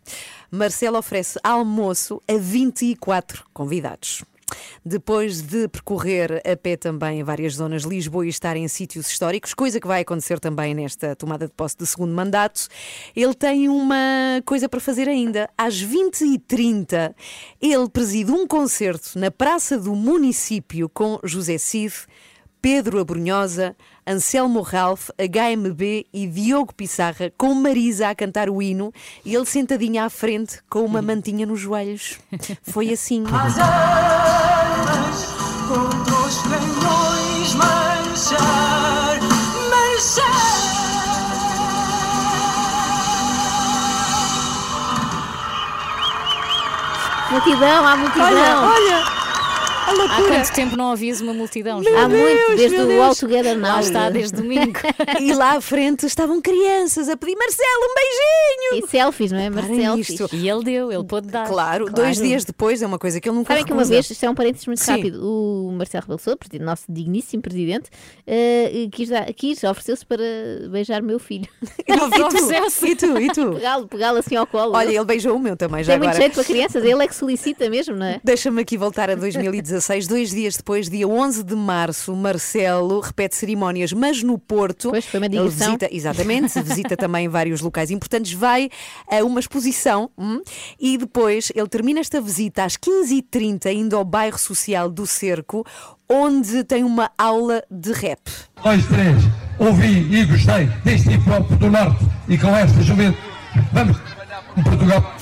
Marcelo 0.50 0.96
oferece 0.98 1.38
almoço 1.42 2.20
a 2.28 2.34
24 2.38 3.44
convidados. 3.52 4.24
Depois 4.84 5.42
de 5.42 5.68
percorrer 5.68 6.42
a 6.44 6.56
pé 6.56 6.76
também 6.76 7.22
várias 7.22 7.54
zonas 7.54 7.82
de 7.82 7.88
Lisboa 7.88 8.26
e 8.26 8.28
estar 8.28 8.56
em 8.56 8.66
sítios 8.66 9.08
históricos, 9.08 9.54
coisa 9.54 9.80
que 9.80 9.86
vai 9.86 10.00
acontecer 10.00 10.40
também 10.40 10.74
nesta 10.74 11.14
tomada 11.14 11.46
de 11.46 11.52
posse 11.52 11.76
de 11.76 11.86
segundo 11.86 12.12
mandato, 12.12 12.66
ele 13.14 13.34
tem 13.34 13.68
uma 13.68 14.42
coisa 14.44 14.68
para 14.68 14.80
fazer 14.80 15.08
ainda. 15.08 15.48
Às 15.56 15.82
20h30, 15.82 17.14
ele 17.60 17.88
preside 17.88 18.32
um 18.32 18.46
concerto 18.46 19.18
na 19.18 19.30
Praça 19.30 19.78
do 19.78 19.94
Município 19.94 20.88
com 20.88 21.20
José 21.22 21.58
Cid, 21.58 21.94
Pedro 22.60 23.00
Abrunhosa, 23.00 23.76
Anselmo 24.06 24.60
Ralph, 24.62 25.10
HMB 25.18 26.06
e 26.12 26.26
Diogo 26.26 26.72
Pissarra, 26.74 27.32
com 27.36 27.54
Marisa 27.54 28.08
a 28.08 28.14
cantar 28.14 28.48
o 28.48 28.62
hino 28.62 28.92
e 29.24 29.34
ele 29.34 29.46
sentadinho 29.46 30.02
à 30.02 30.08
frente 30.08 30.60
com 30.70 30.84
uma 30.84 31.02
mantinha 31.02 31.44
nos 31.44 31.58
joelhos. 31.58 32.18
Foi 32.62 32.92
assim. 32.92 33.24
Contra 35.72 36.14
os 36.16 36.36
canhões 36.42 37.54
marchar, 37.54 39.18
Multidão, 47.30 47.86
há 47.86 47.96
multidão. 47.96 48.26
Olha, 48.26 48.58
olha, 48.60 49.21
a 49.92 50.04
Há 50.04 50.18
loucura. 50.18 50.36
quanto 50.36 50.52
tempo 50.54 50.76
não 50.76 50.90
ouvias 50.90 51.20
uma 51.20 51.32
multidão? 51.34 51.80
Meu? 51.80 51.98
Há 51.98 52.08
muito, 52.08 52.22
Deus, 52.48 52.56
desde 52.58 52.78
meu 52.78 52.98
o. 52.98 53.02
All 53.02 53.14
Together 53.16 53.56
Now. 53.58 53.72
Lá 53.74 53.80
está, 53.80 54.10
desde 54.10 54.36
domingo. 54.40 54.78
E 55.20 55.32
lá 55.34 55.56
à 55.56 55.60
frente 55.60 56.06
estavam 56.06 56.40
crianças 56.40 57.08
a 57.08 57.16
pedir 57.16 57.36
Marcelo, 57.36 57.82
um 57.82 57.94
beijinho. 57.94 58.86
E 58.86 58.90
selfies, 58.90 59.30
não 59.32 59.38
é? 59.38 59.50
Nisto. 59.50 60.28
E 60.32 60.48
ele 60.48 60.64
deu, 60.64 60.90
ele 60.92 61.04
pôde 61.04 61.28
dar. 61.28 61.46
Claro, 61.46 61.86
dois 61.90 62.16
dias 62.18 62.44
depois 62.44 62.82
é 62.82 62.86
uma 62.86 62.98
coisa 62.98 63.20
que 63.20 63.28
ele 63.28 63.36
nunca 63.36 63.48
Sabem 63.52 63.64
que 63.64 63.72
uma 63.72 63.84
vez, 63.84 64.08
isto 64.10 64.24
é 64.24 64.30
um 64.30 64.34
parênteses 64.34 64.66
muito 64.66 64.80
Sim. 64.82 64.92
rápido, 64.92 65.20
o 65.22 65.70
Marcelo 65.72 66.02
Rebelo 66.02 66.18
Sousa, 66.18 66.36
presidente- 66.36 66.64
nosso 66.64 66.84
digníssimo 66.88 67.42
presidente, 67.42 67.90
eh, 68.26 68.88
quis, 68.92 69.10
quis 69.36 69.64
ofereceu-se 69.64 70.04
para 70.06 70.22
beijar 70.70 71.02
meu 71.02 71.18
filho. 71.18 71.46
E 71.86 71.94
tu? 72.16 72.86
E 72.86 72.96
tu? 72.96 73.18
E 73.18 73.28
tu? 73.32 73.52
Pegá-lo, 73.54 73.86
pegá-lo 73.88 74.18
assim 74.18 74.36
ao 74.36 74.46
colo. 74.46 74.74
Olha, 74.74 74.88
ele 74.90 75.04
beijou 75.04 75.36
o 75.36 75.38
meu 75.38 75.56
também, 75.56 75.82
já 75.84 75.92
Tem 75.92 75.98
muito 75.98 76.10
agora. 76.10 76.22
jeito 76.22 76.34
para 76.34 76.44
crianças, 76.44 76.84
ele 76.84 77.02
é 77.02 77.06
que 77.06 77.14
solicita 77.14 77.68
mesmo, 77.68 77.94
não 77.96 78.06
é? 78.06 78.20
Deixa-me 78.24 78.62
aqui 78.62 78.76
voltar 78.76 79.10
a 79.10 79.14
2016. 79.14 79.81
Dois 80.06 80.30
dias 80.30 80.56
depois, 80.56 80.88
dia 80.88 81.06
11 81.08 81.42
de 81.42 81.54
março, 81.56 82.14
Marcelo 82.14 83.00
repete 83.00 83.36
cerimónias, 83.36 83.92
mas 83.92 84.22
no 84.22 84.38
Porto. 84.38 84.90
Pois, 84.90 85.04
foi 85.04 85.18
uma 85.20 85.26
Ele 85.26 85.38
digressão. 85.38 85.66
visita, 85.66 85.88
exatamente, 85.90 86.62
visita 86.62 86.96
também 86.96 87.28
vários 87.28 87.60
locais 87.60 87.90
importantes, 87.90 88.32
vai 88.32 88.70
a 89.10 89.24
uma 89.24 89.40
exposição 89.40 90.10
hum, 90.16 90.40
e 90.78 90.96
depois 90.96 91.50
ele 91.54 91.68
termina 91.68 92.00
esta 92.00 92.20
visita 92.20 92.64
às 92.64 92.76
15h30, 92.76 93.72
indo 93.74 93.96
ao 93.96 94.04
bairro 94.04 94.38
social 94.38 94.88
do 94.90 95.06
Cerco, 95.06 95.64
onde 96.08 96.62
tem 96.64 96.84
uma 96.84 97.10
aula 97.18 97.62
de 97.70 97.92
rap. 97.92 98.20
Dois, 98.62 98.86
três, 98.86 99.16
ouvi 99.58 100.14
e 100.14 100.24
gostei 100.24 100.66
deste 100.84 101.10
hip 101.10 101.28
hop 101.30 101.50
do 101.52 101.70
Norte 101.70 102.04
e 102.28 102.38
com 102.38 102.54
esta 102.56 102.80
juventude. 102.82 103.18
Vamos, 103.72 103.96
em 104.56 104.62
Portugal. 104.62 105.14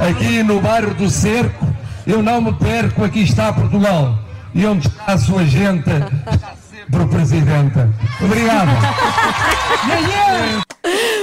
Aqui 0.00 0.42
no 0.44 0.60
bairro 0.60 0.94
do 0.94 1.10
Cerco, 1.10 1.66
eu 2.08 2.22
não 2.22 2.40
me 2.40 2.52
perco, 2.54 3.04
aqui 3.04 3.20
está 3.20 3.52
Portugal. 3.52 4.18
E 4.54 4.64
onde 4.64 4.88
está 4.88 5.12
a 5.12 5.18
sua 5.18 5.44
gente, 5.44 5.90
está 6.88 6.98
sempre 6.98 7.02
o 7.02 7.08
Presidente. 7.08 7.78
Obrigado. 8.24 8.68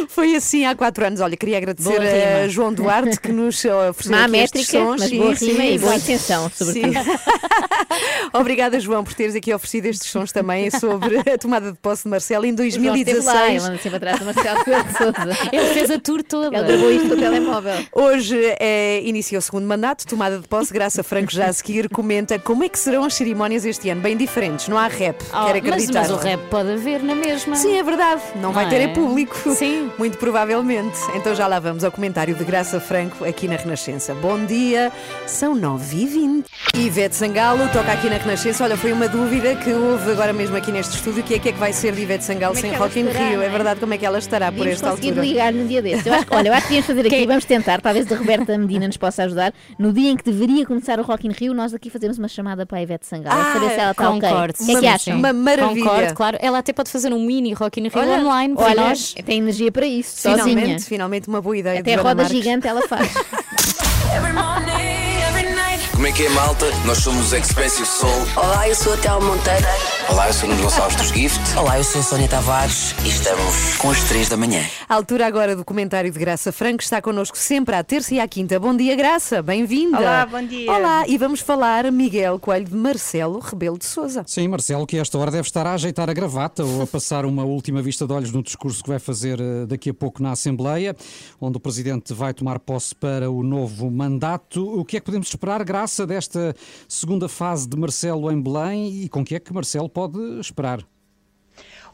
Foi 0.10 0.36
assim 0.36 0.66
há 0.66 0.76
quatro 0.76 1.06
anos. 1.06 1.20
Olha, 1.20 1.36
queria 1.36 1.58
agradecer 1.58 1.90
Boa 1.90 2.02
a 2.02 2.38
rima. 2.42 2.50
João 2.50 2.74
Duarte 2.74 3.20
que 3.20 3.32
nos 3.32 3.66
ofereceu 3.66 4.12
Má 4.12 4.26
aqui 4.26 4.38
estes 4.38 4.72
métrica, 4.72 4.72
sons. 4.86 5.02
mas 5.02 5.12
boa 5.12 5.34
rima 5.34 5.66
e 5.66 5.80
boa 5.80 5.96
intenção, 5.96 6.52
sobretudo. 6.54 6.94
Obrigada, 8.34 8.80
João, 8.80 9.04
por 9.04 9.14
teres 9.14 9.36
aqui 9.36 9.54
oferecido 9.54 9.86
estes 9.88 10.10
sons 10.10 10.32
também 10.32 10.70
sobre 10.72 11.18
a 11.20 11.38
tomada 11.38 11.72
de 11.72 11.78
posse 11.78 12.04
de 12.04 12.10
Marcelo 12.10 12.46
em 12.46 12.54
O 12.54 12.58
João 12.58 12.68
esteve 12.96 13.04
2016. 13.22 13.26
lá, 13.26 13.50
ele 13.50 13.60
anda 13.60 13.78
sempre 13.78 13.98
atrás 13.98 14.20
do 14.20 14.26
Marcelo 14.26 14.60
Sousa. 14.98 15.38
Ele 15.52 15.74
fez 15.74 15.92
a 15.92 16.00
tour 16.00 16.24
toda. 16.24 16.56
Ele 16.58 16.68
gravou 16.68 16.92
isto 16.92 17.08
no 17.08 17.18
telemóvel. 17.18 17.86
Hoje 17.94 18.38
é, 18.60 19.02
inicia 19.04 19.40
o 19.40 19.42
segundo 19.42 19.66
mandato, 19.66 20.06
tomada 20.06 20.40
de 20.40 20.48
posse, 20.48 20.74
Graça 20.74 21.04
Franco 21.04 21.32
já 21.32 21.48
a 21.48 21.54
seguir 21.54 21.90
comenta 21.90 22.38
como 22.40 22.64
é 22.64 22.70
que 22.70 22.78
serão 22.80 23.04
as 23.04 23.14
cerimónias 23.14 23.66
este 23.66 23.90
ano, 23.90 24.02
bem 24.02 24.16
diferentes, 24.18 24.68
não 24.68 24.78
há 24.78 24.88
rap, 24.88 25.16
Oh, 25.34 25.46
quero 25.62 25.76
mas, 25.76 25.84
acreditar. 25.84 26.02
mas 26.02 26.12
o 26.12 26.16
rap 26.24 26.40
pode 26.50 26.72
haver 26.72 27.04
na 27.04 27.16
mesma. 27.16 27.56
Sim, 27.56 27.78
é 27.78 27.84
verdade, 27.84 28.22
não 28.36 28.52
vai 28.52 28.64
Não 28.66 28.70
ter 28.72 28.78
é? 28.78 28.84
é 28.84 28.88
público. 28.90 29.36
Sim. 29.56 29.92
Muito 29.98 30.18
provavelmente. 30.18 30.98
Então 31.16 31.34
já 31.36 31.48
lá 31.48 31.60
vamos 31.60 31.84
ao 31.84 31.92
comentário 31.92 32.36
de 32.36 32.44
Graça 32.44 32.80
Franco 32.80 33.24
aqui 33.26 33.48
na 33.48 33.56
Renascença. 33.56 34.14
Bom 34.16 34.46
dia, 34.46 34.92
são 35.26 35.56
9h20. 35.56 36.46
Ivete 36.76 37.16
Sangalo 37.16 37.68
toca 37.72 37.92
aqui 37.92 38.10
na 38.10 38.18
Renascença. 38.18 38.64
Olha, 38.64 38.76
foi 38.78 38.92
uma 38.92 39.08
dúvida 39.08 39.56
que 39.56 39.72
houve 39.72 40.12
agora 40.12 40.34
mesmo 40.34 40.56
aqui 40.58 40.72
neste 40.72 40.96
estúdio, 40.96 41.24
que 41.24 41.36
é 41.36 41.40
que 41.40 41.50
é 41.50 41.52
que 41.52 41.60
vai 41.60 41.72
ser 41.74 41.94
de 41.94 42.02
Ivete 42.02 42.24
Sangalo 42.24 42.56
é 42.58 42.62
sem 42.62 42.74
Rock 42.74 43.00
in 43.00 43.06
Rio. 43.06 43.38
não 43.38 43.44
É 43.44 43.46
é? 43.46 43.50
verdade, 43.50 43.80
como 43.80 43.94
é 43.94 43.98
que 43.98 44.06
ela 44.06 44.18
estará 44.20 44.52
por 44.52 44.68
esta 44.68 44.90
conseguir 44.90 45.10
altura? 45.10 45.26
ligar 45.26 45.54
num 45.54 45.68
dia 45.68 45.82
desses. 45.82 46.06
Eu 46.06 46.14
acho, 46.14 46.26
olha, 46.32 46.50
eu 46.50 46.54
acho 46.54 46.64
que 46.68 46.74
devíamos 46.74 46.88
fazer 46.88 47.08
aqui, 47.08 47.26
vamos 47.28 47.46
tentar, 47.46 47.82
talvez 47.82 48.12
a 48.12 48.16
Roberta 48.16 48.58
Medina 48.58 48.88
nos 48.88 48.98
possa 48.98 49.24
ajudar. 49.24 49.54
No 49.80 49.94
dia 49.94 50.10
em 50.12 50.18
que 50.18 50.24
deveria 50.24 50.66
começar 50.66 51.00
o 51.00 51.04
Rock 51.04 51.28
in 51.28 51.32
Rio, 51.32 51.54
nós 51.54 51.74
aqui 51.74 51.90
fazemos 51.90 52.18
uma 52.18 52.28
chamada 52.28 52.66
para 52.66 52.78
a 52.78 52.82
Ivete 52.82 53.06
Sangalo, 53.06 53.40
Ah, 53.40 53.54
saber 53.54 53.70
se 53.70 53.80
ela 53.80 53.92
está 53.92 54.10
ok. 54.10 54.22
Concordo. 54.30 54.54
O 54.60 54.66
que 54.66 54.76
é 54.76 54.80
que 54.80 54.88
acham? 54.88 55.18
Uma 55.18 55.34
maravilha. 55.46 55.84
Concordo, 55.84 56.14
claro. 56.14 56.38
Ela 56.42 56.58
até 56.58 56.74
pode 56.74 56.90
fazer 56.90 57.14
um 57.14 57.24
mini 57.26 57.54
Rock 57.54 57.80
in 57.80 57.84
Rio 57.84 57.92
Olha, 57.96 58.20
online 58.20 58.56
para 58.56 58.66
olha, 58.66 58.82
nós. 58.90 59.14
tem 59.26 59.38
energia 59.38 59.72
para 59.72 59.86
isso, 59.86 60.18
sozinha. 60.22 60.44
Finalmente, 60.46 60.84
finalmente 60.84 61.28
uma 61.28 61.42
boa 61.42 61.56
ideia 61.58 61.80
Até 61.80 61.94
de 61.94 62.00
a 62.00 62.04
roda 62.04 62.24
Marques. 62.24 62.38
gigante 62.38 62.68
ela 62.68 62.82
faz. 62.88 63.10
Every 64.16 64.34
morning, 64.34 65.22
every 65.30 65.56
night. 65.56 65.88
Como 65.92 66.08
é 66.08 66.12
que 66.12 66.26
é, 66.26 66.30
malta? 66.30 66.66
Nós 66.86 66.98
somos 67.00 67.28
os 67.28 67.34
Expensive 67.34 67.86
Soul. 67.88 68.12
Olá, 68.36 68.68
eu 68.68 68.76
sou 68.76 68.94
a 68.94 68.98
Théo 68.98 69.22
Monteiro. 69.22 69.66
Olá, 70.08 70.28
eu 70.28 70.34
sou 70.34 70.48
o 70.48 70.52
Nuno 70.52 70.64
Gonçalves 70.64 70.96
dos 70.98 71.08
Gift. 71.08 71.58
Olá, 71.58 71.80
eu 71.80 71.84
sou 71.84 72.00
a 72.00 72.04
Sónia 72.04 72.28
Tavares. 72.28 72.94
E 73.04 73.10
estamos 73.10 73.76
com 73.78 73.90
as 73.90 74.04
3 74.04 74.30
da 74.30 74.38
manhã. 74.38 74.62
A 74.88 74.94
altura 74.94 75.26
agora 75.26 75.56
do 75.56 75.66
comentário 75.66 76.12
de 76.12 76.20
Graça 76.20 76.52
Franco 76.52 76.84
está 76.84 77.02
connosco 77.02 77.36
sempre 77.36 77.76
à 77.76 77.84
terça 77.84 78.14
e 78.14 78.20
à 78.20 78.28
quinta. 78.28 78.60
Bom 78.60 78.76
dia, 78.76 78.96
Graça, 78.96 79.42
bem-vinda. 79.42 79.98
Olá, 79.98 80.26
bom 80.28 80.46
dia. 80.46 80.72
Olá, 80.72 81.08
e 81.08 81.18
vamos 81.18 81.40
falar, 81.40 81.92
Miguel 81.92 82.38
Coelho, 82.40 82.66
de 82.66 82.76
Marcelo 82.76 83.40
Rebelo 83.40 83.80
de 83.80 83.86
Souza. 83.86 84.24
Sim, 84.28 84.48
Marcelo, 84.48 84.86
que 84.86 84.98
a 84.98 85.02
esta 85.02 85.18
hora 85.18 85.32
deve 85.32 85.48
estar 85.48 85.66
a 85.66 85.74
ajeitar 85.74 86.08
a 86.08 86.14
gravata 86.14 86.64
ou 86.64 86.84
a 86.84 86.88
passar 86.88 87.26
uma 87.26 87.44
última 87.44 87.82
vista 87.82 88.06
de 88.06 88.14
olhos 88.14 88.32
no 88.32 88.44
discurso 88.44 88.84
que 88.84 88.90
vai 88.90 89.00
fazer 89.00 89.40
eh, 89.42 89.66
daqui 89.66 89.90
a 89.90 89.94
pouco 89.94 90.22
na 90.22 90.32
Assembleia, 90.32 90.96
onde 91.42 91.58
o 91.58 91.60
Presidente 91.60 92.14
vai 92.14 92.32
tomar 92.32 92.60
posse 92.60 92.94
para 92.94 93.30
o 93.32 93.42
novo 93.42 93.90
mandato. 93.90 94.80
O 94.80 94.86
que 94.86 94.98
é 94.98 95.00
que 95.00 95.06
podemos 95.08 95.28
esperar, 95.28 95.64
graça 95.64 96.06
desta 96.06 96.56
segunda 96.88 97.28
fase 97.28 97.68
de 97.68 97.76
Marcelo 97.76 98.32
em 98.32 98.40
Belém 98.40 99.04
e 99.04 99.10
com 99.10 99.26
que 99.26 99.34
é 99.34 99.40
que 99.40 99.52
Marcelo 99.52 99.90
pode 99.96 100.20
esperar? 100.42 100.86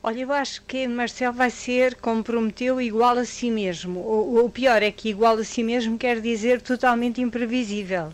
Olha, 0.01 0.21
eu 0.21 0.33
acho 0.33 0.63
que 0.63 0.87
Marcelo 0.87 1.35
vai 1.35 1.51
ser, 1.51 1.93
como 1.93 2.23
prometeu, 2.23 2.81
igual 2.81 3.19
a 3.19 3.25
si 3.25 3.51
mesmo. 3.51 3.99
O, 3.99 4.43
o 4.43 4.49
pior 4.49 4.81
é 4.81 4.91
que 4.91 5.09
igual 5.09 5.37
a 5.37 5.43
si 5.43 5.61
mesmo 5.61 5.99
quer 5.99 6.19
dizer 6.19 6.59
totalmente 6.59 7.21
imprevisível. 7.21 8.11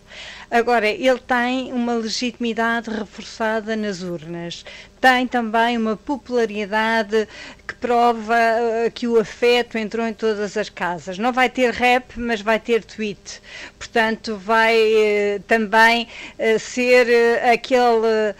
Agora, 0.50 0.88
ele 0.88 1.20
tem 1.20 1.74
uma 1.74 1.94
legitimidade 1.96 2.90
reforçada 2.90 3.76
nas 3.76 4.02
urnas. 4.02 4.64
Tem 5.00 5.28
também 5.28 5.78
uma 5.78 5.96
popularidade 5.96 7.28
que 7.68 7.76
prova 7.76 8.36
eh, 8.36 8.90
que 8.90 9.08
o 9.08 9.20
afeto 9.20 9.78
entrou 9.78 10.08
em 10.08 10.14
todas 10.14 10.58
as 10.58 10.70
casas. 10.70 11.20
Não 11.20 11.32
vai 11.32 11.50
ter 11.50 11.72
rap, 11.72 12.20
mas 12.20 12.42
vai 12.42 12.60
ter 12.60 12.84
tweet. 12.84 13.42
Portanto, 13.78 14.38
vai 14.38 14.76
eh, 14.76 15.42
também 15.48 16.08
eh, 16.40 16.58
ser 16.58 17.08
aquele, 17.44 18.34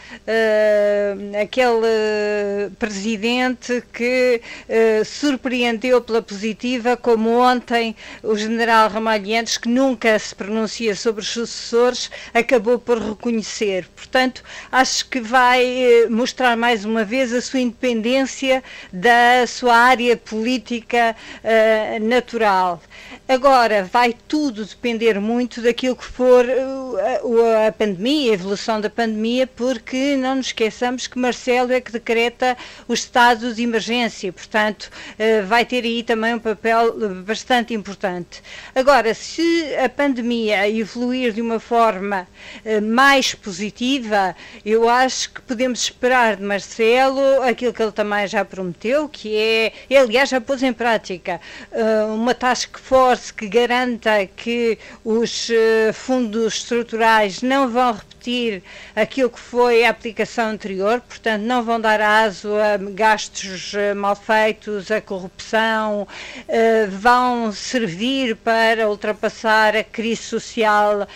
aquele 1.42 2.70
presidente 2.80 3.84
que 3.94 4.42
surpreendeu 5.06 6.02
pela 6.02 6.22
positiva, 6.22 6.98
como 6.98 7.30
ontem 7.32 7.96
o 8.24 8.36
general 8.36 8.90
Ramalhientes, 8.90 9.58
que 9.58 9.70
nunca 9.70 10.18
se 10.18 10.34
pronuncia 10.34 10.96
sobre 10.96 11.22
os 11.22 11.30
sucessores, 11.30 11.97
acabou 12.34 12.78
por 12.80 12.98
reconhecer. 13.00 13.88
Portanto, 13.96 14.44
acho 14.72 15.08
que 15.10 15.20
vai 15.20 15.64
eh, 15.66 16.08
mostrar 16.10 16.56
mais 16.56 16.86
uma 16.86 17.04
vez 17.04 17.34
a 17.34 17.42
sua 17.42 17.60
independência 17.60 18.64
da 18.92 19.46
sua 19.48 19.76
área 19.76 20.16
política 20.16 21.16
eh, 21.44 22.00
natural. 22.00 22.82
Agora, 23.28 23.84
vai 23.84 24.16
tudo 24.28 24.64
depender 24.64 25.20
muito 25.20 25.62
daquilo 25.62 25.98
que 25.98 26.06
for 26.06 26.46
uh, 26.46 26.98
a, 27.44 27.68
a 27.68 27.72
pandemia, 27.74 28.32
a 28.32 28.34
evolução 28.36 28.80
da 28.80 28.90
pandemia, 28.90 29.46
porque 29.46 30.16
não 30.16 30.36
nos 30.36 30.48
esqueçamos 30.48 31.08
que 31.08 31.20
Marcelo 31.20 31.74
é 31.74 31.82
que 31.82 31.92
decreta 31.92 32.56
o 32.88 32.94
estado 32.94 33.54
de 33.54 33.64
emergência, 33.64 34.32
portanto, 34.32 34.90
uh, 35.20 35.46
vai 35.46 35.66
ter 35.66 35.84
aí 35.84 36.04
também 36.04 36.36
um 36.36 36.40
papel 36.40 36.94
bastante 37.26 37.74
importante. 37.74 38.42
Agora, 38.74 39.14
se 39.14 39.76
a 39.76 39.90
pandemia 39.90 40.70
evoluir 40.70 41.34
de 41.34 41.42
uma 41.42 41.60
forma 41.60 41.87
uh, 41.96 42.82
mais 42.82 43.34
positiva, 43.34 44.36
eu 44.66 44.90
acho 44.90 45.32
que 45.32 45.42
podemos 45.42 45.80
esperar 45.82 46.36
de 46.36 46.44
Marcelo 46.44 47.42
aquilo 47.44 47.74
que 47.74 47.82
ele 47.82 47.92
também 47.92 48.28
já 48.28 48.44
prometeu, 48.44 49.08
que 49.08 49.36
é, 49.36 49.74
ele, 49.90 50.00
aliás, 50.00 50.30
já 50.30 50.42
pôs 50.42 50.64
em 50.64 50.74
prática 50.74 51.40
uh, 51.72 52.14
uma 52.14 52.34
task 52.34 52.78
force 52.78 53.34
que 53.34 53.48
garanta 53.48 54.26
que 54.26 54.78
os 55.04 55.50
uh, 55.50 55.94
fundos 55.94 56.56
estruturais 56.56 57.42
não 57.42 57.70
vão 57.70 57.94
repetir 57.94 58.17
aquilo 58.96 59.30
que 59.30 59.40
foi 59.40 59.86
a 59.86 59.90
aplicação 59.90 60.50
anterior, 60.50 61.02
portanto, 61.02 61.44
não 61.44 61.64
vão 61.64 61.80
dar 61.80 62.02
aso 62.02 62.50
a 62.56 62.78
gastos 62.78 63.74
uh, 63.74 63.96
mal 63.96 64.16
feitos, 64.16 64.92
a 64.92 65.02
corrupção, 65.02 66.02
uh, 66.04 66.92
vão 66.92 67.52
servir 67.52 68.36
para 68.36 68.90
ultrapassar 68.90 69.76
a 69.76 69.84
crise 69.84 70.24
social, 70.24 71.08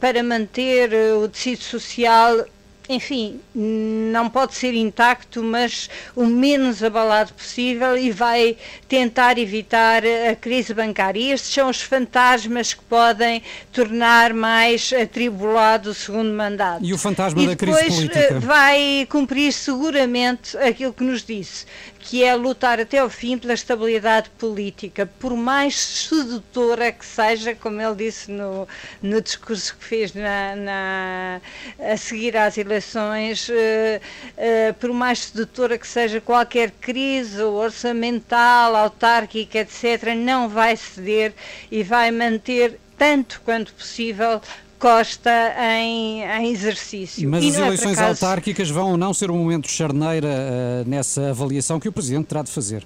para 0.00 0.22
manter 0.22 0.90
o 1.16 1.28
tecido 1.28 1.62
social 1.62 2.44
enfim, 2.90 3.40
não 3.54 4.28
pode 4.28 4.54
ser 4.54 4.74
intacto, 4.74 5.44
mas 5.44 5.88
o 6.16 6.26
menos 6.26 6.82
abalado 6.82 7.32
possível 7.32 7.96
e 7.96 8.10
vai 8.10 8.56
tentar 8.88 9.38
evitar 9.38 10.02
a 10.04 10.34
crise 10.34 10.74
bancária. 10.74 11.20
E 11.20 11.30
estes 11.30 11.54
são 11.54 11.70
os 11.70 11.80
fantasmas 11.80 12.74
que 12.74 12.82
podem 12.82 13.42
tornar 13.72 14.34
mais 14.34 14.92
atribulado 14.92 15.90
o 15.90 15.94
segundo 15.94 16.32
mandato. 16.32 16.84
E 16.84 16.92
o 16.92 16.98
fantasma 16.98 17.40
e 17.40 17.46
da 17.46 17.54
crise 17.54 17.78
política? 17.78 18.18
eh, 18.18 18.38
vai 18.40 19.06
cumprir 19.08 19.52
seguramente 19.52 20.56
aquilo 20.58 20.92
que 20.92 21.04
nos 21.04 21.22
disse, 21.24 21.66
que 22.10 22.24
é 22.24 22.34
lutar 22.34 22.80
até 22.80 22.98
ao 22.98 23.08
fim 23.08 23.38
pela 23.38 23.54
estabilidade 23.54 24.30
política, 24.30 25.06
por 25.20 25.32
mais 25.36 25.76
sedutora 25.78 26.90
que 26.90 27.06
seja, 27.06 27.54
como 27.54 27.80
ele 27.80 27.94
disse 27.94 28.32
no, 28.32 28.66
no 29.00 29.20
discurso 29.22 29.76
que 29.76 29.84
fez 29.84 30.12
na, 30.12 30.56
na- 30.56 31.40
a 31.78 31.96
seguir 31.96 32.36
às 32.36 32.58
eleições, 32.58 33.48
eh, 33.48 34.00
eh, 34.36 34.72
por 34.72 34.92
mais 34.92 35.20
sedutora 35.26 35.78
que 35.78 35.86
seja 35.86 36.20
qualquer 36.20 36.72
crise 36.80 37.40
orçamental, 37.42 38.74
autárquica, 38.74 39.58
etc., 39.60 40.12
não 40.16 40.48
vai 40.48 40.76
ceder 40.76 41.32
e 41.70 41.84
vai 41.84 42.10
manter 42.10 42.76
tanto 42.98 43.40
quanto 43.44 43.72
possível 43.72 44.40
Costa 44.80 45.30
em, 45.76 46.22
em 46.22 46.50
exercício. 46.50 47.28
Mas 47.28 47.44
E 47.44 47.48
as 47.50 47.56
é 47.58 47.66
eleições 47.66 47.98
acaso- 47.98 48.24
autárquicas 48.24 48.68
vão 48.70 48.92
ou 48.92 48.96
não 48.96 49.12
ser 49.14 49.30
um 49.30 49.36
momento 49.36 49.66
de 49.66 49.72
charneira 49.72 50.26
eh, 50.28 50.84
nessa 50.86 51.30
avaliação 51.30 51.78
que 51.78 51.88
o 51.88 51.92
Presidente 51.92 52.26
terá 52.26 52.42
de 52.42 52.50
fazer? 52.50 52.84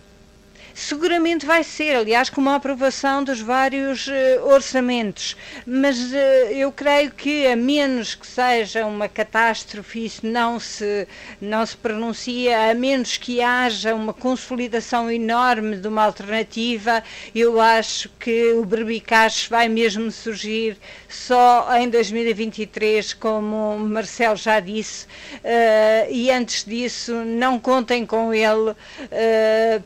Seguramente 0.74 1.46
vai 1.46 1.62
ser, 1.62 1.94
aliás, 1.94 2.28
com 2.28 2.40
uma 2.40 2.56
aprovação 2.56 3.22
dos 3.22 3.40
vários 3.40 4.08
eh, 4.08 4.40
orçamentos. 4.42 5.36
Mas 5.64 6.12
eh, 6.12 6.52
eu 6.52 6.72
creio 6.72 7.12
que, 7.12 7.46
a 7.46 7.54
menos 7.54 8.16
que 8.16 8.26
seja 8.26 8.84
uma 8.84 9.08
catástrofe, 9.08 10.04
isso 10.04 10.26
não 10.26 10.58
se, 10.58 11.06
não 11.40 11.64
se 11.64 11.76
pronuncia, 11.76 12.72
a 12.72 12.74
menos 12.74 13.16
que 13.16 13.40
haja 13.40 13.94
uma 13.94 14.12
consolidação 14.12 15.08
enorme 15.08 15.76
de 15.76 15.86
uma 15.86 16.02
alternativa, 16.04 17.04
eu 17.32 17.60
acho 17.60 18.10
que 18.18 18.52
o 18.54 18.64
Berbicacho 18.64 19.48
vai 19.50 19.68
mesmo 19.68 20.10
surgir 20.10 20.76
só 21.08 21.68
em 21.78 21.88
2023, 21.88 23.14
como 23.14 23.78
Marcelo 23.78 24.36
já 24.36 24.58
disse, 24.58 25.06
eh, 25.44 26.08
e 26.10 26.32
antes 26.32 26.64
disso 26.64 27.14
não 27.24 27.60
contem 27.60 28.04
com 28.04 28.34
ele 28.34 28.74
eh, 29.12 29.80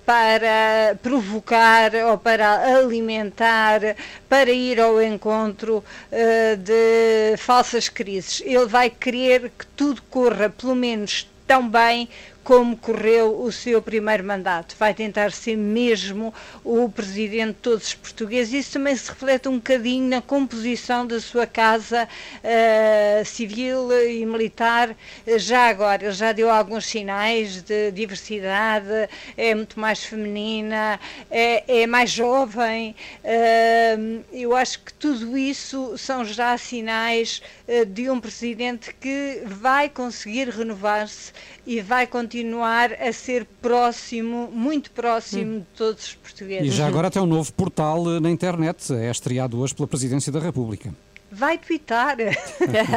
para 0.78 0.94
provocar 0.94 1.94
ou 2.08 2.18
para 2.18 2.76
alimentar, 2.76 3.80
para 4.28 4.50
ir 4.50 4.80
ao 4.80 5.02
encontro 5.02 5.82
eh, 6.12 6.56
de 6.56 7.36
falsas 7.36 7.88
crises. 7.88 8.40
Ele 8.44 8.66
vai 8.66 8.88
querer 8.88 9.50
que 9.58 9.66
tudo 9.66 10.00
corra, 10.02 10.48
pelo 10.48 10.76
menos 10.76 11.28
tão 11.46 11.68
bem 11.68 12.08
como 12.48 12.78
correu 12.78 13.42
o 13.42 13.52
seu 13.52 13.82
primeiro 13.82 14.24
mandato. 14.24 14.74
Vai 14.78 14.94
tentar 14.94 15.32
ser 15.32 15.54
mesmo 15.54 16.32
o 16.64 16.88
presidente 16.88 17.48
de 17.48 17.60
todos 17.60 17.88
os 17.88 17.94
portugueses. 17.94 18.54
Isso 18.54 18.72
também 18.72 18.96
se 18.96 19.10
reflete 19.10 19.50
um 19.50 19.56
bocadinho 19.56 20.08
na 20.08 20.22
composição 20.22 21.06
da 21.06 21.20
sua 21.20 21.46
casa 21.46 22.08
eh, 22.42 23.22
civil 23.26 23.92
e 23.92 24.24
militar. 24.24 24.96
Já 25.36 25.68
agora, 25.68 26.04
ele 26.04 26.12
já 26.12 26.32
deu 26.32 26.48
alguns 26.48 26.86
sinais 26.86 27.60
de 27.60 27.90
diversidade, 27.90 29.10
é 29.36 29.54
muito 29.54 29.78
mais 29.78 30.02
feminina, 30.02 30.98
é, 31.30 31.82
é 31.82 31.86
mais 31.86 32.10
jovem. 32.10 32.96
eh, 33.22 33.94
eu 34.32 34.56
acho 34.56 34.80
que 34.80 34.94
tudo 34.94 35.36
isso 35.36 35.98
são 35.98 36.24
já 36.24 36.56
sinais 36.56 37.42
eh, 37.66 37.84
de 37.84 38.08
um 38.08 38.18
presidente 38.18 38.94
que 38.94 39.42
vai 39.44 39.90
conseguir 39.90 40.48
renovar-se 40.48 41.30
e 41.66 41.82
vai 41.82 42.06
continuar 42.06 42.37
a 43.00 43.12
ser 43.12 43.46
próximo, 43.60 44.48
muito 44.52 44.90
próximo 44.90 45.60
de 45.60 45.66
todos 45.76 46.06
os 46.06 46.14
portugueses. 46.14 46.72
E 46.72 46.76
já 46.76 46.86
agora 46.86 47.10
tem 47.10 47.20
um 47.20 47.26
novo 47.26 47.52
portal 47.52 48.16
eh, 48.16 48.20
na 48.20 48.30
internet, 48.30 48.92
é 48.92 49.10
estreado 49.10 49.58
hoje 49.60 49.74
pela 49.74 49.88
Presidência 49.88 50.30
da 50.32 50.40
República. 50.40 50.92
Vai 51.38 51.56
twittar. 51.56 52.16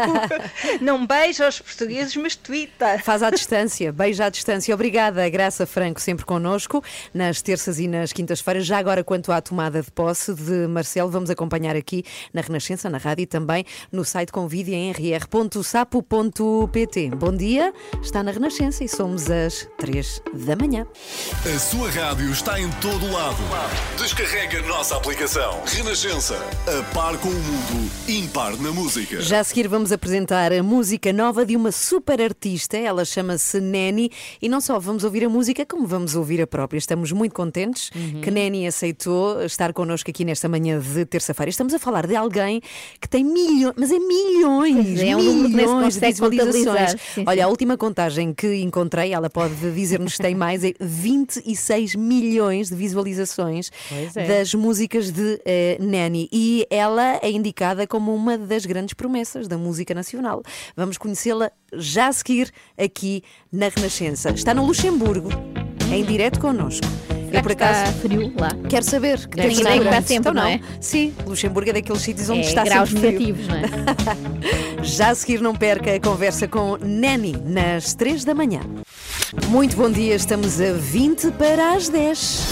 Não 0.82 1.06
beija 1.06 1.46
aos 1.46 1.60
portugueses, 1.62 2.16
mas 2.16 2.36
twita. 2.36 2.98
Faz 3.04 3.22
à 3.22 3.30
distância, 3.30 3.92
beijo 3.92 4.24
à 4.24 4.30
distância. 4.30 4.74
Obrigada, 4.74 5.30
Graça 5.30 5.68
Franco, 5.68 6.02
sempre 6.02 6.26
connosco, 6.26 6.84
nas 7.14 7.40
terças 7.42 7.78
e 7.78 7.88
nas 7.88 8.12
quintas-feiras. 8.12 8.66
Já 8.66 8.80
agora, 8.80 9.04
quanto 9.04 9.32
à 9.32 9.40
tomada 9.42 9.84
de 9.84 9.92
posse 9.92 10.34
de 10.34 10.66
Marcelo, 10.68 11.12
vamos 11.12 11.30
acompanhar 11.30 11.76
aqui 11.76 12.04
na 12.34 12.42
Renascença, 12.42 12.90
na 12.90 12.98
rádio 12.98 13.22
e 13.24 13.28
também 13.28 13.64
no 13.92 14.04
site 14.04 14.32
em 14.70 14.92
rr.sapo.pt. 14.92 15.92
Bom 17.12 17.36
dia, 17.36 17.72
está 18.02 18.24
na 18.24 18.32
Renascença 18.32 18.84
e 18.84 18.88
somos 18.88 19.30
às 19.30 19.70
três 19.78 20.20
da 20.34 20.56
manhã. 20.56 20.88
A 21.46 21.60
sua 21.60 21.92
rádio 21.92 22.32
está 22.32 22.60
em 22.60 22.72
todo 22.82 23.06
lado. 23.12 23.38
Descarrega 23.98 24.58
a 24.60 24.64
nossa 24.64 24.98
aplicação. 24.98 25.62
Renascença. 25.66 26.36
A 26.68 26.82
par 26.94 27.16
com 27.20 27.30
o 27.30 27.34
mundo. 27.34 27.92
Impar 28.32 28.58
na 28.62 28.72
música. 28.72 29.20
Já 29.20 29.42
a 29.42 29.44
seguir 29.44 29.68
vamos 29.68 29.92
apresentar 29.92 30.54
a 30.54 30.64
música 30.64 31.12
nova 31.12 31.46
de 31.46 31.58
uma 31.58 31.70
super 31.70 32.22
artista, 32.22 32.78
ela 32.78 33.04
chama-se 33.04 33.60
Neni, 33.60 34.10
e 34.42 34.48
não 34.48 34.62
só 34.62 34.80
vamos 34.80 35.04
ouvir 35.04 35.26
a 35.26 35.30
música, 35.30 35.66
como 35.66 35.86
vamos 35.86 36.16
ouvir 36.16 36.42
a 36.42 36.48
própria. 36.48 36.78
Estamos 36.78 37.12
muito 37.12 37.34
contentes 37.34 37.92
Uhum. 37.94 38.22
que 38.22 38.32
Neni 38.32 38.66
aceitou 38.66 39.44
estar 39.44 39.74
connosco 39.74 40.10
aqui 40.10 40.24
nesta 40.24 40.48
manhã 40.48 40.80
de 40.80 41.06
terça-feira. 41.06 41.50
Estamos 41.50 41.74
a 41.74 41.80
falar 41.80 42.08
de 42.08 42.16
alguém 42.16 42.62
que 43.02 43.10
tem 43.10 43.22
milhões, 43.22 43.74
mas 43.76 43.92
é 43.92 44.00
milhões, 44.00 45.02
é, 45.02 45.10
é 45.10 45.18
um 45.18 45.44
que 45.44 45.50
milhões 45.50 45.96
de 45.96 46.00
visualizações. 46.00 46.96
Olha, 47.28 47.44
a 47.44 47.48
última 47.50 47.76
contagem 47.76 48.34
que 48.34 48.62
encontrei, 48.62 49.14
ela 49.14 49.30
pode 49.30 49.56
dizer-nos 49.74 50.14
se 50.14 50.22
tem 50.22 50.36
mais, 50.36 50.64
é 50.64 50.72
26 50.80 51.96
milhões 51.96 52.70
de 52.70 52.76
visualizações 52.76 53.70
é. 54.16 54.26
das 54.26 54.54
músicas 54.54 55.12
de 55.12 55.42
Nani. 55.82 56.30
E 56.32 56.66
ela 56.70 57.20
é 57.22 57.30
indicada 57.30 57.86
como 57.86 58.11
uma 58.16 58.38
das 58.38 58.66
grandes 58.66 58.94
promessas 58.94 59.48
da 59.48 59.58
música 59.58 59.94
nacional. 59.94 60.42
Vamos 60.76 60.98
conhecê-la 60.98 61.52
já 61.74 62.08
a 62.08 62.14
seguir 62.14 62.52
aqui 62.78 63.24
na 63.52 63.68
Renascença. 63.70 64.30
Está 64.32 64.54
no 64.54 64.66
Luxemburgo, 64.66 65.30
em 65.92 66.04
direto 66.04 66.40
connosco. 66.40 66.86
Será 67.32 67.42
que 67.44 67.52
está 67.54 67.86
frio 67.94 68.34
lá? 68.38 68.50
Quero 68.68 68.84
saber. 68.84 69.26
Que 69.30 69.40
estar 69.40 69.78
estar 69.78 69.90
para 69.90 70.02
sempre, 70.02 70.16
Então 70.16 70.34
não 70.34 70.44
é? 70.46 70.60
Sim, 70.82 71.14
Luxemburgo 71.26 71.70
é 71.70 71.74
daqueles 71.74 72.02
sítios 72.02 72.30
onde 72.30 72.42
É, 72.42 72.44
está 72.44 72.64
graus 72.66 72.90
sempre 72.90 73.18
frio. 73.18 73.36
negativos, 73.36 73.48
não 73.48 73.56
é? 73.56 74.84
Já 74.84 75.10
a 75.12 75.16
seguir 75.16 75.40
não 75.40 75.56
perca 75.56 75.96
a 75.96 76.00
conversa 76.00 76.46
com 76.48 76.78
Nani 76.82 77.38
nas 77.46 77.94
3 77.94 78.26
da 78.26 78.34
manhã. 78.36 78.60
Muito 79.48 79.78
bom 79.78 79.90
dia, 79.90 80.14
estamos 80.16 80.60
a 80.60 80.74
20 80.74 81.32
para 81.32 81.74
as 81.74 81.88
10. 81.88 82.48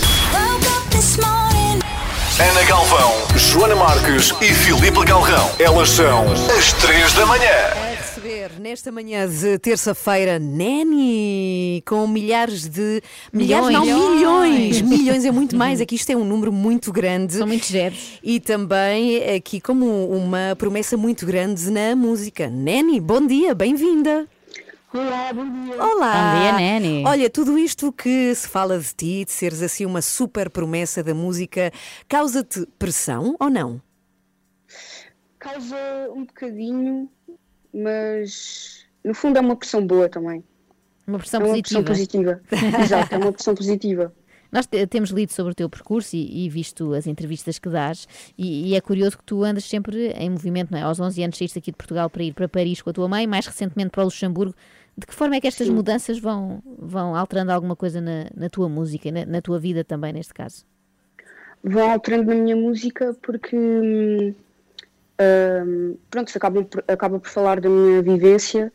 Ana 2.40 2.64
Galvão, 2.64 3.12
Joana 3.52 3.76
Marques 3.76 4.32
e 4.42 4.54
Filipe 4.54 5.04
Galrão. 5.04 5.50
Elas 5.58 5.90
são 5.90 6.26
as 6.56 6.72
três 6.74 7.14
da 7.14 7.26
manhã. 7.26 7.50
A 7.50 7.96
receber 7.96 8.52
nesta 8.60 8.92
manhã 8.92 9.28
de 9.28 9.58
terça-feira 9.58 10.38
Nani 10.38 11.82
com 11.84 12.06
milhares 12.06 12.68
de. 12.68 13.02
Milhares, 13.34 13.70
não, 13.70 13.82
Milhões. 13.84 14.82
milhões! 14.82 14.82
Milhões 14.86 15.26
é 15.26 15.32
muito 15.32 15.56
mais, 15.56 15.82
é 15.82 15.86
que 15.88 15.96
isto 15.96 16.12
é 16.12 16.16
um 16.16 16.24
número 16.24 16.52
muito 16.52 16.92
grande. 16.92 17.34
São 17.34 17.48
muitos 17.48 17.70
zeros. 17.70 18.20
E 18.24 18.40
também 18.40 19.24
aqui 19.36 19.60
como 19.60 20.08
uma 20.10 20.56
promessa 20.56 20.96
muito 20.96 21.26
grande 21.26 21.72
na 21.72 21.96
música. 21.96 22.48
Nani, 22.52 23.00
bom 23.02 23.26
dia, 23.26 23.56
bem-vinda! 23.56 24.28
Olá, 24.94 25.32
bom 25.34 25.48
dia. 25.66 25.84
Olá! 25.84 26.34
Bom 26.34 26.40
dia, 26.40 26.52
Nani. 26.54 27.04
Olha, 27.06 27.30
tudo 27.30 27.58
isto 27.60 27.92
que 27.92 28.34
se 28.34 28.48
fala 28.48 28.80
de 28.80 28.94
ti, 28.96 29.26
de 29.26 29.32
seres 29.32 29.62
assim 29.62 29.86
uma 29.86 30.02
super 30.02 30.50
promessa 30.50 31.04
da 31.04 31.14
música, 31.14 31.72
causa-te 32.08 32.66
pressão 32.80 33.36
ou 33.40 33.50
não? 33.50 33.80
Causa 35.38 35.78
um 36.16 36.26
bocadinho, 36.26 37.10
mas 37.74 38.86
no 39.04 39.14
fundo 39.14 39.38
é 39.38 39.42
uma 39.42 39.56
pressão 39.56 39.86
boa 39.86 40.10
também. 40.10 40.44
Uma 41.08 41.20
pressão 41.20 41.42
é 41.42 41.44
uma 41.46 41.50
positiva. 41.52 41.84
pressão 41.84 41.94
positiva. 41.94 42.42
Exato, 42.84 43.14
é 43.16 43.18
uma 43.18 43.32
pressão 43.32 43.56
positiva. 43.56 44.14
Nós 44.52 44.66
te- 44.66 44.88
temos 44.88 45.12
lido 45.12 45.32
sobre 45.32 45.52
o 45.52 45.56
teu 45.56 45.70
percurso 45.70 46.16
e, 46.16 46.46
e 46.46 46.50
visto 46.50 46.94
as 46.96 47.06
entrevistas 47.06 47.60
que 47.60 47.70
dás, 47.70 48.08
e, 48.36 48.70
e 48.70 48.76
é 48.76 48.82
curioso 48.82 49.16
que 49.20 49.24
tu 49.24 49.44
andas 49.44 49.64
sempre 49.66 50.08
em 50.14 50.28
movimento, 50.32 50.72
não 50.72 50.80
é? 50.80 50.82
Aos 50.82 51.00
11 51.00 51.24
anos 51.24 51.38
saíste 51.38 51.60
aqui 51.60 51.70
de 51.70 51.78
Portugal 51.78 52.10
para 52.10 52.24
ir 52.24 52.34
para 52.34 52.50
Paris 52.50 52.82
com 52.82 52.90
a 52.90 52.94
tua 52.94 53.08
mãe, 53.08 53.28
mais 53.28 53.46
recentemente 53.46 53.92
para 53.92 54.02
o 54.02 54.06
Luxemburgo. 54.06 54.56
De 55.00 55.08
que 55.08 55.14
forma 55.16 55.36
é 55.38 55.40
que 55.42 55.48
estas 55.48 55.68
Sim. 55.68 55.74
mudanças 55.74 56.20
vão, 56.20 56.62
vão 56.78 57.16
alterando 57.16 57.52
alguma 57.54 57.76
coisa 57.76 58.02
na, 58.02 58.26
na 58.36 58.50
tua 58.50 58.68
música, 58.68 59.08
e 59.08 59.12
na, 59.12 59.26
na 59.26 59.42
tua 59.42 59.58
vida 59.58 59.82
também, 59.84 60.12
neste 60.12 60.34
caso? 60.34 60.66
Vão 61.64 61.90
alterando 61.92 62.26
na 62.26 62.36
minha 62.36 62.56
música 62.56 63.16
porque 63.22 63.56
hum, 63.56 64.34
hum, 65.22 65.98
pronto, 66.10 66.32
acaba, 66.36 66.64
por- 66.64 66.84
acaba 66.88 67.20
por 67.20 67.30
falar 67.30 67.62
da 67.62 67.70
minha 67.70 68.02
vivência 68.02 68.72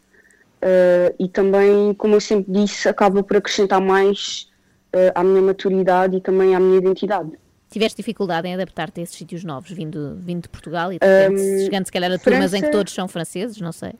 uh, 0.62 1.14
e 1.18 1.28
também, 1.28 1.92
como 1.94 2.14
eu 2.14 2.20
sempre 2.20 2.50
disse, 2.52 2.88
acaba 2.88 3.22
por 3.22 3.36
acrescentar 3.36 3.80
mais 3.80 4.48
uh, 4.94 5.12
à 5.14 5.22
minha 5.22 5.42
maturidade 5.42 6.16
e 6.16 6.20
também 6.22 6.54
à 6.54 6.60
minha 6.60 6.78
identidade. 6.78 7.30
Tiveste 7.70 7.96
dificuldade 7.96 8.46
em 8.48 8.54
adaptar-te 8.54 9.00
a 9.00 9.02
esses 9.02 9.16
sítios 9.16 9.44
novos, 9.44 9.70
vindo, 9.72 10.16
vindo 10.20 10.42
de 10.44 10.48
Portugal 10.48 10.90
e 10.92 10.98
de 10.98 11.06
repente, 11.06 11.40
Hum, 11.42 11.58
chegando 11.64 11.84
se 11.86 11.92
calhar 11.92 12.10
a 12.12 12.18
turmas 12.18 12.52
em 12.54 12.56
que 12.56 12.60
França- 12.62 12.78
todos 12.78 12.94
são 12.94 13.08
franceses, 13.08 13.60
não 13.60 13.72
sei. 13.72 13.92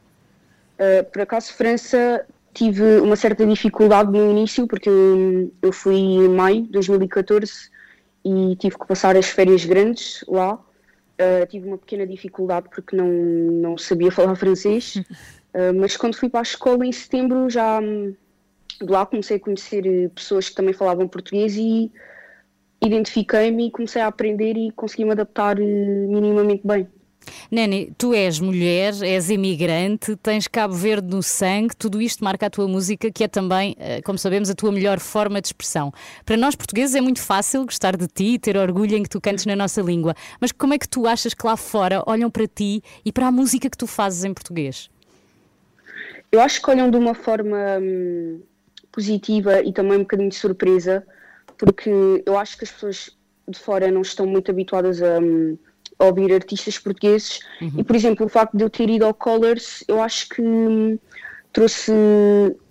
Uh, 0.75 1.05
por 1.11 1.23
acaso, 1.23 1.53
França, 1.55 2.27
tive 2.53 2.99
uma 3.01 3.17
certa 3.17 3.47
dificuldade 3.47 4.11
no 4.11 4.31
início, 4.31 4.67
porque 4.67 4.89
eu, 4.89 5.53
eu 5.63 5.73
fui 5.73 5.97
em 5.97 6.29
maio 6.29 6.63
de 6.63 6.73
2014 6.73 7.71
e 8.25 8.57
tive 8.57 8.79
que 8.79 8.87
passar 8.87 9.17
as 9.17 9.27
férias 9.27 9.65
grandes 9.65 10.25
lá. 10.27 10.55
Uh, 10.55 11.47
tive 11.49 11.69
uma 11.69 11.79
pequena 11.79 12.07
dificuldade 12.07 12.69
porque 12.69 12.97
não, 12.97 13.07
não 13.09 13.79
sabia 13.79 14.11
falar 14.13 14.35
francês, 14.35 15.01
Uh, 15.55 15.73
mas 15.73 15.97
quando 15.97 16.17
fui 16.17 16.29
para 16.29 16.41
a 16.41 16.43
escola 16.43 16.85
em 16.85 16.91
setembro, 16.91 17.49
já 17.49 17.81
hum, 17.81 18.13
de 18.81 18.91
lá 18.91 19.07
comecei 19.07 19.37
a 19.37 19.41
conhecer 19.41 20.11
pessoas 20.11 20.49
que 20.49 20.57
também 20.57 20.75
falavam 20.75 21.07
português 21.07 21.57
e 21.57 21.93
identifiquei-me 22.83 23.69
e 23.69 23.71
comecei 23.71 24.03
a 24.03 24.09
aprender 24.09 24.57
e 24.57 24.73
consegui 24.73 25.05
me 25.05 25.13
adaptar 25.13 25.57
minimamente 25.57 26.67
bem. 26.67 26.89
Nani, 27.51 27.93
tu 27.97 28.15
és 28.15 28.41
mulher, 28.41 28.95
és 29.03 29.31
imigrante, 29.31 30.17
tens 30.17 30.49
Cabo 30.49 30.75
Verde 30.75 31.09
no 31.09 31.23
sangue, 31.23 31.75
tudo 31.77 32.01
isto 32.01 32.25
marca 32.25 32.47
a 32.47 32.51
tua 32.51 32.67
música, 32.67 33.11
que 33.11 33.25
é 33.25 33.29
também, 33.29 33.77
eh, 33.79 34.03
como 34.03 34.19
sabemos, 34.19 34.51
a 34.51 34.55
tua 34.55 34.73
melhor 34.73 34.99
forma 34.99 35.41
de 35.41 35.49
expressão. 35.49 35.93
Para 36.25 36.37
nós 36.37 36.55
portugueses 36.55 36.95
é 36.95 37.01
muito 37.01 37.21
fácil 37.21 37.65
gostar 37.65 37.97
de 37.97 38.07
ti 38.07 38.35
e 38.35 38.39
ter 38.39 38.57
orgulho 38.57 38.97
em 38.97 39.03
que 39.03 39.09
tu 39.09 39.21
cantes 39.21 39.47
na 39.47 39.57
nossa 39.57 39.81
língua, 39.81 40.15
mas 40.41 40.53
como 40.53 40.75
é 40.75 40.79
que 40.79 40.89
tu 40.89 41.07
achas 41.07 41.35
que 41.35 41.47
lá 41.47 41.57
fora 41.57 42.03
olham 42.07 42.31
para 42.31 42.47
ti 42.47 42.83
e 43.05 43.13
para 43.13 43.27
a 43.29 43.33
música 43.33 43.69
que 43.71 43.79
tu 43.79 43.87
fazes 43.87 44.25
em 44.25 44.33
português? 44.33 44.91
Eu 46.31 46.41
acho 46.41 46.61
que 46.61 46.71
olham 46.71 46.91
de 46.91 46.97
uma 46.97 47.15
forma 47.15 47.79
hum, 47.81 48.41
positiva 48.91 49.63
e 49.63 49.73
também 49.73 49.99
um 49.99 50.03
bocadinho 50.03 50.29
de 50.29 50.35
surpresa, 50.35 51.07
porque 51.57 51.91
eu 52.27 52.37
acho 52.37 52.59
que 52.59 52.65
as 52.65 52.73
pessoas 52.73 53.17
de 53.47 53.59
fora 53.59 53.91
não 53.91 54.03
estão 54.03 54.27
muito 54.27 54.51
habituadas 54.51 55.03
a, 55.03 55.21
hum, 55.21 55.57
a 55.57 55.74
ouvir 55.99 56.33
artistas 56.33 56.79
portugueses. 56.79 57.41
E, 57.79 57.85
por 57.85 57.97
exemplo, 57.97 58.27
o 58.27 58.29
facto 58.29 58.57
de 58.57 58.65
eu 58.65 58.71
ter 58.71 58.89
ido 58.91 59.05
ao 59.05 59.15
Colors, 59.15 59.85
eu 59.89 60.01
acho 60.01 60.29
que 60.29 60.43
hum, 60.43 60.99
trouxe 61.53 61.93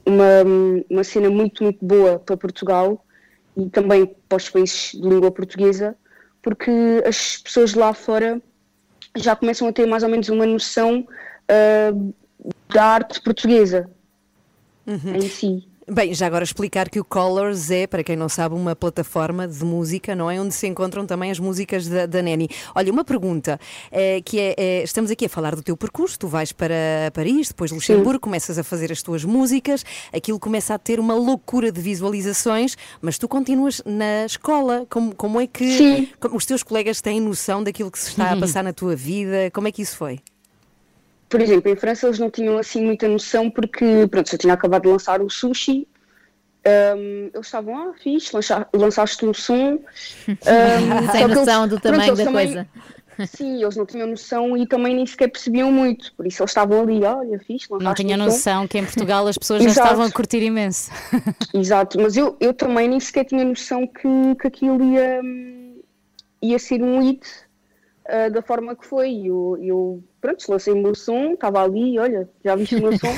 uma, 0.05 0.43
hum, 0.45 0.83
uma 0.89 1.03
cena 1.03 1.29
muito, 1.29 1.63
muito 1.63 1.83
boa 1.83 2.19
para 2.19 2.37
Portugal 2.37 3.03
e 3.55 3.69
também 3.69 4.15
para 4.27 4.37
os 4.37 4.49
países 4.49 4.91
de 4.93 5.07
língua 5.07 5.31
portuguesa, 5.31 5.95
porque 6.41 6.71
as 7.05 7.37
pessoas 7.37 7.71
de 7.71 7.79
lá 7.79 7.93
fora 7.93 8.41
já 9.15 9.35
começam 9.35 9.67
a 9.67 9.71
ter 9.71 9.85
mais 9.85 10.03
ou 10.03 10.09
menos 10.09 10.27
uma 10.29 10.45
noção 10.45 11.07
ah, 11.47 11.91
da 12.73 12.83
arte 12.83 13.21
portuguesa 13.21 13.89
em 15.15 15.21
si. 15.21 15.67
Bem, 15.89 16.13
já 16.13 16.27
agora 16.27 16.45
explicar 16.45 16.89
que 16.89 16.97
o 16.97 17.03
Colors 17.03 17.69
é, 17.69 17.85
para 17.85 18.03
quem 18.05 18.15
não 18.15 18.29
sabe, 18.29 18.55
uma 18.55 18.73
plataforma 18.73 19.45
de 19.45 19.65
música, 19.65 20.15
não 20.15 20.31
é? 20.31 20.39
Onde 20.39 20.53
se 20.53 20.65
encontram 20.65 21.05
também 21.05 21.29
as 21.29 21.39
músicas 21.39 21.87
da, 21.87 22.05
da 22.05 22.21
Neni. 22.21 22.47
Olha, 22.73 22.89
uma 22.89 23.03
pergunta, 23.03 23.59
eh, 23.91 24.21
que 24.23 24.39
é, 24.39 24.55
eh, 24.57 24.83
estamos 24.83 25.11
aqui 25.11 25.25
a 25.25 25.29
falar 25.29 25.55
do 25.55 25.61
teu 25.61 25.75
percurso, 25.75 26.17
tu 26.17 26.27
vais 26.29 26.53
para 26.53 27.11
Paris, 27.13 27.49
depois 27.49 27.69
Luxemburgo, 27.69 28.21
começas 28.21 28.57
a 28.57 28.63
fazer 28.63 28.93
as 28.93 29.01
tuas 29.01 29.25
músicas, 29.25 29.83
aquilo 30.13 30.39
começa 30.39 30.73
a 30.73 30.77
ter 30.77 31.01
uma 31.01 31.15
loucura 31.15 31.69
de 31.69 31.81
visualizações, 31.81 32.77
mas 33.01 33.17
tu 33.17 33.27
continuas 33.27 33.81
na 33.85 34.25
escola, 34.25 34.85
como, 34.89 35.13
como 35.13 35.41
é 35.41 35.47
que 35.47 35.77
Sim. 35.77 36.09
como 36.17 36.37
os 36.37 36.45
teus 36.45 36.63
colegas 36.63 37.01
têm 37.01 37.19
noção 37.19 37.61
daquilo 37.61 37.91
que 37.91 37.99
se 37.99 38.09
está 38.09 38.31
a 38.31 38.37
passar 38.37 38.63
na 38.63 38.71
tua 38.71 38.95
vida? 38.95 39.51
Como 39.51 39.67
é 39.67 39.71
que 39.71 39.81
isso 39.81 39.97
foi? 39.97 40.19
Por 41.33 41.41
exemplo, 41.41 41.71
em 41.71 41.75
França 41.75 42.05
eles 42.05 42.19
não 42.19 42.29
tinham 42.29 42.59
assim 42.59 42.85
muita 42.85 43.07
noção 43.07 43.49
porque, 43.49 44.07
pronto, 44.11 44.31
eu 44.31 44.37
tinha 44.37 44.53
acabado 44.53 44.83
de 44.83 44.89
lançar 44.89 45.19
o 45.19 45.29
sushi. 45.31 45.87
hum, 46.95 47.29
eles 47.33 47.47
estavam, 47.47 47.75
ah, 47.75 47.93
fixe, 48.01 48.33
lança- 48.35 48.67
lançaste 48.71 49.25
um 49.25 49.33
som. 49.33 49.79
hum, 50.29 50.37
Sem 51.11 51.17
que 51.17 51.23
eles- 51.23 51.37
noção 51.37 51.67
do 51.67 51.79
tamanho 51.79 52.15
da 52.15 52.23
também- 52.23 52.45
coisa. 52.53 52.67
Sim, 53.35 53.61
eles 53.63 53.75
não 53.75 53.85
tinham 53.85 54.07
noção 54.07 54.55
e 54.57 54.65
também 54.67 54.95
nem 54.95 55.05
sequer 55.05 55.27
percebiam 55.29 55.71
muito. 55.71 56.13
Por 56.15 56.25
isso 56.27 56.41
eles 56.41 56.51
estavam 56.51 56.81
ali, 56.81 57.03
olha, 57.03 57.39
fixe, 57.39 57.67
Não 57.81 57.93
tinha 57.95 58.15
um 58.15 58.19
som. 58.19 58.25
noção 58.25 58.67
que 58.67 58.77
em 58.77 58.83
Portugal 58.85 59.27
as 59.27 59.37
pessoas 59.37 59.61
já 59.63 59.69
estavam 59.71 60.05
a 60.05 60.11
curtir 60.11 60.41
imenso. 60.43 60.89
Exato, 61.53 61.99
mas 61.99 62.15
eu, 62.15 62.35
eu 62.39 62.53
também 62.53 62.87
nem 62.87 62.99
sequer 62.99 63.25
tinha 63.25 63.43
noção 63.43 63.85
que, 63.87 64.07
que 64.39 64.47
aquilo 64.47 64.83
ia, 64.83 65.21
hum, 65.23 65.81
ia 66.41 66.57
ser 66.59 66.81
um 66.81 67.01
hit 67.01 67.27
ah, 68.07 68.29
da 68.29 68.41
forma 68.41 68.75
que 68.75 68.85
foi. 68.85 69.11
Eu, 69.25 69.57
eu 69.61 70.03
pronto, 70.23 70.45
lancei 70.49 70.71
o 70.71 70.77
meu 70.77 70.95
som, 70.95 71.33
estava 71.33 71.61
ali, 71.61 71.99
olha, 71.99 72.29
já 72.45 72.55
viste 72.55 72.77
o 72.77 72.81
meu 72.81 72.97
som. 72.97 73.13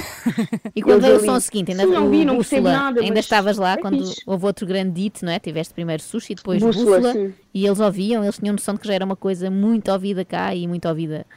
E 0.76 0.82
quando 0.82 1.04
veio 1.04 1.18
o 1.18 1.20
som 1.20 1.40
seguinte, 1.40 1.72
ainda 1.72 1.84
"Sim, 1.84 1.92
não 1.92 2.10
vi, 2.10 2.26
não 2.26 2.38
Bússola, 2.38 2.72
nada, 2.72 3.02
ainda 3.02 3.20
estavas 3.20 3.58
lá 3.58 3.74
é 3.74 3.78
quando 3.78 4.04
fixe." 4.08 4.24
houve 4.26 4.46
outro 4.48 4.66
grande 4.66 5.00
hit, 5.00 5.24
não 5.24 5.32
é? 5.32 5.38
Tiveste 5.38 5.72
primeiro 5.72 6.02
sushi, 6.02 6.34
depois 6.34 6.64
Bússola, 6.64 7.14
bússola, 7.14 7.32
e 7.54 7.64
eles 7.64 7.80
ouviam, 7.80 8.24
eles 8.24 8.40
tinham 8.40 8.54
noção 8.54 8.74
de 8.74 8.80
que 8.80 8.88
já 8.88 8.96
era 8.96 9.06
uma 9.06 9.16
coisa 9.16 9.52
muito 9.52 9.92
ouvida 9.92 10.26
cá 10.26 10.56
e 10.56 10.68
muito 10.68 10.90
ouvida 10.90 11.28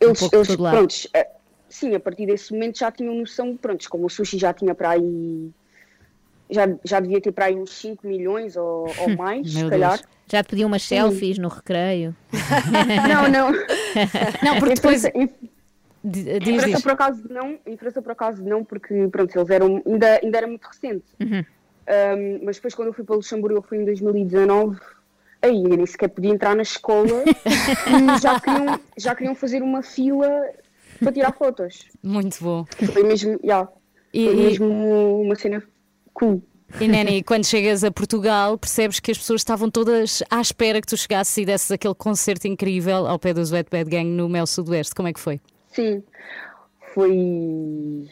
Eles, 0.00 0.22
um 0.22 0.28
eles 0.32 0.56
prontos, 0.56 1.08
eh, 1.12 1.28
sim, 1.68 1.92
a 1.96 1.98
partir 1.98 2.26
desse 2.26 2.52
momento 2.52 2.78
já 2.78 2.92
tinham 2.92 3.12
noção, 3.12 3.56
prontos, 3.56 3.88
como 3.88 4.06
o 4.06 4.08
sushi 4.08 4.38
já 4.38 4.54
tinha 4.54 4.76
para 4.76 4.90
aí, 4.90 5.50
já, 6.48 6.68
já 6.84 7.00
devia 7.00 7.20
ter 7.20 7.32
para 7.32 7.46
aí 7.46 7.56
uns 7.56 7.72
5 7.72 8.06
milhões 8.06 8.56
ou, 8.56 8.86
ou 8.96 9.08
mais, 9.18 9.52
se 9.52 9.68
calhar. 9.68 9.96
Deus. 9.98 10.15
Já 10.28 10.42
te 10.42 10.48
pediam 10.50 10.66
umas 10.66 10.82
Sim. 10.82 10.96
selfies 10.96 11.38
no 11.38 11.48
recreio. 11.48 12.14
Não, 13.08 13.28
não. 13.28 13.52
Não, 14.42 14.58
porque 14.58 14.74
depois. 14.74 15.02
Diz. 16.04 16.82
por 16.82 16.92
acaso, 16.92 17.22
não. 17.30 17.58
Por 18.02 18.12
acaso, 18.12 18.44
não, 18.44 18.64
porque, 18.64 19.08
pronto, 19.08 19.36
eles 19.36 19.50
eram. 19.50 19.82
Ainda, 19.86 20.20
ainda 20.22 20.38
era 20.38 20.46
muito 20.46 20.64
recente. 20.66 21.04
Uhum. 21.20 21.44
Um, 21.88 22.40
mas 22.44 22.56
depois, 22.56 22.74
quando 22.74 22.88
eu 22.88 22.92
fui 22.94 23.04
para 23.04 23.16
Luxemburgo, 23.16 23.58
eu 23.58 23.62
fui 23.62 23.78
em 23.78 23.84
2019. 23.84 24.78
Aí, 25.42 25.62
eu 25.62 25.76
nem 25.76 25.86
sequer 25.86 26.08
podia 26.08 26.30
entrar 26.32 26.54
na 26.56 26.62
escola 26.62 27.22
e 27.26 28.20
já 28.20 28.40
queriam, 28.40 28.80
já 28.96 29.14
queriam 29.14 29.34
fazer 29.34 29.62
uma 29.62 29.82
fila 29.82 30.28
para 30.98 31.12
tirar 31.12 31.32
fotos. 31.32 31.86
Muito 32.02 32.42
bom. 32.42 32.64
Foi 32.92 33.02
mesmo, 33.04 33.38
yeah, 33.44 33.68
E- 34.12 34.24
foi 34.24 34.34
e- 34.34 34.36
mesmo 34.36 35.22
uma 35.22 35.34
cena 35.36 35.62
cool. 36.14 36.42
E 36.80 36.88
Neni, 36.88 37.22
quando 37.22 37.44
chegas 37.46 37.84
a 37.84 37.90
Portugal, 37.90 38.58
percebes 38.58 39.00
que 39.00 39.10
as 39.10 39.18
pessoas 39.18 39.40
estavam 39.40 39.70
todas 39.70 40.22
à 40.28 40.40
espera 40.40 40.80
que 40.80 40.86
tu 40.86 40.96
chegasses 40.96 41.36
e 41.36 41.44
desses 41.44 41.70
aquele 41.70 41.94
concerto 41.94 42.46
incrível 42.46 43.06
ao 43.06 43.18
pé 43.18 43.32
dos 43.32 43.52
Wet 43.52 43.70
Bad 43.70 43.88
Gang 43.88 44.08
no 44.08 44.28
Mel 44.28 44.46
Sudoeste. 44.46 44.94
Como 44.94 45.08
é 45.08 45.12
que 45.12 45.20
foi? 45.20 45.40
Sim, 45.68 46.02
foi. 46.92 48.08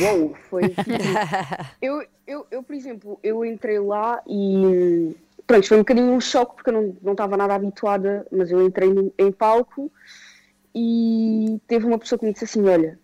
Uou, 0.00 0.34
foi. 0.48 0.62
eu, 1.82 2.06
eu, 2.26 2.46
eu, 2.50 2.62
por 2.62 2.74
exemplo, 2.74 3.18
eu 3.22 3.44
entrei 3.44 3.78
lá 3.78 4.22
e. 4.26 5.14
Pronto, 5.46 5.66
foi 5.66 5.76
um 5.76 5.80
bocadinho 5.80 6.12
um 6.12 6.20
choque 6.20 6.54
porque 6.54 6.70
eu 6.70 6.74
não 6.74 6.96
não 7.02 7.12
estava 7.12 7.36
nada 7.36 7.54
habituada, 7.54 8.26
mas 8.30 8.50
eu 8.50 8.64
entrei 8.64 8.90
em 9.18 9.32
palco 9.32 9.90
e 10.74 11.60
teve 11.66 11.84
uma 11.84 11.98
pessoa 11.98 12.18
que 12.18 12.24
me 12.24 12.32
disse 12.32 12.44
assim: 12.44 12.66
Olha, 12.66 12.98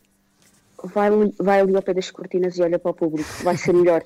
vai 0.84 1.08
ali, 1.08 1.34
vai 1.38 1.60
ali 1.60 1.74
ao 1.76 1.82
pé 1.82 1.94
das 1.94 2.10
cortinas 2.10 2.56
e 2.56 2.62
olha 2.62 2.78
para 2.78 2.90
o 2.90 2.94
público, 2.94 3.28
vai 3.42 3.56
ser 3.56 3.72
melhor, 3.72 4.02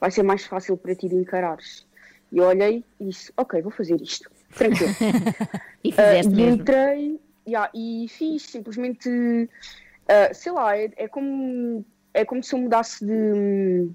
vai 0.00 0.10
ser 0.10 0.22
mais 0.22 0.44
fácil 0.44 0.76
para 0.76 0.94
ti 0.94 1.08
de 1.08 1.16
encarares. 1.16 1.86
E 2.30 2.38
eu 2.38 2.44
olhei 2.44 2.84
e 3.00 3.06
disse: 3.06 3.32
Ok, 3.36 3.60
vou 3.62 3.70
fazer 3.70 4.00
isto, 4.00 4.30
tranquilo. 4.54 4.92
E 5.84 5.92
fizeste 5.92 6.32
Ah, 6.34 6.38
e 6.38 6.42
mesmo. 6.42 6.62
entrei 6.62 7.20
yeah, 7.46 7.70
e 7.74 8.06
fiz 8.08 8.42
simplesmente, 8.42 9.08
ah, 10.08 10.32
sei 10.32 10.50
lá, 10.52 10.76
é, 10.78 10.90
é 10.96 11.08
como, 11.08 11.84
é 12.14 12.24
como 12.24 12.42
se 12.42 12.54
eu 12.54 12.58
mudasse 12.58 13.04
de, 13.04 13.90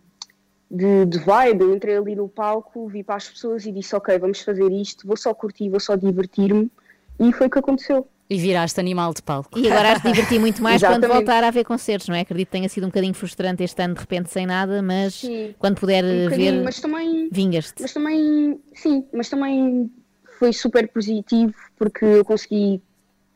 de, 0.69 1.05
de 1.07 1.17
vibe. 1.17 1.61
Eu 1.63 1.75
entrei 1.75 1.97
ali 1.97 2.15
no 2.15 2.29
palco, 2.29 2.87
vi 2.87 3.03
para 3.03 3.15
as 3.15 3.27
pessoas 3.27 3.65
e 3.65 3.71
disse: 3.71 3.95
Ok, 3.95 4.17
vamos 4.19 4.41
fazer 4.41 4.71
isto, 4.71 5.07
vou 5.07 5.17
só 5.17 5.33
curtir, 5.33 5.69
vou 5.69 5.79
só 5.79 5.95
divertir-me. 5.95 6.71
E 7.19 7.33
foi 7.33 7.47
o 7.47 7.49
que 7.49 7.59
aconteceu. 7.59 8.07
E 8.29 8.37
viraste 8.37 8.79
animal 8.79 9.11
de 9.13 9.23
palco. 9.23 9.57
E 9.57 9.67
agora 9.67 9.93
has 9.93 10.01
de 10.03 10.11
divertir 10.11 10.39
muito 10.39 10.61
mais 10.61 10.81
quando 10.83 11.07
voltar 11.07 11.43
a 11.43 11.49
ver 11.49 11.63
concertos, 11.63 12.07
não 12.07 12.15
é? 12.15 12.21
Acredito 12.21 12.47
que 12.47 12.51
tenha 12.51 12.69
sido 12.69 12.83
um 12.83 12.87
bocadinho 12.89 13.13
frustrante 13.13 13.63
este 13.63 13.81
ano 13.81 13.95
de 13.95 13.99
repente 14.01 14.29
sem 14.29 14.45
nada, 14.45 14.81
mas 14.83 15.15
Sim. 15.15 15.55
quando 15.57 15.79
puder 15.79 16.03
Um 16.03 16.29
ver, 16.29 16.63
mas 16.63 16.79
também, 16.79 17.27
vingas-te. 17.31 17.81
mas 17.81 17.91
também, 17.91 18.59
sim, 18.75 19.03
mas 19.11 19.29
também 19.29 19.89
foi 20.37 20.53
super 20.53 20.87
positivo 20.89 21.53
porque 21.75 22.05
eu 22.05 22.23
consegui 22.23 22.81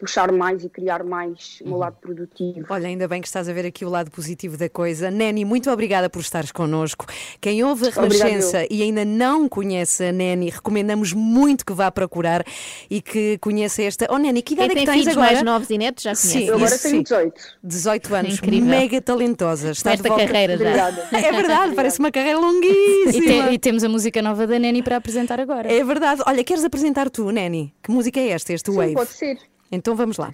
puxar 0.04 0.32
mais 0.32 0.64
e 0.64 0.70
criar 0.70 1.04
mais 1.04 1.60
o 1.64 1.70
meu 1.70 1.78
lado 1.78 1.95
produtivo. 2.01 2.66
Olha, 2.70 2.88
ainda 2.88 3.08
bem 3.08 3.22
que 3.22 3.28
estás 3.28 3.47
a 3.47 3.54
ver 3.54 3.66
aqui 3.66 3.86
o 3.86 3.89
lado 3.89 4.12
positivo 4.12 4.58
da 4.58 4.68
coisa. 4.70 5.10
Neni, 5.10 5.45
muito 5.45 5.72
obrigada 5.72 6.10
por 6.10 6.20
estares 6.20 6.51
connosco. 6.51 7.06
Quem 7.39 7.64
ouve 7.64 7.88
a 7.88 7.89
Renascença 7.91 8.66
e 8.70 8.82
ainda 8.84 9.06
não 9.06 9.47
conhece 9.47 10.04
a 10.06 10.12
Neni, 10.12 10.49
recomendamos 10.49 11.14
muito 11.14 11.66
que 11.66 11.72
vá 11.74 11.89
procurar 11.91 12.43
e 12.89 13.01
que 13.01 13.38
conheça 13.39 13.82
esta. 13.82 14.08
Oh, 14.10 14.18
Neni, 14.18 14.41
que 14.41 14.56
Quem 14.56 14.66
idade 14.66 14.72
é 14.72 14.76
tem 14.76 14.86
que 14.86 14.91
tens 14.91 14.99
filhos 15.04 15.18
agora? 15.18 15.32
mais 15.34 15.43
novos 15.43 15.70
e 15.70 15.78
netos 15.78 16.04
já 16.04 16.14
Sim, 16.16 16.32
conhece. 16.32 16.47
Eu 16.49 16.56
agora 16.56 16.78
tenho 16.80 16.95
sim. 16.97 17.04
18. 17.04 17.41
18 17.64 18.16
anos, 18.16 18.34
Incrível. 18.36 18.70
mega 18.70 19.01
talentosa. 19.01 19.72
Estás 19.72 19.99
esta 19.99 20.04
de 20.04 20.10
volta. 20.10 20.26
carreira 20.26 20.58
já. 20.58 20.64
Obrigada. 20.66 21.08
É 21.24 21.32
verdade, 21.32 21.74
parece 21.76 21.99
uma 21.99 22.12
carreira 22.12 22.38
E, 22.38 22.41
longuíssima. 22.41 23.47
te- 23.47 23.54
e 23.54 23.58
temos 23.60 23.84
a 23.84 23.89
música 23.89 24.22
nova 24.22 24.45
da 24.45 24.60
Neni 24.60 24.84
para 24.84 24.97
apresentar 24.97 25.39
agora. 25.39 25.72
É 25.72 25.84
verdade. 25.84 26.22
Olha, 26.28 26.43
queres 26.43 26.64
apresentar 26.64 27.10
tu, 27.10 27.30
Neni? 27.32 27.74
Que 27.82 27.91
música 27.91 28.20
é 28.20 28.30
esta, 28.30 28.51
este 28.54 28.72
Sim, 28.72 28.78
Wave? 28.78 28.93
pode 28.93 29.10
ser. 29.12 29.38
Então 29.72 29.95
vamos 29.95 30.18
lá. 30.18 30.34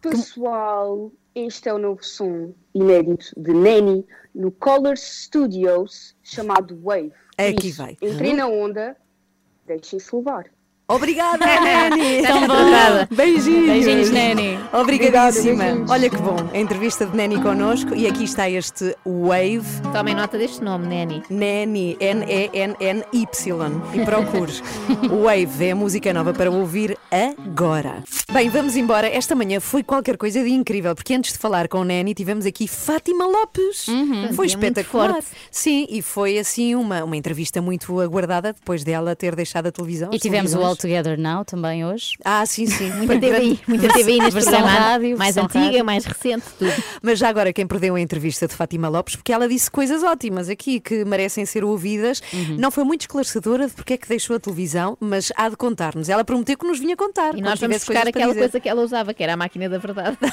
Pessoal, 0.00 1.12
este 1.34 1.68
é 1.68 1.72
o 1.72 1.78
novo 1.78 2.02
som 2.04 2.52
inédito 2.74 3.32
de 3.36 3.52
Neni 3.52 4.04
no 4.34 4.50
Color 4.50 4.96
Studios 4.96 6.16
chamado 6.22 6.78
Wave. 6.82 7.12
Por 7.36 7.44
Aqui 7.44 7.68
isso, 7.68 7.78
vai. 7.78 7.96
Entrei 8.02 8.34
na 8.34 8.46
onda, 8.46 8.96
deixem-se 9.66 10.14
levar. 10.14 10.50
Obrigada, 10.88 11.38
Neni! 11.46 12.22
Tão 12.26 12.40
bom. 12.46 13.16
Beijinhos! 13.16 13.66
Beijinhos, 13.66 14.10
Neni. 14.10 14.58
Obrigadíssima! 14.72 15.64
Beijinhos. 15.64 15.90
Olha 15.90 16.10
que 16.10 16.16
bom, 16.16 16.36
a 16.52 16.58
entrevista 16.58 17.06
de 17.06 17.16
Neni 17.16 17.40
connosco 17.40 17.94
e 17.94 18.06
aqui 18.06 18.24
está 18.24 18.50
este 18.50 18.94
Wave. 19.06 19.64
Tomem 19.92 20.14
nota 20.14 20.36
deste 20.36 20.62
nome, 20.62 20.86
Neni. 20.88 21.22
Neni, 21.30 21.96
N-E-N-N-Y. 21.98 23.72
E 23.94 24.04
procure. 24.04 24.52
Wave 25.08 25.64
é 25.66 25.70
a 25.70 25.76
música 25.76 26.12
nova 26.12 26.34
para 26.34 26.50
ouvir 26.50 26.98
agora. 27.10 28.02
Bem, 28.30 28.50
vamos 28.50 28.76
embora. 28.76 29.06
Esta 29.06 29.34
manhã 29.34 29.60
foi 29.60 29.82
qualquer 29.82 30.16
coisa 30.18 30.42
de 30.42 30.50
incrível, 30.50 30.94
porque 30.94 31.14
antes 31.14 31.32
de 31.32 31.38
falar 31.38 31.68
com 31.68 31.84
Neni, 31.84 32.12
tivemos 32.12 32.44
aqui 32.44 32.66
Fátima 32.68 33.24
Lopes. 33.26 33.86
Foi 33.86 33.94
Uhum. 33.94 34.28
Muito 34.36 34.44
espetacular. 34.46 35.20
Sim, 35.50 35.86
e 35.88 36.02
foi 36.02 36.38
assim 36.38 36.74
uma, 36.74 37.04
uma 37.04 37.16
entrevista 37.16 37.62
muito 37.62 38.00
aguardada 38.00 38.52
depois 38.52 38.82
dela 38.82 39.14
ter 39.14 39.34
deixado 39.36 39.66
a 39.68 39.72
televisão. 39.72 40.10
E 40.12 40.18
tivemos 40.18 40.52
o. 40.54 40.71
All 40.72 40.76
Together 40.76 41.18
Now 41.18 41.44
também 41.44 41.84
hoje. 41.84 42.12
Ah, 42.24 42.44
sim, 42.46 42.66
sim. 42.66 42.90
Muita 42.96 43.14
TVI, 43.18 43.60
muita 43.66 43.88
TVI 43.88 44.18
neste 44.18 44.32
Versão 44.32 44.52
programa. 44.52 44.70
rádio, 44.78 45.18
mais 45.18 45.36
antiga, 45.36 45.60
rádio. 45.64 45.84
mais 45.84 46.04
recente, 46.04 46.44
tudo. 46.58 46.72
Mas 47.02 47.18
já 47.18 47.28
agora 47.28 47.52
quem 47.52 47.66
perdeu 47.66 47.94
a 47.94 48.00
entrevista 48.00 48.46
de 48.48 48.54
Fátima 48.54 48.88
Lopes, 48.88 49.16
porque 49.16 49.32
ela 49.32 49.48
disse 49.48 49.70
coisas 49.70 50.02
ótimas 50.02 50.48
aqui 50.48 50.80
que 50.80 51.04
merecem 51.04 51.44
ser 51.46 51.64
ouvidas. 51.64 52.22
Uhum. 52.32 52.56
Não 52.58 52.70
foi 52.70 52.84
muito 52.84 53.02
esclarecedora 53.02 53.66
de 53.68 53.72
porque 53.74 53.94
é 53.94 53.96
que 53.96 54.08
deixou 54.08 54.36
a 54.36 54.40
televisão, 54.40 54.96
mas 55.00 55.32
há 55.36 55.48
de 55.48 55.56
contar-nos. 55.56 56.08
Ela 56.08 56.24
prometeu 56.24 56.56
que 56.56 56.66
nos 56.66 56.78
vinha 56.78 56.96
contar. 56.96 57.36
E 57.36 57.40
nós 57.42 57.58
vamos 57.60 57.76
buscar 57.78 58.06
aquela 58.08 58.34
coisa 58.34 58.58
que 58.60 58.68
ela 58.68 58.82
usava, 58.82 59.12
que 59.14 59.22
era 59.22 59.34
a 59.34 59.36
máquina 59.36 59.68
da 59.68 59.78
verdade. 59.78 60.16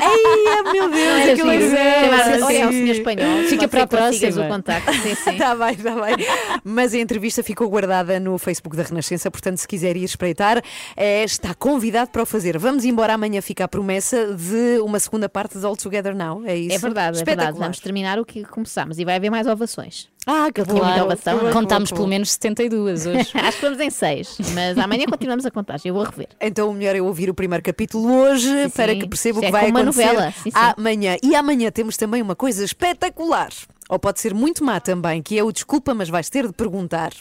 Ai, 0.00 0.72
meu 0.72 0.90
Deus, 0.90 1.20
é 1.20 1.36
giro. 1.36 1.50
era- 1.50 2.00
Chamava-se 2.02 2.36
Sim. 2.36 2.42
Olha, 2.44 2.56
é 2.58 2.66
um 2.66 2.70
senhor 2.72 2.92
espanhol. 2.96 3.44
Fica 3.48 3.68
para 3.68 3.82
a 3.82 3.86
que 3.86 3.96
próxima. 3.96 4.44
o 4.44 4.48
contacto. 4.48 4.90
Está 4.90 5.54
bem, 5.54 5.70
está 5.74 5.94
bem. 5.94 6.26
Mas 6.64 6.94
a 6.94 6.98
entrevista 6.98 7.42
ficou 7.42 7.68
guardada 7.68 8.18
no 8.20 8.38
Facebook 8.38 8.76
da 8.76 8.82
Renascença, 8.82 9.30
portanto, 9.32 9.58
se 9.58 9.66
quiser 9.66 9.96
ir 9.96 10.04
espreitar, 10.04 10.62
eh, 10.96 11.24
está 11.24 11.54
convidado 11.54 12.10
para 12.10 12.22
o 12.22 12.26
fazer. 12.26 12.58
Vamos 12.58 12.84
embora 12.84 13.14
amanhã, 13.14 13.40
fica 13.40 13.64
a 13.64 13.68
promessa 13.68 14.34
de 14.34 14.78
uma 14.80 15.00
segunda 15.00 15.28
parte 15.28 15.58
de 15.58 15.66
All 15.66 15.76
Together 15.76 16.14
Now. 16.14 16.44
É 16.44 16.56
isso? 16.56 16.76
É 16.76 16.78
verdade, 16.78 17.20
é 17.20 17.24
verdade. 17.24 17.58
Vamos 17.58 17.80
terminar 17.80 18.18
o 18.18 18.24
que 18.24 18.44
começámos 18.44 18.98
e 18.98 19.04
vai 19.04 19.16
haver 19.16 19.30
mais 19.30 19.46
ovações. 19.46 20.12
Ah, 20.26 20.48
que 20.54 20.60
muita 20.60 21.04
ovação, 21.04 21.48
é? 21.48 21.52
Contámos 21.52 21.90
pelo 21.90 22.06
menos 22.06 22.30
72 22.32 23.06
hoje. 23.06 23.30
Acho 23.34 23.58
que 23.58 23.64
vamos 23.64 23.80
em 23.80 23.90
seis, 23.90 24.36
mas 24.54 24.78
amanhã 24.78 25.04
continuamos 25.06 25.44
a 25.44 25.50
contagem. 25.50 25.88
Eu 25.88 25.94
vou 25.94 26.04
rever. 26.04 26.28
Então 26.40 26.70
o 26.70 26.74
melhor 26.74 26.94
é 26.94 27.02
ouvir 27.02 27.28
o 27.28 27.34
primeiro 27.34 27.62
capítulo 27.62 28.12
hoje 28.12 28.46
Sim, 28.46 28.70
para 28.70 28.92
sim. 28.92 29.00
que 29.00 29.08
perceba 29.08 29.38
o 29.38 29.40
que 29.40 29.46
é 29.46 29.50
vai 29.50 29.62
como 29.62 29.74
uma 29.74 29.80
acontecer 29.80 30.06
novela. 30.06 30.32
Sim, 30.32 30.50
sim. 30.50 30.52
amanhã. 30.54 31.16
E 31.22 31.34
amanhã 31.34 31.70
temos 31.72 31.96
também 31.96 32.22
uma 32.22 32.36
coisa 32.36 32.64
espetacular. 32.64 33.50
Ou 33.92 33.98
pode 33.98 34.20
ser 34.20 34.32
muito 34.32 34.64
má 34.64 34.80
também, 34.80 35.20
que 35.22 35.38
é 35.38 35.44
o 35.44 35.52
desculpa, 35.52 35.92
mas 35.92 36.08
vais 36.08 36.30
ter 36.30 36.46
de 36.46 36.52
perguntar. 36.54 37.12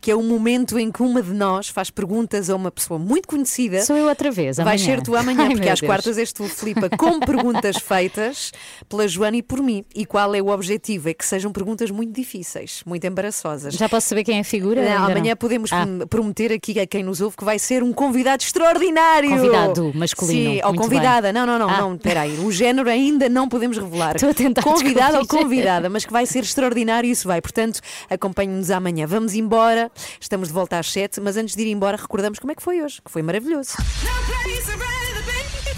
Que 0.00 0.10
é 0.10 0.14
o 0.14 0.22
momento 0.22 0.78
em 0.78 0.90
que 0.90 1.02
uma 1.02 1.20
de 1.20 1.32
nós 1.32 1.68
faz 1.68 1.90
perguntas 1.90 2.48
a 2.48 2.54
uma 2.54 2.70
pessoa 2.70 2.98
muito 2.98 3.26
conhecida. 3.26 3.82
Sou 3.82 3.96
eu 3.96 4.06
outra 4.08 4.30
vez, 4.30 4.58
amanhã. 4.60 4.78
ser 4.78 5.02
tu 5.02 5.16
amanhã, 5.16 5.42
Ai, 5.48 5.50
porque 5.54 5.68
às 5.68 5.80
Deus. 5.80 5.88
quartas 5.88 6.18
és 6.18 6.32
tu, 6.32 6.44
Filipa, 6.44 6.88
com 6.90 7.18
perguntas 7.20 7.76
feitas 7.76 8.52
pela 8.88 9.06
Joana 9.08 9.38
e 9.38 9.42
por 9.42 9.60
mim. 9.60 9.84
E 9.94 10.06
qual 10.06 10.34
é 10.34 10.40
o 10.40 10.48
objetivo? 10.48 11.08
É 11.08 11.14
que 11.14 11.26
sejam 11.26 11.50
perguntas 11.52 11.90
muito 11.90 12.12
difíceis, 12.14 12.82
muito 12.86 13.04
embaraçosas. 13.06 13.74
Já 13.74 13.88
posso 13.88 14.08
saber 14.08 14.22
quem 14.24 14.38
é 14.38 14.40
a 14.40 14.44
figura? 14.44 14.82
Não, 14.88 15.04
amanhã 15.06 15.30
não. 15.30 15.36
podemos 15.36 15.72
Ah. 15.72 15.84
prom- 15.84 16.06
prometer 16.06 16.52
aqui 16.52 16.78
a 16.78 16.86
quem 16.86 17.02
nos 17.02 17.20
ouve 17.20 17.36
que 17.36 17.44
vai 17.44 17.58
ser 17.58 17.82
um 17.82 17.92
convidado 17.92 18.42
extraordinário. 18.44 19.30
Convidado 19.30 19.92
masculino, 19.94 20.52
Sim, 20.54 20.60
ou 20.64 20.74
convidada. 20.74 21.32
Não, 21.32 21.44
não, 21.44 21.58
não, 21.58 21.68
Ah. 21.68 21.78
não, 21.80 21.98
peraí. 21.98 22.38
O 22.38 22.52
género 22.52 22.88
ainda 22.88 23.28
não 23.28 23.48
podemos 23.48 23.76
revelar. 23.76 24.14
Estou 24.16 24.30
a 24.30 24.34
tentar 24.34 24.62
Convidado 24.62 25.18
ou 25.18 25.26
convidada, 25.26 25.88
mas 25.90 26.04
que 26.04 26.11
vai 26.12 26.26
ser 26.26 26.40
extraordinário 26.40 27.10
isso 27.10 27.26
vai. 27.26 27.40
Portanto, 27.40 27.80
acompanhe-nos 28.08 28.70
amanhã. 28.70 29.06
Vamos 29.06 29.34
embora. 29.34 29.90
Estamos 30.20 30.48
de 30.48 30.54
volta 30.54 30.78
às 30.78 30.92
sete, 30.92 31.20
mas 31.20 31.36
antes 31.36 31.56
de 31.56 31.62
ir 31.62 31.72
embora, 31.72 31.96
recordamos 31.96 32.38
como 32.38 32.52
é 32.52 32.54
que 32.54 32.62
foi 32.62 32.82
hoje, 32.82 33.00
que 33.02 33.10
foi 33.10 33.22
maravilhoso. 33.22 33.72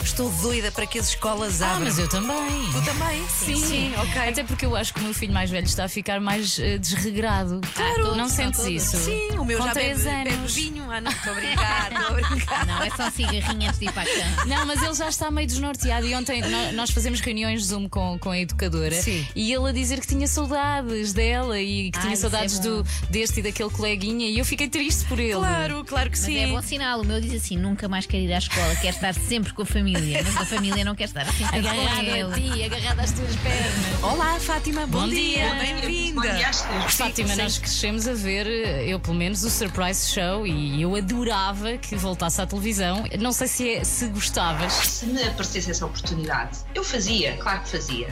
Estou 0.04 0.30
doida 0.42 0.70
para 0.70 0.86
que 0.86 0.98
as 0.98 1.08
escolas 1.08 1.60
Ah, 1.60 1.72
abram. 1.72 1.86
mas 1.86 1.98
eu 1.98 2.08
também. 2.08 2.36
Tu 2.72 2.84
também? 2.84 3.26
Sim, 3.28 3.56
Sim, 3.56 3.92
ok. 3.96 4.28
Até 4.28 4.44
porque 4.44 4.64
eu 4.64 4.76
acho 4.76 4.92
que 4.94 5.00
o 5.00 5.02
meu 5.02 5.14
filho 5.14 5.32
mais 5.32 5.50
velho 5.50 5.64
está 5.66 5.84
a 5.84 5.88
ficar 5.88 6.20
mais 6.20 6.58
eh, 6.60 6.78
desregrado. 6.78 7.60
Claro, 7.74 8.14
não 8.14 8.28
sentes 8.28 8.60
todos. 8.60 8.72
isso? 8.72 8.96
Sim, 8.98 9.30
o 9.38 9.44
meu 9.44 9.58
Com 9.58 9.64
já 9.64 9.72
três 9.72 10.04
bebe, 10.04 10.24
bebe 10.24 10.36
anos. 10.36 10.54
vinho. 10.54 10.84
Ah, 10.90 11.00
não, 11.00 11.10
estou 11.10 11.32
a 11.32 11.34
brincar, 11.34 11.92
estou 11.92 12.06
a 12.06 12.20
brincar. 12.20 12.66
Não, 12.66 12.82
é 12.82 12.90
só 12.90 13.10
cigarrinho 13.10 13.66
antes 13.68 13.78
de 13.80 13.86
ir 13.86 13.92
para 13.92 14.02
a 14.02 14.06
cama. 14.06 14.44
Não, 14.46 14.66
mas 14.66 14.82
ele 14.82 14.94
já 14.94 15.08
está 15.08 15.30
meio 15.30 15.46
desnorteado. 15.48 16.06
E 16.06 16.14
ontem 16.14 16.42
nó- 16.42 16.72
nós 16.72 16.90
fazemos 16.90 17.20
reuniões 17.20 17.64
Zoom 17.64 17.88
com, 17.88 18.16
com 18.18 18.30
a 18.30 18.38
educadora 18.38 18.94
Sim. 18.94 19.26
e 19.34 19.52
ele 19.52 19.68
a 19.68 19.72
dizer 19.72 20.00
que 20.00 20.06
tinha 20.06 20.28
saudades 20.28 21.12
dela 21.12 21.58
e 21.60 21.90
que 21.90 21.98
Ah, 21.98 22.02
tinha 22.02 22.12
é 22.12 22.16
saudades 22.16 22.58
bom. 22.60 22.82
do, 22.82 22.86
deste 23.10 23.40
e 23.40 23.42
daquele 23.42 23.70
coleguinha. 23.70 24.28
E 24.28 24.38
eu 24.38 24.44
fiquei 24.44 24.68
triste 24.68 25.04
por 25.06 25.18
ele. 25.18 25.32
Claro, 25.34 25.84
claro 25.84 26.10
que 26.10 26.16
Mas 26.18 26.26
sim. 26.26 26.38
é 26.38 26.46
bom 26.46 26.62
sinal. 26.62 27.00
O 27.00 27.04
meu 27.04 27.20
diz 27.20 27.32
assim: 27.32 27.56
nunca 27.56 27.88
mais 27.88 28.06
quer 28.06 28.18
ir 28.20 28.32
à 28.32 28.38
escola, 28.38 28.76
quer 28.76 28.90
estar 28.90 29.14
sempre 29.14 29.52
com 29.52 29.62
a 29.62 29.66
família. 29.66 29.93
Mas 29.94 30.36
a 30.36 30.44
família 30.44 30.84
não 30.84 30.94
quer 30.94 31.04
estar 31.04 31.22
assim 31.22 31.44
Agarrada 31.44 32.26
a 32.28 32.32
ti, 32.34 32.64
agarrada 32.64 33.02
às 33.02 33.12
tuas 33.12 33.36
pernas. 33.36 34.02
Olá, 34.02 34.40
Fátima, 34.40 34.86
bom, 34.88 35.02
Bom 35.02 35.08
dia. 35.08 35.54
bem-vinda. 35.54 36.52
Fátima, 36.88 37.36
nós 37.36 37.58
crescemos 37.58 38.08
a 38.08 38.12
ver, 38.12 38.46
eh, 38.46 38.86
eu 38.88 38.98
pelo 38.98 39.14
menos, 39.16 39.44
o 39.44 39.50
Surprise 39.50 40.10
Show 40.12 40.46
e 40.46 40.82
eu 40.82 40.96
adorava 40.96 41.76
que 41.78 41.94
voltasse 41.94 42.40
à 42.40 42.46
televisão. 42.46 43.04
Não 43.20 43.30
sei 43.30 43.46
se, 43.46 43.68
é- 43.76 43.84
se 43.84 44.08
gostavas. 44.08 44.72
Se 44.72 45.06
me 45.06 45.22
aparecesse 45.22 45.70
essa 45.70 45.86
oportunidade, 45.86 46.58
eu 46.74 46.82
fazia, 46.82 47.36
claro 47.36 47.60
que 47.62 47.68
fazia. 47.70 48.08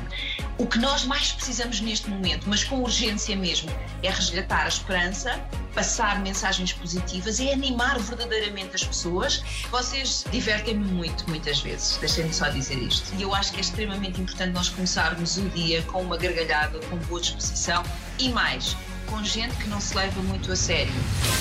O 0.58 0.66
que 0.66 0.78
nós 0.78 1.04
mais 1.04 1.32
precisamos 1.32 1.80
neste 1.80 2.08
momento, 2.08 2.48
mas 2.48 2.62
com 2.62 2.80
urgência 2.82 3.34
mesmo, 3.34 3.70
é 4.02 4.10
resgatar 4.10 4.64
a 4.64 4.68
esperança, 4.68 5.40
passar 5.74 6.20
mensagens 6.20 6.72
positivas 6.72 7.40
e 7.40 7.50
animar 7.50 7.98
verdadeiramente 7.98 8.76
as 8.76 8.84
pessoas. 8.84 9.42
Vocês 9.70 10.24
divertem-me 10.30 10.84
muito, 10.84 11.28
muitas 11.28 11.58
vezes, 11.60 11.71
deixem-me 12.00 12.32
só 12.32 12.48
dizer 12.48 12.78
isto. 12.78 13.14
E 13.16 13.22
eu 13.22 13.34
acho 13.34 13.52
que 13.52 13.58
é 13.58 13.60
extremamente 13.60 14.20
importante 14.20 14.52
nós 14.52 14.68
começarmos 14.68 15.36
o 15.36 15.48
dia 15.50 15.82
com 15.82 16.02
uma 16.02 16.16
gargalhada, 16.16 16.78
com 16.80 16.96
boa 16.96 17.20
disposição 17.20 17.82
e 18.18 18.28
mais, 18.30 18.76
com 19.06 19.22
gente 19.24 19.54
que 19.56 19.68
não 19.68 19.80
se 19.80 19.94
leva 19.94 20.20
muito 20.22 20.50
a 20.52 20.56
sério. 20.56 20.92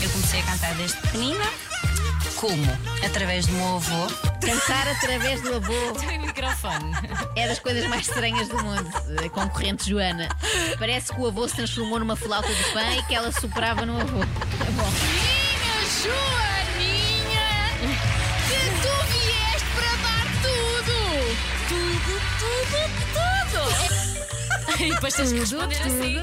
Eu 0.01 0.09
comecei 0.09 0.39
a 0.39 0.43
cantar 0.43 0.75
desde 0.75 0.97
pequenina. 0.97 1.45
Como? 2.35 2.65
Através 3.05 3.45
do 3.45 3.53
meu 3.53 3.75
avô. 3.75 4.07
Cantar 4.43 4.87
através 4.87 5.41
do 5.41 5.55
avô. 5.55 5.91
Tem 5.99 6.19
microfone. 6.19 6.91
É 7.35 7.47
das 7.47 7.59
coisas 7.59 7.85
mais 7.87 8.07
estranhas 8.07 8.47
do 8.47 8.57
mundo. 8.63 8.89
A 9.23 9.29
concorrente 9.29 9.89
Joana. 9.89 10.27
Parece 10.79 11.13
que 11.13 11.21
o 11.21 11.27
avô 11.27 11.47
se 11.47 11.55
transformou 11.55 11.99
numa 11.99 12.15
flauta 12.15 12.53
de 12.53 12.63
pão 12.71 12.93
e 12.93 13.03
que 13.03 13.13
ela 13.15 13.31
soprava 13.31 13.85
no 13.85 13.99
avô. 13.99 14.21
É 14.21 14.71
bom. 14.71 14.91
Minha 15.61 15.85
Joaninha, 15.85 16.60
tudo! 21.71 22.19
Tudo, 22.39 22.77
tudo, 23.13 23.61
tudo! 24.67 24.83
e 24.83 24.89
depois 24.93 25.13
tens 25.13 25.31
que 25.31 25.39
responder 25.39 25.77
assim. 25.81 26.17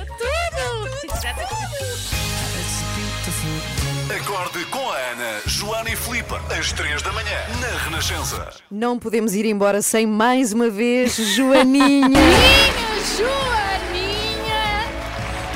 Acorde 4.14 4.64
com 4.66 4.90
a 4.90 4.96
Ana, 4.96 5.40
Joana 5.46 5.90
e 5.90 5.96
Filipe, 5.96 6.34
às 6.59 6.72
3 6.72 7.03
da 7.03 7.12
manhã, 7.12 7.38
na 7.61 7.78
Renascença. 7.84 8.51
Não 8.70 8.99
podemos 8.99 9.34
ir 9.34 9.44
embora 9.46 9.80
sem 9.80 10.07
mais 10.07 10.53
uma 10.53 10.68
vez 10.68 11.16
Joaninha. 11.16 12.09
Minha 12.09 13.01
Joaninha, 13.16 14.88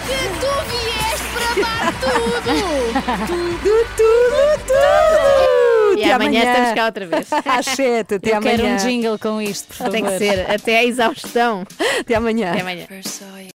que 0.07 0.19
tu 0.41 0.53
vieste 0.71 1.29
para 1.35 1.55
dar 1.63 1.93
tudo! 2.01 2.43
tudo, 3.27 3.87
tudo, 3.97 4.65
tudo! 4.67 5.52
E 6.03 6.05
Até 6.05 6.13
amanhã 6.15 6.43
estamos 6.45 6.73
cá 6.75 6.87
outra 6.87 7.07
vez. 7.07 7.29
Às 7.47 7.67
sete, 7.67 8.15
até 8.15 8.31
Eu 8.33 8.37
amanhã. 8.39 8.57
quero 8.57 8.69
um 8.69 8.77
jingle 8.77 9.19
com 9.19 9.41
isto, 9.41 9.69
por 9.69 9.75
favor. 9.77 9.93
Tem 9.93 10.05
que 10.05 10.19
ser 10.19 10.51
até 10.51 10.79
a 10.79 10.85
exaustão. 10.85 11.65
Até 12.01 12.15
amanhã. 12.15 12.51
Até 12.53 12.61
amanhã. 12.61 12.87